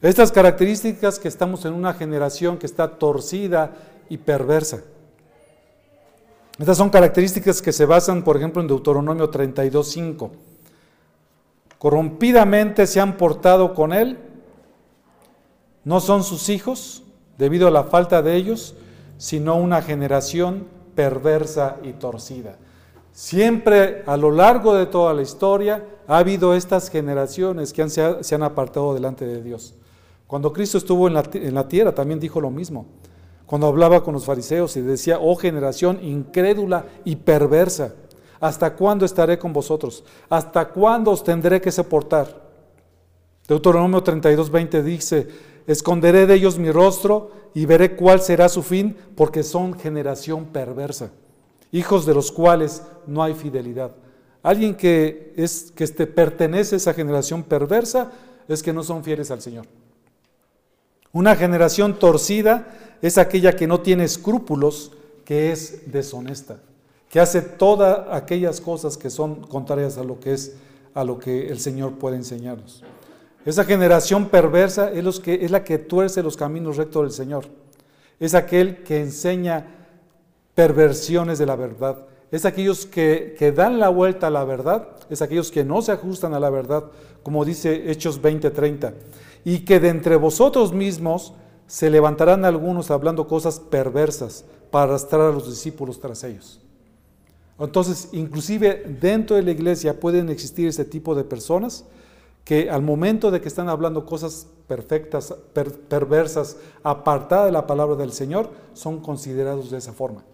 Estas 0.00 0.30
características 0.30 1.18
que 1.18 1.26
estamos 1.26 1.64
en 1.64 1.72
una 1.72 1.92
generación 1.92 2.56
que 2.56 2.66
está 2.66 2.98
torcida 3.00 3.72
y 4.08 4.16
perversa. 4.16 4.84
Estas 6.56 6.76
son 6.76 6.88
características 6.88 7.60
que 7.60 7.72
se 7.72 7.84
basan, 7.84 8.22
por 8.22 8.36
ejemplo, 8.36 8.62
en 8.62 8.68
Deuteronomio 8.68 9.28
32.5. 9.28 10.49
Corrompidamente 11.80 12.86
se 12.86 13.00
han 13.00 13.16
portado 13.16 13.72
con 13.72 13.94
él, 13.94 14.18
no 15.82 16.00
son 16.00 16.24
sus 16.24 16.50
hijos, 16.50 17.04
debido 17.38 17.68
a 17.68 17.70
la 17.70 17.84
falta 17.84 18.20
de 18.20 18.36
ellos, 18.36 18.74
sino 19.16 19.56
una 19.56 19.80
generación 19.80 20.66
perversa 20.94 21.78
y 21.82 21.94
torcida. 21.94 22.58
Siempre 23.12 24.02
a 24.04 24.18
lo 24.18 24.30
largo 24.30 24.74
de 24.74 24.84
toda 24.84 25.14
la 25.14 25.22
historia 25.22 25.82
ha 26.06 26.18
habido 26.18 26.54
estas 26.54 26.90
generaciones 26.90 27.72
que 27.72 27.88
se 27.88 28.34
han 28.34 28.42
apartado 28.42 28.92
delante 28.92 29.24
de 29.24 29.42
Dios. 29.42 29.74
Cuando 30.26 30.52
Cristo 30.52 30.76
estuvo 30.76 31.08
en 31.08 31.14
la, 31.14 31.24
en 31.32 31.54
la 31.54 31.66
tierra 31.66 31.94
también 31.94 32.20
dijo 32.20 32.42
lo 32.42 32.50
mismo. 32.50 32.84
Cuando 33.46 33.66
hablaba 33.66 34.04
con 34.04 34.12
los 34.12 34.26
fariseos 34.26 34.76
y 34.76 34.82
decía, 34.82 35.18
oh 35.18 35.34
generación 35.34 35.98
incrédula 36.02 36.84
y 37.06 37.16
perversa, 37.16 37.94
¿hasta 38.40 38.74
cuándo 38.74 39.04
estaré 39.04 39.38
con 39.38 39.52
vosotros? 39.52 40.02
¿Hasta 40.28 40.68
cuándo 40.68 41.10
os 41.10 41.22
tendré 41.22 41.60
que 41.60 41.70
soportar? 41.70 42.50
Deuteronomio 43.46 44.02
32, 44.02 44.50
20 44.50 44.82
dice, 44.82 45.28
Esconderé 45.66 46.26
de 46.26 46.34
ellos 46.34 46.58
mi 46.58 46.70
rostro 46.70 47.30
y 47.54 47.66
veré 47.66 47.94
cuál 47.94 48.20
será 48.20 48.48
su 48.48 48.62
fin, 48.62 48.96
porque 49.14 49.42
son 49.42 49.78
generación 49.78 50.46
perversa, 50.46 51.10
hijos 51.70 52.06
de 52.06 52.14
los 52.14 52.32
cuales 52.32 52.82
no 53.06 53.22
hay 53.22 53.34
fidelidad. 53.34 53.92
Alguien 54.42 54.74
que, 54.74 55.34
es, 55.36 55.70
que 55.72 55.86
pertenece 56.06 56.76
a 56.76 56.78
esa 56.78 56.94
generación 56.94 57.42
perversa 57.42 58.10
es 58.48 58.62
que 58.62 58.72
no 58.72 58.82
son 58.82 59.04
fieles 59.04 59.30
al 59.30 59.42
Señor. 59.42 59.66
Una 61.12 61.36
generación 61.36 61.98
torcida 61.98 62.68
es 63.02 63.18
aquella 63.18 63.54
que 63.54 63.66
no 63.66 63.80
tiene 63.80 64.04
escrúpulos, 64.04 64.92
que 65.24 65.52
es 65.52 65.92
deshonesta, 65.92 66.60
que 67.10 67.20
hace 67.20 67.42
todas 67.42 68.06
aquellas 68.10 68.60
cosas 68.60 68.96
que 68.96 69.10
son 69.10 69.42
contrarias 69.42 69.98
a 69.98 70.04
lo 70.04 70.18
que 70.18 70.32
es 70.32 70.54
a 70.94 71.04
lo 71.04 71.18
que 71.18 71.48
el 71.48 71.60
Señor 71.60 71.94
puede 71.94 72.16
enseñarnos. 72.16 72.82
Esa 73.44 73.64
generación 73.64 74.28
perversa 74.28 74.90
es, 74.90 75.20
que, 75.20 75.48
la 75.48 75.64
que 75.64 75.78
tuerce 75.78 76.22
los 76.22 76.36
caminos 76.36 76.76
rectos 76.76 77.02
del 77.02 77.12
Señor. 77.12 77.46
Es 78.18 78.34
aquel 78.34 78.82
que 78.82 79.00
enseña 79.00 79.66
perversiones 80.54 81.38
de 81.38 81.46
la 81.46 81.56
verdad. 81.56 82.06
Es 82.30 82.44
aquellos 82.44 82.86
que, 82.86 83.34
que, 83.38 83.50
dan 83.50 83.78
la 83.78 83.88
vuelta 83.88 84.26
a 84.26 84.30
la 84.30 84.44
verdad. 84.44 84.88
Es 85.08 85.22
aquellos 85.22 85.50
que 85.50 85.64
no 85.64 85.80
se 85.80 85.92
ajustan 85.92 86.34
a 86.34 86.40
la 86.40 86.50
verdad, 86.50 86.84
como 87.22 87.44
dice 87.44 87.90
Hechos 87.90 88.20
20:30. 88.20 88.92
Y 89.44 89.60
que 89.60 89.80
de 89.80 89.88
entre 89.88 90.16
vosotros 90.16 90.72
mismos 90.72 91.32
se 91.66 91.88
levantarán 91.88 92.44
algunos 92.44 92.90
hablando 92.90 93.26
cosas 93.26 93.58
perversas 93.58 94.44
para 94.70 94.84
arrastrar 94.84 95.22
a 95.22 95.32
los 95.32 95.48
discípulos 95.48 95.98
tras 95.98 96.22
ellos. 96.24 96.60
Entonces, 97.60 98.08
inclusive 98.12 98.96
dentro 99.00 99.36
de 99.36 99.42
la 99.42 99.50
iglesia 99.50 100.00
pueden 100.00 100.30
existir 100.30 100.66
ese 100.66 100.86
tipo 100.86 101.14
de 101.14 101.24
personas 101.24 101.84
que 102.42 102.70
al 102.70 102.82
momento 102.82 103.30
de 103.30 103.40
que 103.40 103.48
están 103.48 103.68
hablando 103.68 104.06
cosas 104.06 104.46
perfectas, 104.66 105.34
perversas, 105.88 106.56
apartadas 106.82 107.46
de 107.46 107.52
la 107.52 107.66
palabra 107.66 107.96
del 107.96 108.12
Señor, 108.12 108.50
son 108.72 109.00
considerados 109.00 109.70
de 109.70 109.78
esa 109.78 109.92
forma. 109.92 110.24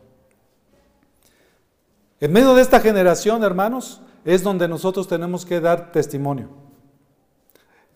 En 2.21 2.33
medio 2.33 2.55
de 2.55 2.63
esta 2.63 2.81
generación, 2.81 3.43
hermanos, 3.43 4.01
es 4.25 4.43
donde 4.43 4.69
nosotros 4.69 5.09
tenemos 5.09 5.45
que 5.45 5.61
dar 5.61 5.93
testimonio. 5.93 6.49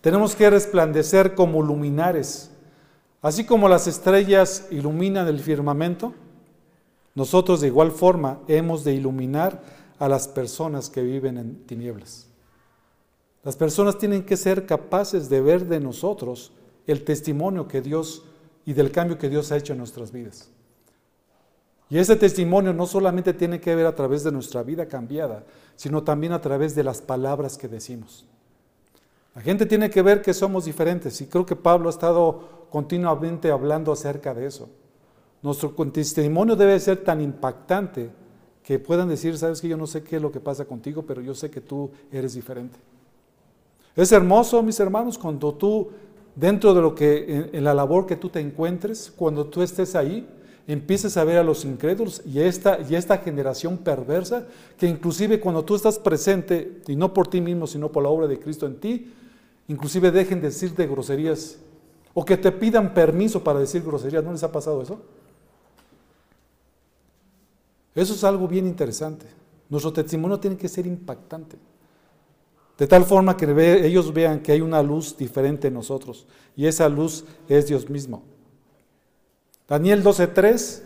Tenemos 0.00 0.34
que 0.34 0.50
resplandecer 0.50 1.34
como 1.34 1.62
luminares. 1.62 2.50
Así 3.22 3.44
como 3.44 3.68
las 3.68 3.86
estrellas 3.86 4.66
iluminan 4.70 5.28
el 5.28 5.40
firmamento, 5.40 6.14
nosotros 7.14 7.60
de 7.60 7.68
igual 7.68 7.90
forma 7.90 8.40
hemos 8.48 8.84
de 8.84 8.94
iluminar 8.94 9.62
a 9.98 10.08
las 10.08 10.28
personas 10.28 10.88
que 10.88 11.02
viven 11.02 11.38
en 11.38 11.66
tinieblas. 11.66 12.26
Las 13.42 13.56
personas 13.56 13.98
tienen 13.98 14.24
que 14.24 14.36
ser 14.36 14.66
capaces 14.66 15.28
de 15.28 15.40
ver 15.40 15.66
de 15.66 15.80
nosotros 15.80 16.52
el 16.86 17.04
testimonio 17.04 17.68
que 17.68 17.80
Dios 17.80 18.24
y 18.66 18.72
del 18.74 18.92
cambio 18.92 19.18
que 19.18 19.28
Dios 19.28 19.50
ha 19.50 19.56
hecho 19.56 19.72
en 19.72 19.78
nuestras 19.78 20.12
vidas. 20.12 20.50
Y 21.88 21.98
ese 21.98 22.16
testimonio 22.16 22.72
no 22.72 22.86
solamente 22.86 23.34
tiene 23.34 23.60
que 23.60 23.74
ver 23.74 23.86
a 23.86 23.96
través 23.96 24.22
de 24.22 24.30
nuestra 24.30 24.62
vida 24.62 24.86
cambiada, 24.86 25.44
sino 25.74 26.04
también 26.04 26.32
a 26.32 26.40
través 26.40 26.74
de 26.74 26.84
las 26.84 27.00
palabras 27.00 27.58
que 27.58 27.66
decimos. 27.66 28.26
La 29.34 29.42
gente 29.42 29.66
tiene 29.66 29.90
que 29.90 30.02
ver 30.02 30.22
que 30.22 30.34
somos 30.34 30.64
diferentes 30.64 31.20
y 31.20 31.26
creo 31.26 31.46
que 31.46 31.56
Pablo 31.56 31.88
ha 31.88 31.92
estado 31.92 32.66
continuamente 32.70 33.50
hablando 33.50 33.90
acerca 33.90 34.34
de 34.34 34.46
eso. 34.46 34.68
Nuestro 35.42 35.70
testimonio 35.70 36.54
debe 36.54 36.78
ser 36.80 37.02
tan 37.02 37.20
impactante 37.20 38.10
que 38.62 38.78
puedan 38.78 39.08
decir, 39.08 39.36
sabes 39.38 39.60
que 39.60 39.68
yo 39.68 39.76
no 39.76 39.86
sé 39.86 40.02
qué 40.02 40.16
es 40.16 40.22
lo 40.22 40.30
que 40.30 40.40
pasa 40.40 40.64
contigo, 40.64 41.02
pero 41.02 41.22
yo 41.22 41.34
sé 41.34 41.50
que 41.50 41.60
tú 41.60 41.90
eres 42.12 42.34
diferente. 42.34 42.78
Es 43.96 44.12
hermoso, 44.12 44.62
mis 44.62 44.78
hermanos, 44.78 45.18
cuando 45.18 45.54
tú, 45.54 45.88
dentro 46.36 46.74
de 46.74 46.82
lo 46.82 46.94
que, 46.94 47.48
en, 47.52 47.64
la 47.64 47.74
labor 47.74 48.06
que 48.06 48.16
tú 48.16 48.28
te 48.28 48.38
encuentres, 48.38 49.12
cuando 49.16 49.46
tú 49.46 49.62
estés 49.62 49.96
ahí, 49.96 50.28
empieces 50.68 51.16
a 51.16 51.24
ver 51.24 51.38
a 51.38 51.42
los 51.42 51.64
incrédulos 51.64 52.22
y 52.24 52.40
esta, 52.40 52.78
y 52.88 52.94
esta 52.94 53.18
generación 53.18 53.78
perversa, 53.78 54.46
que 54.78 54.86
inclusive 54.86 55.40
cuando 55.40 55.64
tú 55.64 55.74
estás 55.74 55.98
presente, 55.98 56.82
y 56.86 56.94
no 56.94 57.12
por 57.12 57.28
ti 57.28 57.40
mismo, 57.40 57.66
sino 57.66 57.90
por 57.90 58.02
la 58.02 58.10
obra 58.10 58.26
de 58.28 58.38
Cristo 58.38 58.66
en 58.66 58.78
ti, 58.78 59.12
inclusive 59.68 60.10
dejen 60.10 60.40
de 60.40 60.48
decirte 60.48 60.86
groserías 60.86 61.58
o 62.14 62.24
que 62.24 62.36
te 62.36 62.52
pidan 62.52 62.92
permiso 62.92 63.42
para 63.42 63.58
decir 63.58 63.82
groserías. 63.82 64.22
¿No 64.22 64.32
les 64.32 64.42
ha 64.42 64.52
pasado 64.52 64.82
eso? 64.82 65.00
Eso 67.94 68.14
es 68.14 68.24
algo 68.24 68.46
bien 68.46 68.66
interesante. 68.66 69.26
Nuestro 69.68 69.92
testimonio 69.92 70.38
tiene 70.38 70.56
que 70.56 70.68
ser 70.68 70.86
impactante. 70.86 71.56
De 72.78 72.86
tal 72.86 73.04
forma 73.04 73.36
que 73.36 73.84
ellos 73.84 74.12
vean 74.12 74.40
que 74.40 74.52
hay 74.52 74.60
una 74.60 74.82
luz 74.82 75.16
diferente 75.16 75.68
en 75.68 75.74
nosotros. 75.74 76.26
Y 76.56 76.66
esa 76.66 76.88
luz 76.88 77.24
es 77.48 77.66
Dios 77.66 77.90
mismo. 77.90 78.22
Daniel 79.68 80.02
12.3 80.02 80.82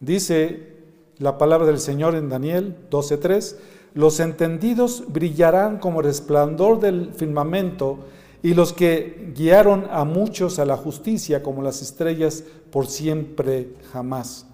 dice 0.00 0.76
la 1.18 1.38
palabra 1.38 1.66
del 1.66 1.78
Señor 1.78 2.16
en 2.16 2.28
Daniel 2.28 2.76
12.3. 2.90 3.56
Los 3.94 4.18
entendidos 4.20 5.04
brillarán 5.08 5.78
como 5.78 6.02
resplandor 6.02 6.80
del 6.80 7.14
firmamento 7.14 8.00
y 8.42 8.54
los 8.54 8.72
que 8.72 9.32
guiaron 9.34 9.86
a 9.90 10.04
muchos 10.04 10.58
a 10.58 10.64
la 10.64 10.76
justicia 10.76 11.42
como 11.42 11.62
las 11.62 11.80
estrellas 11.80 12.44
por 12.70 12.86
siempre 12.88 13.74
jamás. 13.92 14.49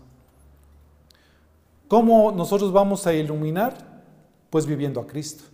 ¿Cómo 1.88 2.32
nosotros 2.32 2.72
vamos 2.72 3.06
a 3.06 3.14
iluminar? 3.14 4.02
Pues 4.50 4.66
viviendo 4.66 5.00
a 5.00 5.06
Cristo, 5.06 5.44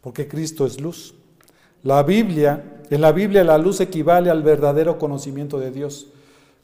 porque 0.00 0.28
Cristo 0.28 0.66
es 0.66 0.80
luz. 0.80 1.14
La 1.82 2.02
Biblia, 2.02 2.82
en 2.90 3.00
la 3.00 3.12
Biblia 3.12 3.44
la 3.44 3.58
luz 3.58 3.80
equivale 3.80 4.30
al 4.30 4.42
verdadero 4.42 4.98
conocimiento 4.98 5.58
de 5.58 5.70
Dios, 5.70 6.08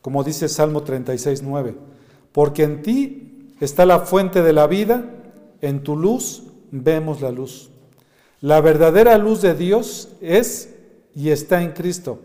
como 0.02 0.24
dice 0.24 0.48
Salmo 0.48 0.82
36, 0.82 1.42
9. 1.42 1.74
Porque 2.32 2.64
en 2.64 2.82
ti 2.82 3.52
está 3.60 3.86
la 3.86 4.00
fuente 4.00 4.42
de 4.42 4.52
la 4.52 4.66
vida, 4.66 5.04
en 5.60 5.82
tu 5.82 5.96
luz 5.96 6.44
vemos 6.70 7.20
la 7.20 7.30
luz. 7.30 7.70
La 8.40 8.60
verdadera 8.60 9.16
luz 9.18 9.40
de 9.40 9.54
Dios 9.54 10.10
es 10.20 10.74
y 11.14 11.30
está 11.30 11.62
en 11.62 11.72
Cristo. 11.72 12.18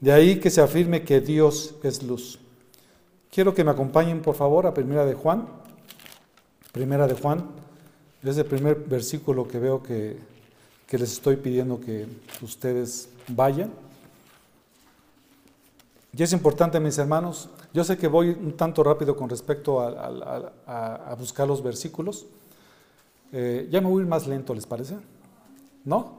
De 0.00 0.12
ahí 0.12 0.40
que 0.40 0.50
se 0.50 0.60
afirme 0.60 1.04
que 1.04 1.20
Dios 1.20 1.74
es 1.82 2.02
luz. 2.02 2.40
Quiero 3.30 3.54
que 3.54 3.62
me 3.62 3.70
acompañen, 3.70 4.22
por 4.22 4.34
favor, 4.34 4.66
a 4.66 4.74
Primera 4.74 5.04
de 5.04 5.14
Juan. 5.14 5.46
Primera 6.72 7.06
de 7.06 7.14
Juan. 7.14 7.44
Es 8.22 8.36
el 8.36 8.46
primer 8.46 8.76
versículo 8.76 9.46
que 9.46 9.58
veo 9.58 9.82
que, 9.82 10.18
les 10.90 11.12
estoy 11.12 11.36
pidiendo 11.36 11.78
que 11.80 12.06
ustedes 12.42 13.10
vayan. 13.28 13.70
Y 16.16 16.22
es 16.22 16.32
importante, 16.32 16.80
mis 16.80 16.96
hermanos, 16.98 17.50
yo 17.72 17.84
sé 17.84 17.96
que 17.96 18.08
voy 18.08 18.30
un 18.30 18.56
tanto 18.56 18.82
rápido 18.82 19.14
con 19.14 19.28
respecto 19.28 19.80
a, 19.80 21.14
buscar 21.18 21.46
los 21.46 21.62
versículos. 21.62 22.26
Eh, 23.30 23.68
ya 23.70 23.80
me 23.80 23.88
voy 23.88 24.04
a 24.04 24.06
más 24.06 24.26
lento, 24.26 24.54
¿les 24.54 24.66
parece? 24.66 24.96
¿No? 25.84 26.18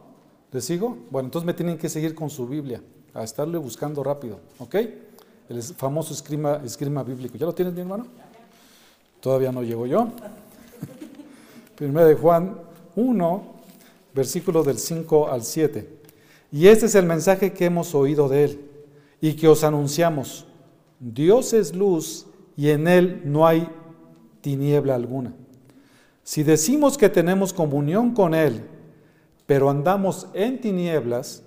¿Les 0.52 0.64
sigo? 0.64 0.98
Bueno, 1.10 1.28
entonces 1.28 1.46
me 1.46 1.54
tienen 1.54 1.78
que 1.78 1.90
seguir 1.90 2.14
con 2.14 2.30
su 2.30 2.48
Biblia, 2.48 2.82
a 3.14 3.24
estarle 3.24 3.58
buscando 3.58 4.04
rápido, 4.04 4.40
¿ok? 4.60 4.76
El 5.50 5.64
famoso 5.64 6.14
esgrima, 6.14 7.04
bíblico. 7.04 7.38
¿Ya 7.38 7.46
lo 7.46 7.54
tienes, 7.54 7.74
mi 7.74 7.82
hermano? 7.82 8.06
Todavía 9.20 9.52
no 9.52 9.64
llego 9.64 9.88
yo. 9.88 10.10
Primero 11.76 12.06
de 12.06 12.16
Juan 12.16 12.56
1, 12.96 13.44
versículos 14.14 14.66
del 14.66 14.78
5 14.78 15.30
al 15.30 15.44
7. 15.44 15.90
Y 16.52 16.68
este 16.68 16.86
es 16.86 16.96
el 16.96 17.06
mensaje 17.06 17.52
que 17.52 17.66
hemos 17.66 17.96
oído 17.96 18.30
de 18.30 18.44
él 18.46 18.70
y 19.22 19.34
que 19.34 19.48
os 19.48 19.64
anunciamos. 19.64 20.46
Dios 21.00 21.54
es 21.54 21.76
luz 21.76 22.28
y 22.56 22.70
en 22.70 22.88
él 22.88 23.22
no 23.26 23.48
hay 23.48 23.68
tiniebla 24.42 24.96
alguna. 24.96 25.34
Si 26.24 26.44
decimos 26.44 26.98
que 26.98 27.10
tenemos 27.10 27.54
comunión 27.54 28.14
con 28.14 28.36
él, 28.36 28.64
pero 29.48 29.70
andamos 29.70 30.28
en 30.34 30.62
tinieblas, 30.62 31.42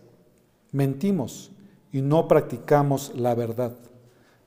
mentimos 0.73 1.53
y 1.93 2.03
no 2.03 2.27
practicamos 2.27 3.13
la 3.15 3.35
verdad. 3.37 3.77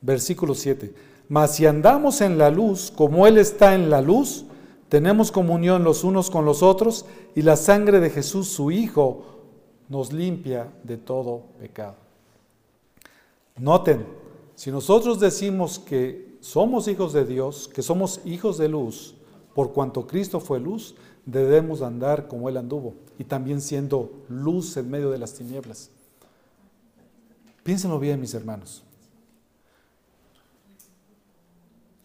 Versículo 0.05 0.53
7. 0.53 0.93
Mas 1.27 1.55
si 1.55 1.65
andamos 1.65 2.21
en 2.21 2.37
la 2.37 2.51
luz, 2.51 2.91
como 2.95 3.25
Él 3.25 3.39
está 3.39 3.73
en 3.73 3.89
la 3.89 4.01
luz, 4.01 4.45
tenemos 4.87 5.31
comunión 5.31 5.83
los 5.83 6.03
unos 6.03 6.29
con 6.29 6.45
los 6.45 6.61
otros 6.61 7.05
y 7.33 7.41
la 7.41 7.55
sangre 7.55 7.99
de 7.99 8.11
Jesús, 8.11 8.47
su 8.49 8.69
Hijo, 8.69 9.25
nos 9.89 10.13
limpia 10.13 10.71
de 10.83 10.97
todo 10.97 11.43
pecado. 11.59 11.95
Noten, 13.57 14.05
si 14.55 14.71
nosotros 14.71 15.19
decimos 15.19 15.79
que 15.79 16.37
somos 16.39 16.87
hijos 16.87 17.11
de 17.11 17.25
Dios, 17.25 17.67
que 17.67 17.81
somos 17.81 18.21
hijos 18.25 18.59
de 18.59 18.69
luz, 18.69 19.15
por 19.55 19.73
cuanto 19.73 20.05
Cristo 20.05 20.39
fue 20.39 20.59
luz, 20.59 20.95
debemos 21.25 21.81
andar 21.81 22.27
como 22.27 22.47
Él 22.47 22.57
anduvo 22.57 22.93
y 23.17 23.23
también 23.23 23.59
siendo 23.59 24.11
luz 24.29 24.77
en 24.77 24.91
medio 24.91 25.09
de 25.09 25.17
las 25.17 25.33
tinieblas. 25.33 25.89
Piénsenlo 27.63 27.99
bien, 27.99 28.21
mis 28.21 28.35
hermanos. 28.35 28.84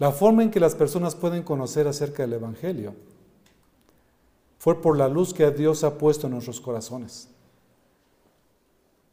La 0.01 0.11
forma 0.13 0.43
en 0.43 0.51
que 0.51 0.59
las 0.59 0.75
personas 0.75 1.15
pueden 1.15 1.43
conocer 1.43 1.87
acerca 1.87 2.23
del 2.23 2.33
Evangelio 2.33 2.95
fue 4.59 4.81
por 4.81 4.97
la 4.97 5.09
luz 5.09 5.35
que 5.35 5.49
Dios 5.51 5.85
ha 5.85 5.99
puesto 5.99 6.27
en 6.27 6.33
nuestros 6.33 6.59
corazones. 6.59 7.29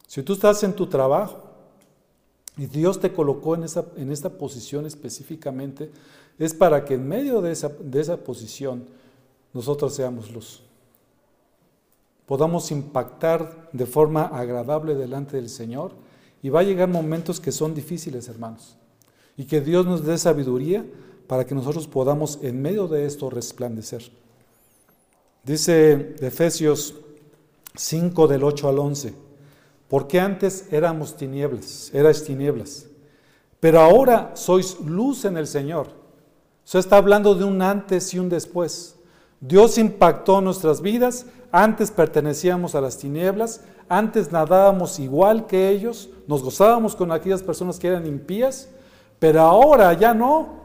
Si 0.08 0.24
tú 0.24 0.34
estás 0.34 0.64
en 0.64 0.72
tu 0.72 0.88
trabajo 0.88 1.44
y 2.56 2.68
Dios 2.68 3.02
te 3.02 3.12
colocó 3.12 3.56
en, 3.56 3.66
esa, 3.66 3.84
en 3.98 4.14
posición 4.40 4.86
específicamente, 4.86 5.92
es 6.40 6.54
para 6.54 6.86
que 6.86 6.94
en 6.94 7.06
medio 7.06 7.42
de 7.42 7.52
esa, 7.52 7.68
de 7.68 8.00
esa 8.00 8.16
posición 8.16 8.86
nosotros 9.54 9.94
seamos 9.94 10.32
luz. 10.32 10.64
Podamos 12.26 12.72
impactar 12.72 13.70
de 13.74 13.86
forma 13.86 14.24
agradable 14.24 14.96
delante 14.96 15.36
del 15.36 15.50
Señor 15.50 15.92
y 16.42 16.48
va 16.48 16.62
a 16.62 16.64
llegar 16.64 16.88
momentos 16.88 17.42
que 17.42 17.52
son 17.52 17.76
difíciles, 17.76 18.30
hermanos 18.30 18.78
y 19.38 19.46
que 19.46 19.62
Dios 19.62 19.86
nos 19.86 20.04
dé 20.04 20.18
sabiduría 20.18 20.86
para 21.28 21.46
que 21.46 21.56
nosotros 21.56 21.88
podamos 21.88 22.40
en 22.42 22.62
medio 22.62 22.88
de 22.88 23.06
esto 23.06 23.30
resplandecer. 23.30 24.12
Dice 25.44 26.16
Efesios 26.20 26.96
5 27.76 28.28
del 28.28 28.44
8 28.44 28.68
al 28.68 28.80
11, 28.80 29.14
porque 29.88 30.20
antes 30.20 30.66
éramos 30.72 31.16
tinieblas, 31.16 31.92
eras 31.94 32.24
tinieblas, 32.24 32.88
pero 33.60 33.80
ahora 33.80 34.32
sois 34.36 34.80
luz 34.82 35.26
en 35.26 35.38
el 35.38 35.48
Señor. 35.48 35.88
Se 36.64 36.80
está 36.80 36.98
hablando 36.98 37.34
de 37.36 37.46
un 37.46 37.62
antes 37.62 38.14
y 38.14 38.20
un 38.20 38.28
después. 38.28 38.96
Dios 39.40 39.78
impactó 39.78 40.42
nuestras 40.42 40.82
vidas, 40.82 41.28
antes 41.52 41.92
pertenecíamos 41.92 42.76
a 42.76 42.82
las 42.82 42.98
tinieblas, 42.98 43.62
antes 43.88 44.32
nadábamos 44.32 45.00
igual 45.00 45.46
que 45.48 45.70
ellos, 45.70 46.10
nos 46.28 46.44
gozábamos 46.44 46.96
con 46.96 47.12
aquellas 47.12 47.42
personas 47.42 47.80
que 47.80 47.88
eran 47.88 48.06
impías, 48.06 48.70
pero 49.20 49.42
ahora 49.42 49.94
ya 49.94 50.14
no. 50.14 50.58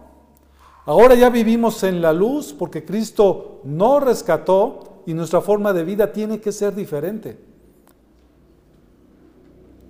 Ahora 0.84 1.14
ya 1.14 1.30
vivimos 1.30 1.82
en 1.84 2.02
la 2.02 2.12
luz 2.12 2.52
porque 2.52 2.84
Cristo 2.84 3.60
nos 3.64 4.02
rescató 4.02 5.02
y 5.06 5.14
nuestra 5.14 5.40
forma 5.40 5.72
de 5.72 5.84
vida 5.84 6.12
tiene 6.12 6.40
que 6.40 6.52
ser 6.52 6.74
diferente. 6.74 7.38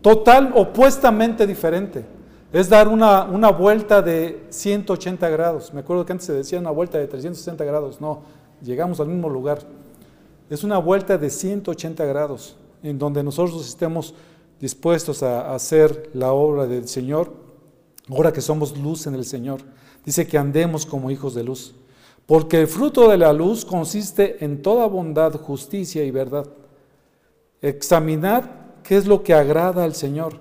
Total, 0.02 0.52
opuestamente 0.54 1.46
diferente. 1.46 2.04
Es 2.52 2.68
dar 2.68 2.88
una, 2.88 3.24
una 3.24 3.50
vuelta 3.50 4.02
de 4.02 4.46
180 4.50 5.28
grados. 5.30 5.72
Me 5.72 5.80
acuerdo 5.80 6.04
que 6.04 6.12
antes 6.12 6.26
se 6.26 6.34
decía 6.34 6.58
una 6.58 6.70
vuelta 6.70 6.98
de 6.98 7.06
360 7.06 7.64
grados. 7.64 8.00
No, 8.00 8.22
llegamos 8.62 9.00
al 9.00 9.08
mismo 9.08 9.30
lugar. 9.30 9.60
Es 10.50 10.64
una 10.64 10.76
vuelta 10.76 11.16
de 11.16 11.30
180 11.30 12.04
grados 12.04 12.56
en 12.82 12.98
donde 12.98 13.22
nosotros 13.22 13.66
estemos 13.66 14.14
dispuestos 14.60 15.22
a 15.22 15.54
hacer 15.54 16.10
la 16.14 16.32
obra 16.32 16.66
del 16.66 16.88
Señor, 16.88 17.32
ahora 18.08 18.32
que 18.32 18.40
somos 18.40 18.76
luz 18.76 19.06
en 19.06 19.14
el 19.14 19.24
Señor. 19.24 19.60
Dice 20.04 20.26
que 20.26 20.38
andemos 20.38 20.86
como 20.86 21.10
hijos 21.10 21.34
de 21.34 21.44
luz, 21.44 21.74
porque 22.26 22.60
el 22.60 22.66
fruto 22.66 23.08
de 23.08 23.18
la 23.18 23.32
luz 23.32 23.64
consiste 23.64 24.44
en 24.44 24.62
toda 24.62 24.86
bondad, 24.86 25.34
justicia 25.34 26.04
y 26.04 26.10
verdad. 26.10 26.46
Examinad 27.60 28.44
qué 28.82 28.96
es 28.96 29.06
lo 29.06 29.22
que 29.22 29.34
agrada 29.34 29.84
al 29.84 29.94
Señor. 29.94 30.40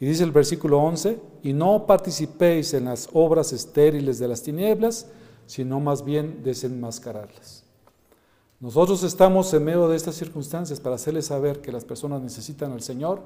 Y 0.00 0.06
dice 0.06 0.24
el 0.24 0.32
versículo 0.32 0.80
11, 0.80 1.20
y 1.44 1.52
no 1.52 1.86
participéis 1.86 2.74
en 2.74 2.86
las 2.86 3.08
obras 3.12 3.52
estériles 3.52 4.18
de 4.18 4.28
las 4.28 4.42
tinieblas, 4.42 5.06
sino 5.46 5.80
más 5.80 6.04
bien 6.04 6.42
desenmascararlas. 6.42 7.62
Nosotros 8.58 9.02
estamos 9.02 9.52
en 9.54 9.64
medio 9.64 9.88
de 9.88 9.96
estas 9.96 10.14
circunstancias 10.14 10.78
para 10.78 10.94
hacerles 10.94 11.26
saber 11.26 11.60
que 11.60 11.72
las 11.72 11.84
personas 11.84 12.22
necesitan 12.22 12.70
al 12.70 12.80
Señor 12.80 13.20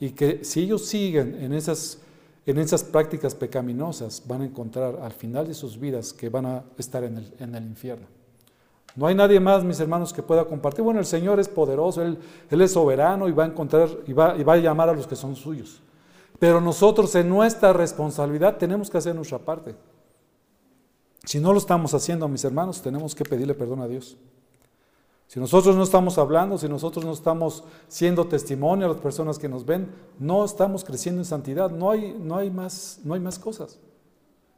y 0.00 0.10
que 0.10 0.44
si 0.44 0.62
ellos 0.62 0.84
siguen 0.86 1.36
en 1.40 1.52
esas, 1.52 1.98
en 2.44 2.58
esas 2.58 2.82
prácticas 2.82 3.34
pecaminosas, 3.34 4.22
van 4.26 4.42
a 4.42 4.44
encontrar 4.46 4.98
al 5.00 5.12
final 5.12 5.46
de 5.46 5.54
sus 5.54 5.78
vidas 5.78 6.12
que 6.12 6.28
van 6.28 6.46
a 6.46 6.64
estar 6.76 7.04
en 7.04 7.18
el, 7.18 7.34
en 7.38 7.54
el 7.54 7.64
infierno. 7.64 8.06
No 8.94 9.06
hay 9.06 9.14
nadie 9.14 9.40
más, 9.40 9.64
mis 9.64 9.80
hermanos, 9.80 10.12
que 10.12 10.22
pueda 10.22 10.44
compartir. 10.44 10.84
Bueno, 10.84 11.00
el 11.00 11.06
Señor 11.06 11.40
es 11.40 11.48
poderoso, 11.48 12.02
Él, 12.02 12.18
él 12.50 12.60
es 12.60 12.72
soberano 12.72 13.28
y 13.28 13.32
va 13.32 13.44
a 13.44 13.46
encontrar 13.46 13.88
y 14.06 14.12
va, 14.12 14.36
y 14.36 14.42
va 14.42 14.54
a 14.54 14.58
llamar 14.58 14.88
a 14.88 14.92
los 14.92 15.06
que 15.06 15.16
son 15.16 15.34
suyos. 15.34 15.80
Pero 16.38 16.60
nosotros 16.60 17.14
en 17.14 17.28
nuestra 17.28 17.72
responsabilidad 17.72 18.56
tenemos 18.56 18.90
que 18.90 18.98
hacer 18.98 19.14
nuestra 19.14 19.38
parte. 19.38 19.74
Si 21.24 21.38
no 21.38 21.52
lo 21.52 21.58
estamos 21.58 21.94
haciendo, 21.94 22.28
mis 22.28 22.44
hermanos, 22.44 22.82
tenemos 22.82 23.14
que 23.14 23.24
pedirle 23.24 23.54
perdón 23.54 23.80
a 23.80 23.88
Dios. 23.88 24.16
Si 25.32 25.40
nosotros 25.40 25.74
no 25.76 25.82
estamos 25.82 26.18
hablando, 26.18 26.58
si 26.58 26.68
nosotros 26.68 27.06
no 27.06 27.12
estamos 27.14 27.64
siendo 27.88 28.26
testimonio 28.26 28.84
a 28.84 28.90
las 28.90 29.00
personas 29.00 29.38
que 29.38 29.48
nos 29.48 29.64
ven, 29.64 29.90
no 30.18 30.44
estamos 30.44 30.84
creciendo 30.84 31.22
en 31.22 31.24
santidad, 31.24 31.70
no 31.70 31.90
hay, 31.90 32.14
no 32.20 32.36
hay, 32.36 32.50
más, 32.50 33.00
no 33.02 33.14
hay 33.14 33.20
más 33.20 33.38
cosas. 33.38 33.78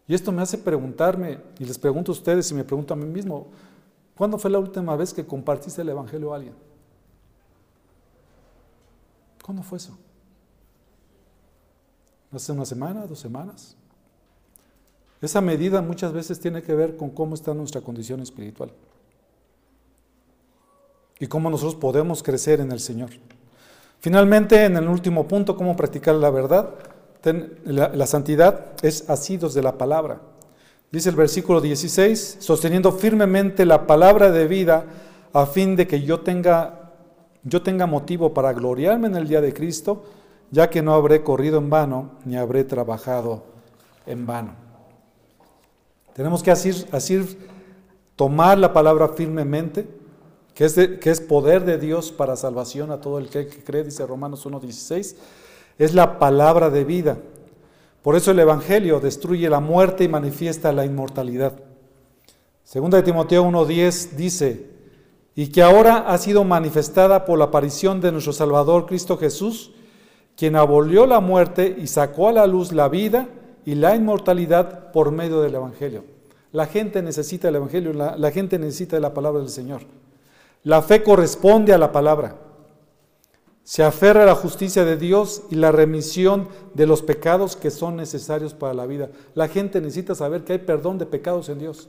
Y 0.09 0.15
esto 0.15 0.33
me 0.33 0.43
hace 0.43 0.59
preguntarme, 0.59 1.39
y 1.61 1.65
les 1.65 1.79
pregunto 1.79 2.11
a 2.11 2.15
ustedes 2.15 2.51
y 2.51 2.55
me 2.55 2.65
pregunto 2.65 2.93
a 2.93 2.97
mí 2.97 3.05
mismo, 3.05 3.47
¿cuándo 4.17 4.37
fue 4.37 4.51
la 4.51 4.59
última 4.59 4.97
vez 4.97 5.15
que 5.15 5.25
compartiste 5.25 5.83
el 5.83 5.91
Evangelio 5.91 6.33
a 6.33 6.39
alguien? 6.39 6.55
¿Cuándo 9.45 9.63
fue 9.63 9.79
eso? 9.79 9.97
¿Hace 12.33 12.51
una 12.51 12.65
semana, 12.65 13.07
dos 13.07 13.21
semanas? 13.21 13.77
Esa 15.23 15.41
medida 15.41 15.81
muchas 15.83 16.13
veces 16.13 16.41
tiene 16.41 16.63
que 16.63 16.75
ver 16.75 16.97
con 16.97 17.11
cómo 17.11 17.37
está 17.37 17.55
nuestra 17.55 17.81
condición 17.81 18.23
espiritual 18.23 18.73
y 21.25 21.27
cómo 21.27 21.49
nosotros 21.49 21.75
podemos 21.75 22.23
crecer 22.23 22.61
en 22.61 22.71
el 22.71 22.81
Señor. 22.81 23.09
Finalmente, 23.99 24.67
en 24.67 24.77
el 24.77 24.87
último 24.87 25.27
punto, 25.27 25.57
cómo 25.57 25.75
practicar 25.75 26.17
la 26.17 26.29
verdad. 26.29 26.75
La, 27.65 28.07
santidad 28.07 28.73
es 28.83 29.09
asidos 29.09 29.55
de 29.55 29.63
la 29.63 29.79
palabra. 29.79 30.21
Dice 30.93 31.09
el 31.09 31.17
versículo 31.17 31.63
16, 31.63 32.37
sosteniendo 32.41 32.93
firmemente 32.93 33.65
la 33.65 33.87
palabra 33.87 34.31
de 34.31 34.47
vida 34.47 34.85
a 35.33 35.47
fin 35.47 35.77
de 35.77 35.87
que 35.87 36.03
yo 36.03 36.21
tenga, 36.21 36.93
yo 37.43 37.63
tenga 37.63 37.87
motivo 37.87 38.35
para 38.35 38.53
gloriarme 38.53 39.07
en 39.07 39.17
el 39.17 39.27
día 39.27 39.41
de 39.41 39.55
Cristo, 39.55 40.05
ya 40.51 40.69
que 40.69 40.83
no 40.83 40.93
habré 40.93 41.23
corrido 41.23 41.57
en 41.57 41.71
vano 41.71 42.11
ni 42.27 42.37
habré 42.37 42.65
trabajado 42.65 43.45
en 44.05 44.27
vano. 44.27 44.53
Tenemos 46.13 46.43
que 46.43 46.51
así, 46.51 46.85
así 46.93 47.39
tomar 48.15 48.59
la 48.59 48.75
palabra 48.75 49.09
firmemente, 49.09 50.04
que 50.55 51.11
es, 51.11 51.21
poder 51.21 51.65
de 51.65 51.79
Dios 51.79 52.13
para 52.13 52.37
salvación 52.37 52.93
a 52.93 53.01
todo 53.01 53.19
el 53.19 53.29
que, 53.29 53.49
cree, 53.49 53.83
dice 53.83 54.07
Romanos 54.07 54.47
1.16, 54.47 55.17
es 55.79 55.95
la 55.95 56.21
palabra 56.21 56.71
de 56.71 56.85
vida. 56.85 57.19
Por 58.03 58.15
eso 58.15 58.31
el 58.31 58.39
Evangelio 58.39 59.01
destruye 59.01 59.51
la 59.51 59.59
muerte 59.59 60.05
y 60.05 60.09
manifiesta 60.09 60.73
la 60.73 60.85
inmortalidad. 60.85 61.55
Segunda 62.63 62.99
de 62.99 63.03
Timoteo 63.03 63.45
1.10 63.45 64.11
dice, 64.11 64.71
y 65.35 65.49
que 65.49 65.63
ahora 65.63 66.05
ha 66.07 66.17
sido 66.19 66.45
manifestada 66.45 67.25
por 67.25 67.39
la 67.39 67.47
aparición 67.47 68.01
de 68.01 68.13
nuestro 68.13 68.33
Salvador 68.33 68.87
Cristo 68.87 69.19
Jesús, 69.19 69.73
quien 70.37 70.55
abolió 70.55 71.07
la 71.07 71.19
muerte 71.19 71.77
y 71.77 71.89
sacó 71.89 72.29
a 72.29 72.33
la 72.33 72.47
luz 72.47 72.73
la 72.73 72.89
vida 72.89 73.29
y 73.65 73.75
la 73.75 73.97
inmortalidad 73.97 74.93
por 74.93 75.11
medio 75.11 75.41
del 75.41 75.57
Evangelio. 75.57 76.05
La 76.53 76.67
gente 76.67 77.03
necesita 77.03 77.49
el 77.49 77.57
Evangelio, 77.57 77.93
la 77.93 78.31
gente 78.31 78.57
necesita 78.61 79.01
la 79.01 79.13
palabra 79.13 79.41
del 79.41 79.49
Señor. 79.49 79.83
La 80.65 80.81
fe 80.81 81.03
corresponde 81.03 81.75
a 81.75 81.79
la 81.79 81.93
palabra. 81.93 82.39
Se 83.63 83.83
aferra 83.83 84.23
a 84.23 84.27
la 84.27 84.35
justicia 84.35 84.85
de 84.85 84.97
Dios 84.97 85.43
y 85.51 85.55
la 85.57 85.73
remisión 85.73 86.49
de 86.73 86.87
los 86.87 87.03
pecados 87.03 87.55
que 87.55 87.71
son 87.71 87.97
necesarios 87.97 88.55
para 88.55 88.75
la 88.75 88.87
vida. 88.87 89.11
La 89.35 89.49
gente 89.49 89.81
necesita 89.81 90.15
saber 90.15 90.45
que 90.45 90.55
hay 90.55 90.59
perdón 90.59 90.99
de 90.99 91.07
pecados 91.07 91.51
en 91.51 91.59
Dios. 91.59 91.89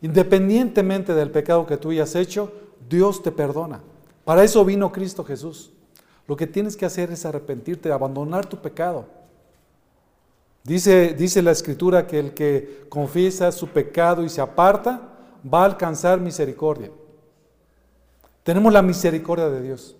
Independientemente 0.00 1.14
del 1.14 1.30
pecado 1.30 1.66
que 1.66 1.76
tú 1.76 1.90
hayas 1.90 2.14
hecho, 2.16 2.52
Dios 2.88 3.22
te 3.22 3.32
perdona. 3.32 3.80
Para 4.24 4.42
eso 4.42 4.64
vino 4.64 4.92
Cristo 4.92 5.24
Jesús. 5.24 5.72
Lo 6.26 6.36
que 6.36 6.46
tienes 6.46 6.76
que 6.76 6.86
hacer 6.86 7.10
es 7.10 7.24
arrepentirte, 7.24 7.90
abandonar 7.90 8.46
tu 8.46 8.58
pecado. 8.58 9.06
Dice, 10.64 11.14
dice 11.14 11.42
la 11.42 11.52
escritura 11.52 12.06
que 12.06 12.18
el 12.18 12.34
que 12.34 12.86
confiesa 12.88 13.50
su 13.52 13.68
pecado 13.68 14.24
y 14.24 14.28
se 14.28 14.40
aparta 14.40 15.00
va 15.52 15.62
a 15.62 15.66
alcanzar 15.66 16.20
misericordia. 16.20 16.90
Tenemos 18.48 18.72
la 18.72 18.80
misericordia 18.80 19.50
de 19.50 19.60
Dios. 19.60 19.94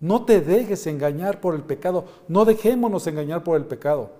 No 0.00 0.24
te 0.24 0.40
dejes 0.40 0.86
engañar 0.86 1.42
por 1.42 1.54
el 1.54 1.60
pecado. 1.60 2.06
No 2.26 2.46
dejémonos 2.46 3.06
engañar 3.06 3.44
por 3.44 3.54
el 3.58 3.66
pecado. 3.66 4.12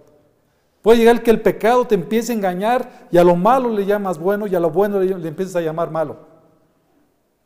Puede 0.82 0.98
llegar 0.98 1.22
que 1.22 1.30
el 1.30 1.40
pecado 1.40 1.86
te 1.86 1.94
empiece 1.94 2.32
a 2.32 2.34
engañar 2.34 3.08
y 3.10 3.16
a 3.16 3.24
lo 3.24 3.34
malo 3.34 3.70
le 3.70 3.86
llamas 3.86 4.18
bueno 4.18 4.46
y 4.46 4.54
a 4.54 4.60
lo 4.60 4.68
bueno 4.68 5.00
le, 5.00 5.16
le 5.16 5.26
empiezas 5.26 5.56
a 5.56 5.62
llamar 5.62 5.90
malo. 5.90 6.18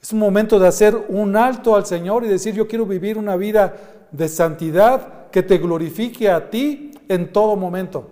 Es 0.02 0.12
un 0.12 0.18
momento 0.18 0.58
de 0.58 0.66
hacer 0.66 0.96
un 1.10 1.36
alto 1.36 1.76
al 1.76 1.86
Señor 1.86 2.24
y 2.24 2.26
decir, 2.26 2.56
yo 2.56 2.66
quiero 2.66 2.86
vivir 2.86 3.18
una 3.18 3.36
vida 3.36 3.76
de 4.10 4.28
santidad 4.28 5.30
que 5.30 5.44
te 5.44 5.58
glorifique 5.58 6.28
a 6.28 6.50
ti 6.50 6.90
en 7.08 7.32
todo 7.32 7.54
momento. 7.54 8.08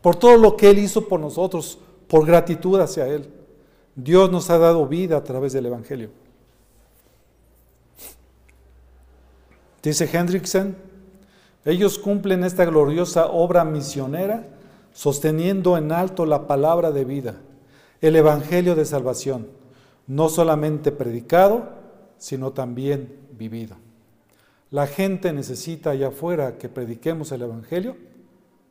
Por 0.00 0.16
todo 0.16 0.38
lo 0.38 0.56
que 0.56 0.70
Él 0.70 0.78
hizo 0.78 1.06
por 1.06 1.20
nosotros, 1.20 1.78
por 2.08 2.24
gratitud 2.24 2.80
hacia 2.80 3.06
Él. 3.08 3.33
Dios 3.96 4.30
nos 4.30 4.50
ha 4.50 4.58
dado 4.58 4.86
vida 4.86 5.16
a 5.16 5.24
través 5.24 5.52
del 5.52 5.66
Evangelio. 5.66 6.10
Dice 9.82 10.08
Hendrickson, 10.10 10.76
ellos 11.64 11.98
cumplen 11.98 12.44
esta 12.44 12.64
gloriosa 12.64 13.26
obra 13.26 13.64
misionera 13.64 14.46
sosteniendo 14.92 15.76
en 15.76 15.92
alto 15.92 16.24
la 16.24 16.46
palabra 16.46 16.90
de 16.90 17.04
vida, 17.04 17.36
el 18.00 18.16
Evangelio 18.16 18.74
de 18.74 18.84
salvación, 18.84 19.48
no 20.06 20.28
solamente 20.28 20.92
predicado, 20.92 21.68
sino 22.16 22.52
también 22.52 23.14
vivido. 23.32 23.76
La 24.70 24.86
gente 24.86 25.32
necesita 25.32 25.90
allá 25.90 26.08
afuera 26.08 26.58
que 26.58 26.68
prediquemos 26.68 27.32
el 27.32 27.42
Evangelio, 27.42 27.96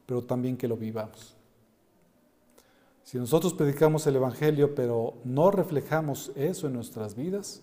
pero 0.06 0.24
también 0.24 0.58
que 0.58 0.68
lo 0.68 0.78
vivamos. 0.78 1.36
Si 3.04 3.18
nosotros 3.18 3.54
predicamos 3.54 4.08
el 4.08 4.16
Evangelio, 4.16 4.74
pero 4.76 5.16
no 5.24 5.52
reflejamos 5.52 6.32
eso 6.36 6.68
en 6.68 6.74
nuestras 6.74 7.16
vidas, 7.16 7.62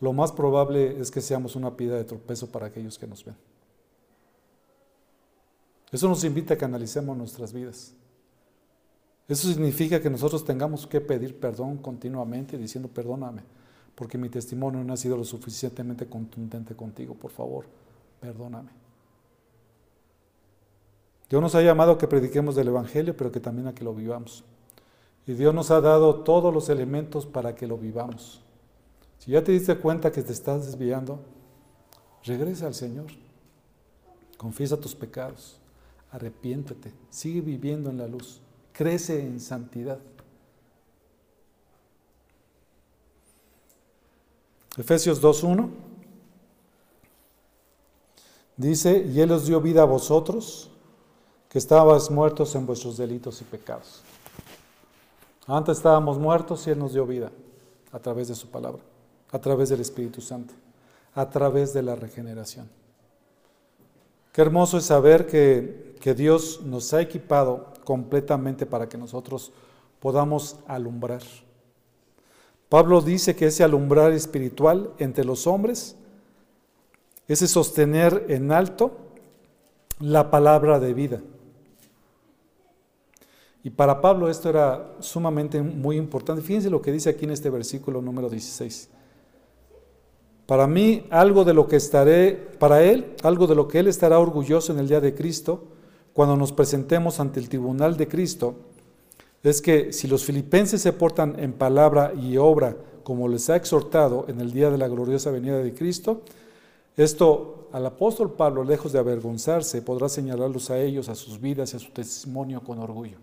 lo 0.00 0.12
más 0.12 0.32
probable 0.32 1.00
es 1.00 1.10
que 1.10 1.20
seamos 1.20 1.56
una 1.56 1.76
piedra 1.76 1.96
de 1.96 2.04
tropezo 2.04 2.50
para 2.50 2.66
aquellos 2.66 2.98
que 2.98 3.06
nos 3.06 3.24
ven. 3.24 3.36
Eso 5.90 6.08
nos 6.08 6.24
invita 6.24 6.54
a 6.54 6.58
que 6.58 6.64
analicemos 6.64 7.16
nuestras 7.16 7.52
vidas. 7.52 7.94
Eso 9.28 9.48
significa 9.48 10.00
que 10.00 10.10
nosotros 10.10 10.44
tengamos 10.44 10.86
que 10.86 11.00
pedir 11.00 11.38
perdón 11.40 11.78
continuamente 11.78 12.58
diciendo 12.58 12.88
perdóname, 12.88 13.42
porque 13.94 14.18
mi 14.18 14.28
testimonio 14.28 14.84
no 14.84 14.92
ha 14.92 14.96
sido 14.98 15.16
lo 15.16 15.24
suficientemente 15.24 16.06
contundente 16.06 16.74
contigo, 16.74 17.14
por 17.14 17.30
favor, 17.30 17.64
perdóname. 18.20 18.83
Dios 21.34 21.42
nos 21.42 21.56
ha 21.56 21.62
llamado 21.62 21.90
a 21.90 21.98
que 21.98 22.06
prediquemos 22.06 22.54
del 22.54 22.68
Evangelio, 22.68 23.16
pero 23.16 23.32
que 23.32 23.40
también 23.40 23.66
a 23.66 23.74
que 23.74 23.82
lo 23.82 23.92
vivamos. 23.92 24.44
Y 25.26 25.32
Dios 25.32 25.52
nos 25.52 25.72
ha 25.72 25.80
dado 25.80 26.22
todos 26.22 26.54
los 26.54 26.68
elementos 26.68 27.26
para 27.26 27.56
que 27.56 27.66
lo 27.66 27.76
vivamos. 27.76 28.40
Si 29.18 29.32
ya 29.32 29.42
te 29.42 29.50
diste 29.50 29.76
cuenta 29.76 30.12
que 30.12 30.22
te 30.22 30.32
estás 30.32 30.64
desviando, 30.64 31.18
regresa 32.22 32.68
al 32.68 32.74
Señor. 32.74 33.06
Confiesa 34.36 34.76
tus 34.76 34.94
pecados. 34.94 35.58
Arrepiéntete. 36.12 36.92
Sigue 37.10 37.40
viviendo 37.40 37.90
en 37.90 37.98
la 37.98 38.06
luz. 38.06 38.40
Crece 38.72 39.20
en 39.20 39.40
santidad. 39.40 39.98
Efesios 44.78 45.20
2.1 45.20 45.68
dice, 48.56 49.04
y 49.12 49.20
Él 49.20 49.32
os 49.32 49.46
dio 49.46 49.60
vida 49.60 49.82
a 49.82 49.86
vosotros, 49.86 50.70
que 51.54 51.58
estabas 51.58 52.10
muertos 52.10 52.52
en 52.56 52.66
vuestros 52.66 52.96
delitos 52.96 53.40
y 53.40 53.44
pecados. 53.44 54.02
Antes 55.46 55.76
estábamos 55.76 56.18
muertos 56.18 56.66
y 56.66 56.70
Él 56.70 56.80
nos 56.80 56.94
dio 56.94 57.06
vida 57.06 57.30
a 57.92 58.00
través 58.00 58.26
de 58.26 58.34
su 58.34 58.48
palabra, 58.48 58.82
a 59.30 59.38
través 59.38 59.68
del 59.68 59.80
Espíritu 59.80 60.20
Santo, 60.20 60.52
a 61.14 61.30
través 61.30 61.72
de 61.72 61.84
la 61.84 61.94
regeneración. 61.94 62.68
Qué 64.32 64.42
hermoso 64.42 64.78
es 64.78 64.86
saber 64.86 65.28
que, 65.28 65.94
que 66.00 66.12
Dios 66.12 66.60
nos 66.64 66.92
ha 66.92 67.00
equipado 67.00 67.72
completamente 67.84 68.66
para 68.66 68.88
que 68.88 68.98
nosotros 68.98 69.52
podamos 70.00 70.56
alumbrar. 70.66 71.22
Pablo 72.68 73.00
dice 73.00 73.36
que 73.36 73.46
ese 73.46 73.62
alumbrar 73.62 74.12
espiritual 74.12 74.90
entre 74.98 75.24
los 75.24 75.46
hombres, 75.46 75.94
ese 77.28 77.46
sostener 77.46 78.26
en 78.28 78.50
alto 78.50 78.90
la 80.00 80.32
palabra 80.32 80.80
de 80.80 80.94
vida. 80.94 81.20
Y 83.64 83.70
para 83.70 84.02
Pablo 84.02 84.28
esto 84.28 84.50
era 84.50 84.94
sumamente 85.00 85.62
muy 85.62 85.96
importante. 85.96 86.42
Fíjense 86.42 86.68
lo 86.68 86.82
que 86.82 86.92
dice 86.92 87.08
aquí 87.08 87.24
en 87.24 87.30
este 87.30 87.48
versículo 87.48 88.02
número 88.02 88.28
16. 88.28 88.90
Para 90.44 90.66
mí, 90.66 91.06
algo 91.08 91.44
de 91.44 91.54
lo 91.54 91.66
que 91.66 91.76
estaré, 91.76 92.32
para 92.58 92.82
él, 92.82 93.14
algo 93.22 93.46
de 93.46 93.54
lo 93.54 93.66
que 93.66 93.78
él 93.78 93.88
estará 93.88 94.18
orgulloso 94.18 94.70
en 94.74 94.80
el 94.80 94.88
día 94.88 95.00
de 95.00 95.14
Cristo, 95.14 95.64
cuando 96.12 96.36
nos 96.36 96.52
presentemos 96.52 97.18
ante 97.18 97.40
el 97.40 97.48
tribunal 97.48 97.96
de 97.96 98.06
Cristo, 98.06 98.54
es 99.42 99.62
que 99.62 99.94
si 99.94 100.08
los 100.08 100.24
filipenses 100.24 100.82
se 100.82 100.92
portan 100.92 101.36
en 101.38 101.54
palabra 101.54 102.12
y 102.14 102.36
obra 102.36 102.76
como 103.02 103.28
les 103.28 103.48
ha 103.48 103.56
exhortado 103.56 104.26
en 104.28 104.42
el 104.42 104.52
día 104.52 104.70
de 104.70 104.76
la 104.76 104.88
gloriosa 104.88 105.30
venida 105.30 105.56
de 105.56 105.72
Cristo, 105.72 106.20
esto 106.98 107.68
al 107.72 107.86
apóstol 107.86 108.32
Pablo, 108.32 108.62
lejos 108.62 108.92
de 108.92 108.98
avergonzarse, 108.98 109.80
podrá 109.80 110.10
señalarlos 110.10 110.68
a 110.68 110.78
ellos, 110.78 111.08
a 111.08 111.14
sus 111.14 111.40
vidas 111.40 111.72
y 111.72 111.76
a 111.78 111.80
su 111.80 111.90
testimonio 111.92 112.60
con 112.60 112.78
orgullo. 112.78 113.16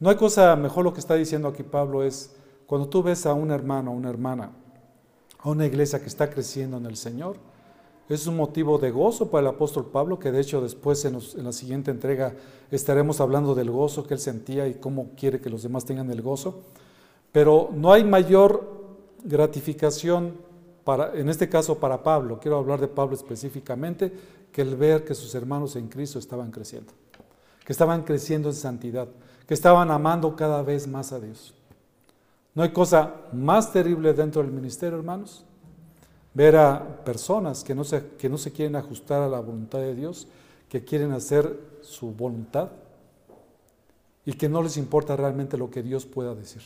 No 0.00 0.10
hay 0.10 0.16
cosa 0.16 0.54
mejor 0.54 0.84
lo 0.84 0.92
que 0.92 1.00
está 1.00 1.14
diciendo 1.14 1.48
aquí 1.48 1.62
Pablo 1.64 2.04
es, 2.04 2.34
cuando 2.66 2.88
tú 2.88 3.02
ves 3.02 3.26
a 3.26 3.34
un 3.34 3.50
hermano, 3.50 3.90
una 3.90 4.10
hermana, 4.10 4.52
a 5.38 5.48
una 5.48 5.66
iglesia 5.66 6.00
que 6.00 6.06
está 6.06 6.30
creciendo 6.30 6.76
en 6.76 6.86
el 6.86 6.96
Señor, 6.96 7.36
es 8.08 8.26
un 8.26 8.36
motivo 8.36 8.78
de 8.78 8.90
gozo 8.90 9.30
para 9.30 9.42
el 9.42 9.54
apóstol 9.54 9.86
Pablo, 9.86 10.18
que 10.18 10.32
de 10.32 10.40
hecho 10.40 10.62
después 10.62 11.04
en, 11.04 11.18
la 11.44 11.52
siguiente 11.52 11.90
entrega 11.90 12.32
estaremos 12.70 13.20
hablando 13.20 13.54
del 13.54 13.70
gozo 13.70 14.06
que 14.06 14.14
él 14.14 14.20
sentía 14.20 14.66
y 14.66 14.74
cómo 14.74 15.10
quiere 15.16 15.40
que 15.40 15.50
los 15.50 15.62
demás 15.62 15.84
tengan 15.84 16.10
el 16.10 16.22
gozo. 16.22 16.62
Pero 17.32 17.70
no 17.74 17.92
hay 17.92 18.04
mayor 18.04 18.78
gratificación, 19.24 20.36
para, 20.84 21.12
en 21.14 21.28
este 21.28 21.48
caso 21.50 21.78
para 21.78 22.02
Pablo, 22.02 22.38
quiero 22.40 22.56
hablar 22.56 22.80
de 22.80 22.88
Pablo 22.88 23.14
específicamente, 23.14 24.12
que 24.50 24.62
el 24.62 24.76
ver 24.76 25.04
que 25.04 25.14
sus 25.14 25.34
hermanos 25.34 25.76
en 25.76 25.88
Cristo 25.88 26.18
estaban 26.18 26.50
creciendo, 26.50 26.92
que 27.64 27.72
estaban 27.72 28.04
creciendo 28.04 28.48
en 28.48 28.54
santidad, 28.54 29.08
que 29.48 29.54
estaban 29.54 29.90
amando 29.90 30.36
cada 30.36 30.62
vez 30.62 30.86
más 30.86 31.10
a 31.10 31.18
Dios. 31.18 31.54
No 32.54 32.62
hay 32.62 32.68
cosa 32.70 33.14
más 33.32 33.72
terrible 33.72 34.12
dentro 34.12 34.42
del 34.42 34.52
ministerio, 34.52 34.98
hermanos, 34.98 35.42
ver 36.34 36.54
a 36.54 37.02
personas 37.02 37.64
que 37.64 37.74
no, 37.74 37.82
se, 37.82 38.10
que 38.18 38.28
no 38.28 38.36
se 38.36 38.52
quieren 38.52 38.76
ajustar 38.76 39.22
a 39.22 39.28
la 39.28 39.40
voluntad 39.40 39.78
de 39.78 39.94
Dios, 39.94 40.28
que 40.68 40.84
quieren 40.84 41.12
hacer 41.12 41.58
su 41.80 42.12
voluntad 42.12 42.68
y 44.26 44.34
que 44.34 44.50
no 44.50 44.62
les 44.62 44.76
importa 44.76 45.16
realmente 45.16 45.56
lo 45.56 45.70
que 45.70 45.82
Dios 45.82 46.04
pueda 46.04 46.34
decir. 46.34 46.62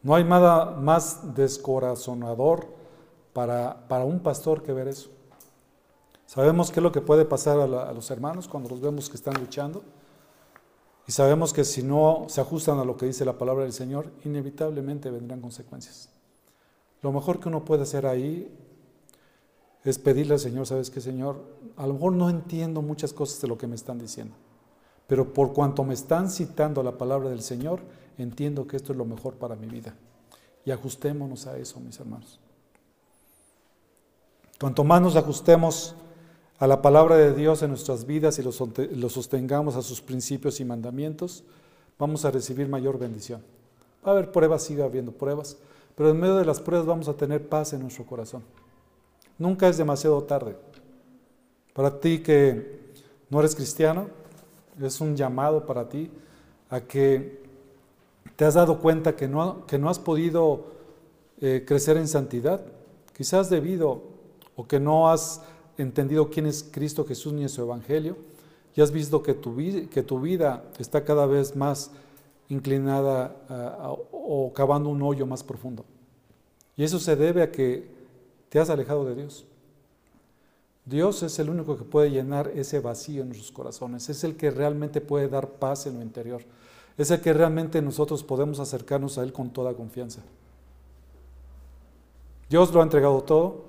No 0.00 0.14
hay 0.14 0.22
nada 0.22 0.76
más 0.76 1.34
descorazonador 1.34 2.68
para, 3.32 3.88
para 3.88 4.04
un 4.04 4.20
pastor 4.20 4.62
que 4.62 4.72
ver 4.72 4.86
eso. 4.86 5.10
Sabemos 6.28 6.70
qué 6.70 6.80
es 6.80 6.82
lo 6.82 6.92
que 6.92 7.00
puede 7.00 7.24
pasar 7.24 7.58
a, 7.58 7.92
los 7.94 8.10
hermanos 8.10 8.48
cuando 8.48 8.68
los 8.68 8.82
vemos 8.82 9.08
que 9.08 9.16
están 9.16 9.32
luchando. 9.40 9.82
Y 11.06 11.12
sabemos 11.12 11.54
que 11.54 11.64
si 11.64 11.82
no 11.82 12.26
se 12.28 12.42
ajustan 12.42 12.78
a 12.78 12.84
lo 12.84 12.98
que 12.98 13.06
dice 13.06 13.24
la 13.24 13.38
palabra 13.38 13.62
del 13.64 13.72
Señor, 13.72 14.12
inevitablemente 14.26 15.10
vendrán 15.10 15.40
consecuencias. 15.40 16.10
Lo 17.00 17.12
mejor 17.12 17.40
que 17.40 17.48
uno 17.48 17.64
puede 17.64 17.84
hacer 17.84 18.04
ahí 18.04 18.54
es 19.84 19.98
pedirle 19.98 20.34
al 20.34 20.40
Señor, 20.40 20.66
¿sabes 20.66 20.90
qué, 20.90 21.00
Señor? 21.00 21.42
A 21.78 21.86
lo 21.86 21.94
mejor 21.94 22.12
no 22.12 22.28
entiendo 22.28 22.82
muchas 22.82 23.14
cosas 23.14 23.40
de 23.40 23.48
lo 23.48 23.56
que 23.56 23.66
me 23.66 23.76
están 23.76 23.98
diciendo, 23.98 24.34
pero 25.06 25.32
por 25.32 25.54
cuanto 25.54 25.82
me 25.82 25.94
están 25.94 26.30
citando 26.30 26.82
la 26.82 26.98
palabra 26.98 27.30
del 27.30 27.40
Señor, 27.40 27.80
entiendo 28.18 28.66
que 28.66 28.76
esto 28.76 28.92
es 28.92 28.98
lo 28.98 29.06
mejor 29.06 29.36
para 29.36 29.56
mi 29.56 29.66
vida. 29.66 29.94
Y 30.66 30.72
ajustémonos 30.72 31.46
a 31.46 31.56
eso, 31.56 31.80
mis 31.80 31.98
hermanos. 31.98 32.38
Cuanto 34.60 34.84
más 34.84 35.00
nos 35.00 35.16
ajustemos 35.16 35.94
a 36.58 36.66
la 36.66 36.82
palabra 36.82 37.16
de 37.16 37.34
Dios 37.34 37.62
en 37.62 37.70
nuestras 37.70 38.04
vidas 38.04 38.38
y 38.38 38.42
lo 38.42 39.08
sostengamos 39.08 39.76
a 39.76 39.82
sus 39.82 40.00
principios 40.00 40.58
y 40.60 40.64
mandamientos, 40.64 41.44
vamos 41.98 42.24
a 42.24 42.30
recibir 42.30 42.68
mayor 42.68 42.98
bendición. 42.98 43.42
Va 44.04 44.10
a 44.10 44.14
haber 44.14 44.32
pruebas, 44.32 44.64
sigue 44.64 44.82
habiendo 44.82 45.12
pruebas, 45.12 45.56
pero 45.94 46.10
en 46.10 46.18
medio 46.18 46.36
de 46.36 46.44
las 46.44 46.60
pruebas 46.60 46.86
vamos 46.86 47.08
a 47.08 47.14
tener 47.14 47.48
paz 47.48 47.72
en 47.72 47.82
nuestro 47.82 48.04
corazón. 48.06 48.42
Nunca 49.38 49.68
es 49.68 49.76
demasiado 49.76 50.22
tarde. 50.24 50.56
Para 51.74 52.00
ti 52.00 52.20
que 52.20 52.80
no 53.30 53.38
eres 53.38 53.54
cristiano, 53.54 54.08
es 54.80 55.00
un 55.00 55.16
llamado 55.16 55.64
para 55.64 55.88
ti 55.88 56.10
a 56.70 56.80
que 56.80 57.40
te 58.36 58.44
has 58.44 58.54
dado 58.54 58.80
cuenta 58.80 59.16
que 59.16 59.28
no, 59.28 59.64
que 59.66 59.78
no 59.78 59.88
has 59.88 59.98
podido 59.98 60.66
eh, 61.40 61.64
crecer 61.66 61.96
en 61.96 62.08
santidad, 62.08 62.62
quizás 63.16 63.48
debido 63.48 64.02
o 64.56 64.66
que 64.66 64.80
no 64.80 65.08
has 65.08 65.42
entendido 65.78 66.28
quién 66.28 66.46
es 66.46 66.68
Cristo 66.70 67.04
Jesús 67.04 67.32
ni 67.32 67.48
su 67.48 67.62
Evangelio, 67.62 68.16
y 68.74 68.80
has 68.80 68.92
visto 68.92 69.22
que 69.22 69.34
tu, 69.34 69.54
vida 69.54 70.62
está 70.78 71.04
cada 71.04 71.26
vez 71.26 71.56
más 71.56 71.90
inclinada 72.48 73.34
o 74.12 74.52
cavando 74.54 74.88
un 74.88 75.02
hoyo 75.02 75.26
más 75.26 75.42
profundo. 75.42 75.84
Y 76.76 76.84
eso 76.84 77.00
se 77.00 77.16
debe 77.16 77.42
a 77.42 77.50
que 77.50 77.88
te 78.48 78.60
has 78.60 78.70
alejado 78.70 79.04
de 79.04 79.16
Dios. 79.16 79.44
Dios 80.84 81.22
es 81.22 81.38
el 81.38 81.50
único 81.50 81.76
que 81.76 81.84
puede 81.84 82.10
llenar 82.10 82.52
ese 82.54 82.80
vacío 82.80 83.22
en 83.22 83.28
nuestros 83.28 83.52
corazones, 83.52 84.08
es 84.08 84.24
el 84.24 84.36
que 84.36 84.50
realmente 84.50 85.00
puede 85.00 85.28
dar 85.28 85.50
paz 85.50 85.86
en 85.86 85.96
lo 85.96 86.02
interior, 86.02 86.42
es 86.96 87.10
el 87.10 87.20
que 87.20 87.32
realmente 87.32 87.82
nosotros 87.82 88.24
podemos 88.24 88.58
acercarnos 88.58 89.18
a 89.18 89.22
Él 89.22 89.32
con 89.32 89.50
toda 89.50 89.74
confianza. 89.74 90.22
Dios 92.48 92.72
lo 92.72 92.80
ha 92.80 92.84
entregado 92.84 93.22
todo, 93.22 93.67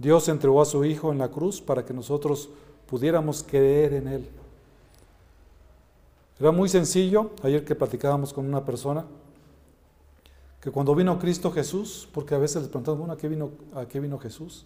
Dios 0.00 0.28
entregó 0.30 0.62
a 0.62 0.64
su 0.64 0.82
Hijo 0.84 1.12
en 1.12 1.18
la 1.18 1.28
cruz 1.28 1.60
para 1.60 1.84
que 1.84 1.92
nosotros 1.92 2.48
pudiéramos 2.86 3.42
creer 3.42 3.92
en 3.92 4.08
Él. 4.08 4.28
Era 6.38 6.52
muy 6.52 6.70
sencillo, 6.70 7.32
ayer 7.42 7.66
que 7.66 7.74
platicábamos 7.74 8.32
con 8.32 8.46
una 8.46 8.64
persona, 8.64 9.04
que 10.58 10.70
cuando 10.70 10.94
vino 10.94 11.18
Cristo 11.18 11.50
Jesús, 11.52 12.08
porque 12.12 12.34
a 12.34 12.38
veces 12.38 12.62
les 12.62 12.68
preguntamos, 12.68 12.98
bueno, 12.98 13.12
¿a 13.12 13.18
qué 13.18 13.28
vino, 13.28 13.50
a 13.74 13.84
qué 13.84 14.00
vino 14.00 14.18
Jesús? 14.18 14.64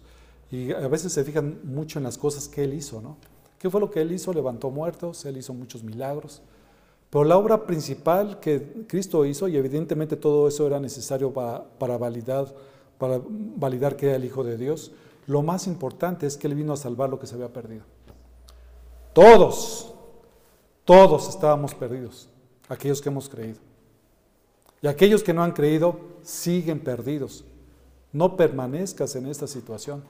Y 0.51 0.71
a 0.71 0.87
veces 0.87 1.11
se 1.11 1.25
fijan 1.25 1.59
mucho 1.65 1.99
en 1.99 2.03
las 2.03 2.17
cosas 2.17 2.47
que 2.47 2.63
Él 2.63 2.73
hizo, 2.73 3.01
¿no? 3.01 3.17
¿Qué 3.59 3.69
fue 3.69 3.81
lo 3.81 3.91
que 3.91 3.99
Él 4.01 4.13
hizo? 4.13 4.31
Levantó 4.31 4.69
muertos, 4.71 5.25
Él 5.25 5.35
hizo 5.35 5.53
muchos 5.53 5.83
milagros. 5.83 6.41
Pero 7.09 7.25
la 7.25 7.37
obra 7.37 7.65
principal 7.65 8.39
que 8.39 8.85
Cristo 8.87 9.25
hizo, 9.25 9.49
y 9.49 9.57
evidentemente 9.57 10.15
todo 10.15 10.47
eso 10.47 10.65
era 10.65 10.79
necesario 10.79 11.33
para, 11.33 11.65
para 11.77 11.97
validar, 11.97 12.53
para 12.97 13.19
validar 13.25 13.97
que 13.97 14.05
era 14.05 14.15
el 14.15 14.23
Hijo 14.23 14.45
de 14.45 14.57
Dios, 14.57 14.91
lo 15.27 15.41
más 15.41 15.67
importante 15.67 16.27
es 16.27 16.37
que 16.37 16.47
Él 16.47 16.55
vino 16.55 16.73
a 16.73 16.77
salvar 16.77 17.09
lo 17.09 17.19
que 17.19 17.27
se 17.27 17.35
había 17.35 17.51
perdido. 17.51 17.83
Todos, 19.13 19.93
todos 20.83 21.29
estábamos 21.29 21.73
perdidos, 21.73 22.29
aquellos 22.69 23.01
que 23.01 23.09
hemos 23.09 23.29
creído. 23.29 23.59
Y 24.81 24.87
aquellos 24.87 25.23
que 25.23 25.33
no 25.33 25.43
han 25.43 25.53
creído 25.53 25.99
siguen 26.21 26.79
perdidos. 26.79 27.43
No 28.11 28.37
permanezcas 28.37 29.15
en 29.15 29.25
esta 29.25 29.47
situación. 29.47 30.03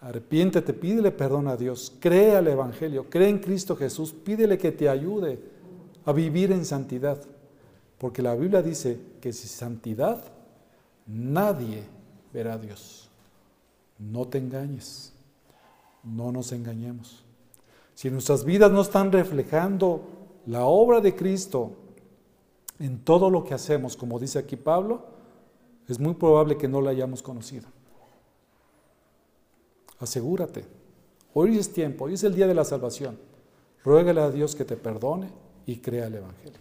Arrepiéntete, 0.00 0.74
pídele 0.74 1.12
perdón 1.12 1.46
a 1.46 1.56
Dios, 1.56 1.92
cree 2.00 2.36
al 2.36 2.48
Evangelio, 2.48 3.08
cree 3.08 3.28
en 3.28 3.38
Cristo 3.38 3.76
Jesús, 3.76 4.12
pídele 4.12 4.58
que 4.58 4.72
te 4.72 4.88
ayude 4.88 5.38
a 6.04 6.12
vivir 6.12 6.50
en 6.50 6.64
santidad. 6.64 7.22
Porque 7.98 8.20
la 8.20 8.34
Biblia 8.34 8.62
dice 8.62 8.98
que 9.20 9.32
sin 9.32 9.48
santidad 9.48 10.24
nadie 11.06 11.84
verá 12.32 12.54
a 12.54 12.58
Dios. 12.58 13.01
No 14.10 14.26
te 14.26 14.38
engañes, 14.38 15.12
no 16.02 16.32
nos 16.32 16.50
engañemos. 16.52 17.24
Si 17.94 18.10
nuestras 18.10 18.44
vidas 18.44 18.72
no 18.72 18.80
están 18.80 19.12
reflejando 19.12 20.02
la 20.46 20.64
obra 20.64 21.00
de 21.00 21.14
Cristo 21.14 21.72
en 22.80 22.98
todo 23.04 23.30
lo 23.30 23.44
que 23.44 23.54
hacemos, 23.54 23.96
como 23.96 24.18
dice 24.18 24.40
aquí 24.40 24.56
Pablo, 24.56 25.04
es 25.86 26.00
muy 26.00 26.14
probable 26.14 26.56
que 26.56 26.66
no 26.66 26.80
la 26.80 26.90
hayamos 26.90 27.22
conocido. 27.22 27.68
Asegúrate. 30.00 30.64
Hoy 31.34 31.56
es 31.58 31.72
tiempo, 31.72 32.06
hoy 32.06 32.14
es 32.14 32.24
el 32.24 32.34
día 32.34 32.48
de 32.48 32.54
la 32.54 32.64
salvación. 32.64 33.18
Ruégale 33.84 34.20
a 34.20 34.30
Dios 34.30 34.56
que 34.56 34.64
te 34.64 34.76
perdone 34.76 35.30
y 35.64 35.76
crea 35.76 36.08
el 36.08 36.16
Evangelio. 36.16 36.60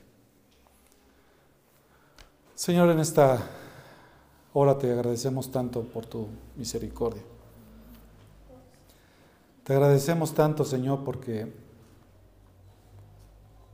Señor, 2.54 2.89
en 2.89 3.00
esta 3.00 3.48
hora 4.54 4.78
te 4.78 4.91
agradecemos 4.91 5.52
tanto 5.52 5.84
por 5.84 6.06
tu 6.06 6.28
misericordia. 6.58 7.24
Te 9.64 9.74
agradecemos 9.74 10.34
tanto, 10.34 10.66
Señor, 10.66 11.04
porque 11.04 11.54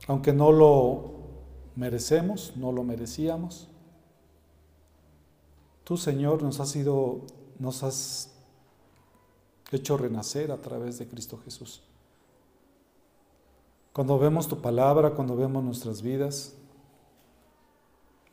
aunque 0.06 0.32
no 0.32 0.52
lo 0.52 1.10
merecemos, 1.76 2.52
no 2.56 2.72
lo 2.72 2.84
merecíamos, 2.84 3.68
tú, 5.84 5.96
Señor, 5.96 6.42
nos 6.42 6.60
has 6.60 6.70
sido, 6.70 7.20
nos 7.58 7.82
has 7.82 8.30
hecho 9.70 9.96
renacer 9.96 10.50
a 10.52 10.58
través 10.58 10.98
de 10.98 11.08
Cristo 11.08 11.38
Jesús. 11.44 11.82
Cuando 13.92 14.18
vemos 14.18 14.46
tu 14.46 14.60
palabra, 14.60 15.10
cuando 15.10 15.36
vemos 15.36 15.64
nuestras 15.64 16.02
vidas, 16.02 16.54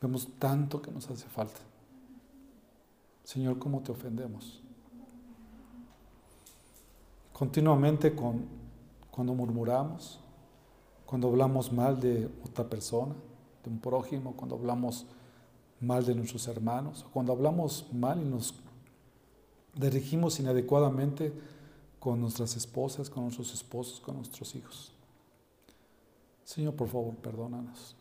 vemos 0.02 0.28
tanto 0.38 0.82
que 0.82 0.92
nos 0.92 1.10
hace 1.10 1.28
falta. 1.28 1.60
Señor, 3.26 3.60
¿cómo 3.60 3.82
te 3.82 3.92
ofendemos? 3.92 4.66
continuamente 7.38 8.16
con, 8.16 8.46
cuando 9.12 9.34
murmuramos, 9.34 10.22
cuando 11.06 11.28
hablamos 11.28 11.72
mal 11.72 12.00
de 12.00 12.30
otra 12.46 12.64
persona, 12.64 13.14
de 13.62 13.70
un 13.70 13.80
prójimo, 13.80 14.38
cuando 14.38 14.56
hablamos 14.56 15.06
mal 15.82 16.06
de 16.06 16.16
nuestros 16.16 16.48
hermanos, 16.48 17.06
cuando 17.12 17.34
hablamos 17.34 17.92
mal 17.92 18.22
y 18.22 18.26
nos 18.26 18.56
dirigimos 19.74 20.40
inadecuadamente 20.40 21.34
con 22.00 22.22
nuestras 22.22 22.56
esposas, 22.56 23.10
con 23.10 23.24
nuestros 23.24 23.54
esposos, 23.54 24.00
con 24.00 24.16
nuestros 24.16 24.56
hijos. 24.56 24.94
Señor, 26.46 26.74
por 26.76 26.88
favor, 26.88 27.16
perdónanos. 27.16 27.98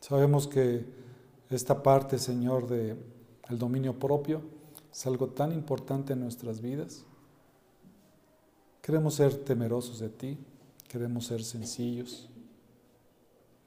Sabemos 0.00 0.46
que 0.46 0.86
esta 1.50 1.82
parte, 1.82 2.18
Señor, 2.18 2.66
de 2.66 2.96
dominio 3.50 3.98
propio, 3.98 4.42
es 4.92 5.06
algo 5.06 5.28
tan 5.28 5.52
importante 5.52 6.12
en 6.12 6.20
nuestras 6.20 6.60
vidas. 6.60 7.04
Queremos 8.82 9.14
ser 9.14 9.36
temerosos 9.36 9.98
de 9.98 10.08
ti, 10.08 10.38
queremos 10.88 11.26
ser 11.26 11.44
sencillos, 11.44 12.28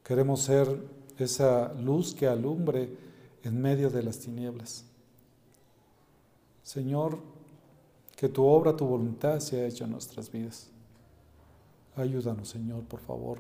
queremos 0.03 0.41
ser 0.41 0.81
esa 1.17 1.73
luz 1.73 2.13
que 2.13 2.27
alumbre 2.27 2.89
en 3.43 3.61
medio 3.61 3.89
de 3.89 4.03
las 4.03 4.19
tinieblas. 4.19 4.85
Señor, 6.63 7.19
que 8.15 8.27
tu 8.27 8.45
obra, 8.45 8.75
tu 8.75 8.85
voluntad 8.85 9.39
sea 9.39 9.65
hecha 9.65 9.85
en 9.85 9.91
nuestras 9.91 10.31
vidas. 10.31 10.69
Ayúdanos, 11.95 12.49
Señor, 12.49 12.83
por 12.83 12.99
favor, 12.99 13.39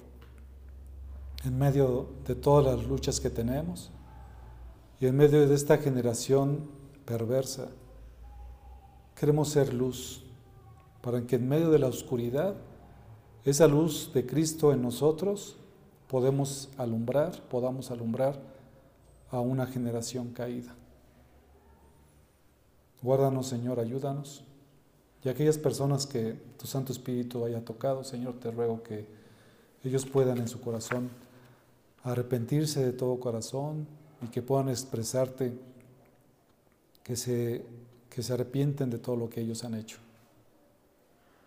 en 1.43 1.57
medio 1.57 2.09
de 2.25 2.35
todas 2.35 2.65
las 2.65 2.85
luchas 2.87 3.19
que 3.19 3.29
tenemos 3.29 3.91
y 4.99 5.07
en 5.07 5.15
medio 5.15 5.47
de 5.47 5.55
esta 5.55 5.77
generación 5.77 6.69
perversa. 7.05 7.69
Queremos 9.15 9.49
ser 9.49 9.73
luz 9.73 10.23
para 11.01 11.25
que 11.25 11.37
en 11.37 11.47
medio 11.47 11.69
de 11.69 11.79
la 11.79 11.87
oscuridad, 11.87 12.55
esa 13.45 13.67
luz 13.67 14.11
de 14.13 14.25
Cristo 14.25 14.73
en 14.73 14.81
nosotros, 14.81 15.55
podemos 16.07 16.69
alumbrar, 16.77 17.41
podamos 17.49 17.91
alumbrar 17.91 18.39
a 19.31 19.39
una 19.39 19.65
generación 19.65 20.33
caída. 20.33 20.75
Guárdanos, 23.01 23.47
Señor, 23.47 23.79
ayúdanos. 23.79 24.43
Y 25.23 25.29
aquellas 25.29 25.57
personas 25.57 26.05
que 26.05 26.33
tu 26.57 26.67
Santo 26.67 26.91
Espíritu 26.91 27.45
haya 27.45 27.63
tocado, 27.63 28.03
Señor, 28.03 28.39
te 28.39 28.51
ruego 28.51 28.83
que 28.83 29.05
ellos 29.83 30.05
puedan 30.05 30.39
en 30.39 30.47
su 30.49 30.59
corazón 30.59 31.09
arrepentirse 32.03 32.83
de 32.83 32.91
todo 32.91 33.19
corazón 33.19 33.87
y 34.21 34.27
que 34.27 34.41
puedan 34.41 34.69
expresarte 34.69 35.53
que 37.03 37.15
se, 37.15 37.65
que 38.09 38.21
se 38.21 38.33
arrepienten 38.33 38.89
de 38.89 38.97
todo 38.97 39.15
lo 39.15 39.29
que 39.29 39.41
ellos 39.41 39.63
han 39.63 39.75
hecho, 39.75 39.97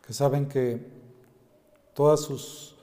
que 0.06 0.12
saben 0.12 0.48
que 0.48 0.84
todas, 1.94 2.20
sus, 2.20 2.74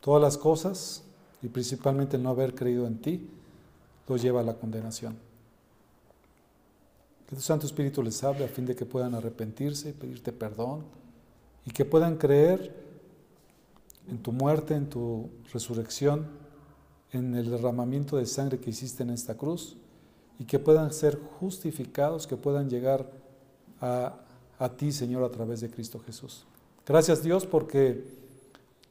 todas 0.00 0.20
las 0.20 0.36
cosas, 0.36 1.02
y 1.42 1.48
principalmente 1.48 2.16
el 2.16 2.22
no 2.22 2.30
haber 2.30 2.54
creído 2.54 2.86
en 2.86 3.00
ti, 3.00 3.28
los 4.06 4.20
lleva 4.20 4.40
a 4.40 4.44
la 4.44 4.54
condenación. 4.54 5.16
Que 7.28 7.36
tu 7.36 7.42
Santo 7.42 7.64
Espíritu 7.64 8.02
les 8.02 8.22
hable 8.24 8.44
a 8.44 8.48
fin 8.48 8.66
de 8.66 8.74
que 8.74 8.84
puedan 8.84 9.14
arrepentirse 9.14 9.90
y 9.90 9.92
pedirte 9.92 10.32
perdón 10.32 10.84
y 11.64 11.70
que 11.70 11.84
puedan 11.84 12.16
creer 12.16 12.74
en 14.08 14.18
tu 14.18 14.32
muerte, 14.32 14.74
en 14.74 14.88
tu 14.88 15.30
resurrección, 15.52 16.26
en 17.12 17.34
el 17.34 17.50
derramamiento 17.50 18.16
de 18.16 18.26
sangre 18.26 18.58
que 18.58 18.70
hiciste 18.70 19.02
en 19.02 19.10
esta 19.10 19.36
cruz 19.36 19.76
y 20.38 20.44
que 20.44 20.58
puedan 20.58 20.92
ser 20.92 21.18
justificados, 21.38 22.26
que 22.26 22.36
puedan 22.36 22.70
llegar 22.70 23.10
a, 23.80 24.14
ti, 24.76 24.92
Señor, 24.92 25.24
a 25.24 25.30
través 25.30 25.60
de 25.60 25.70
Cristo 25.70 26.00
Jesús. 26.00 26.44
Gracias 26.86 27.22
Dios 27.22 27.46
porque 27.46 28.04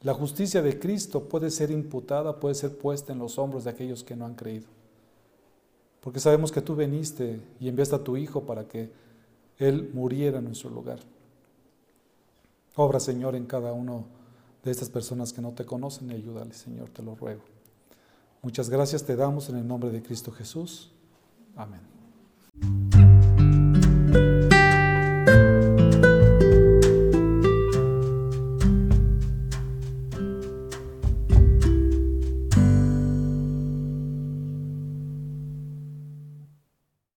la 0.02 0.14
justicia 0.14 0.62
de 0.62 0.78
Cristo 0.78 1.24
puede 1.24 1.50
ser 1.50 1.70
imputada, 1.70 2.40
puede 2.40 2.54
ser 2.54 2.76
puesta 2.76 3.12
en 3.12 3.18
los 3.18 3.38
hombros 3.38 3.64
de 3.64 3.70
aquellos 3.70 4.04
que 4.04 4.16
no 4.16 4.26
han 4.26 4.34
creído. 4.34 4.66
Porque 6.00 6.20
sabemos 6.20 6.50
que 6.50 6.62
tú 6.62 6.74
veniste 6.74 7.40
y 7.60 7.68
enviaste 7.68 7.96
a 7.96 8.04
tu 8.04 8.16
Hijo 8.16 8.42
para 8.42 8.66
que 8.66 8.90
Él 9.58 9.90
muriera 9.92 10.38
en 10.38 10.44
nuestro 10.44 10.70
lugar. 10.70 11.00
Obra, 12.76 13.00
Señor, 13.00 13.34
en 13.36 13.44
cada 13.44 13.72
uno 13.72 14.06
de 14.64 14.70
estas 14.70 14.88
personas 14.88 15.32
que 15.32 15.42
no 15.42 15.52
te 15.52 15.64
conocen 15.66 16.10
y 16.10 16.14
ayúdale, 16.14 16.54
Señor, 16.54 16.88
te 16.88 17.02
lo 17.02 17.14
ruego. 17.14 17.42
Muchas 18.42 18.70
gracias 18.70 19.04
te 19.04 19.16
damos 19.16 19.48
en 19.50 19.56
el 19.56 19.66
nombre 19.66 19.90
de 19.90 20.02
Cristo 20.02 20.32
Jesús. 20.32 20.90
Amén. 21.56 21.80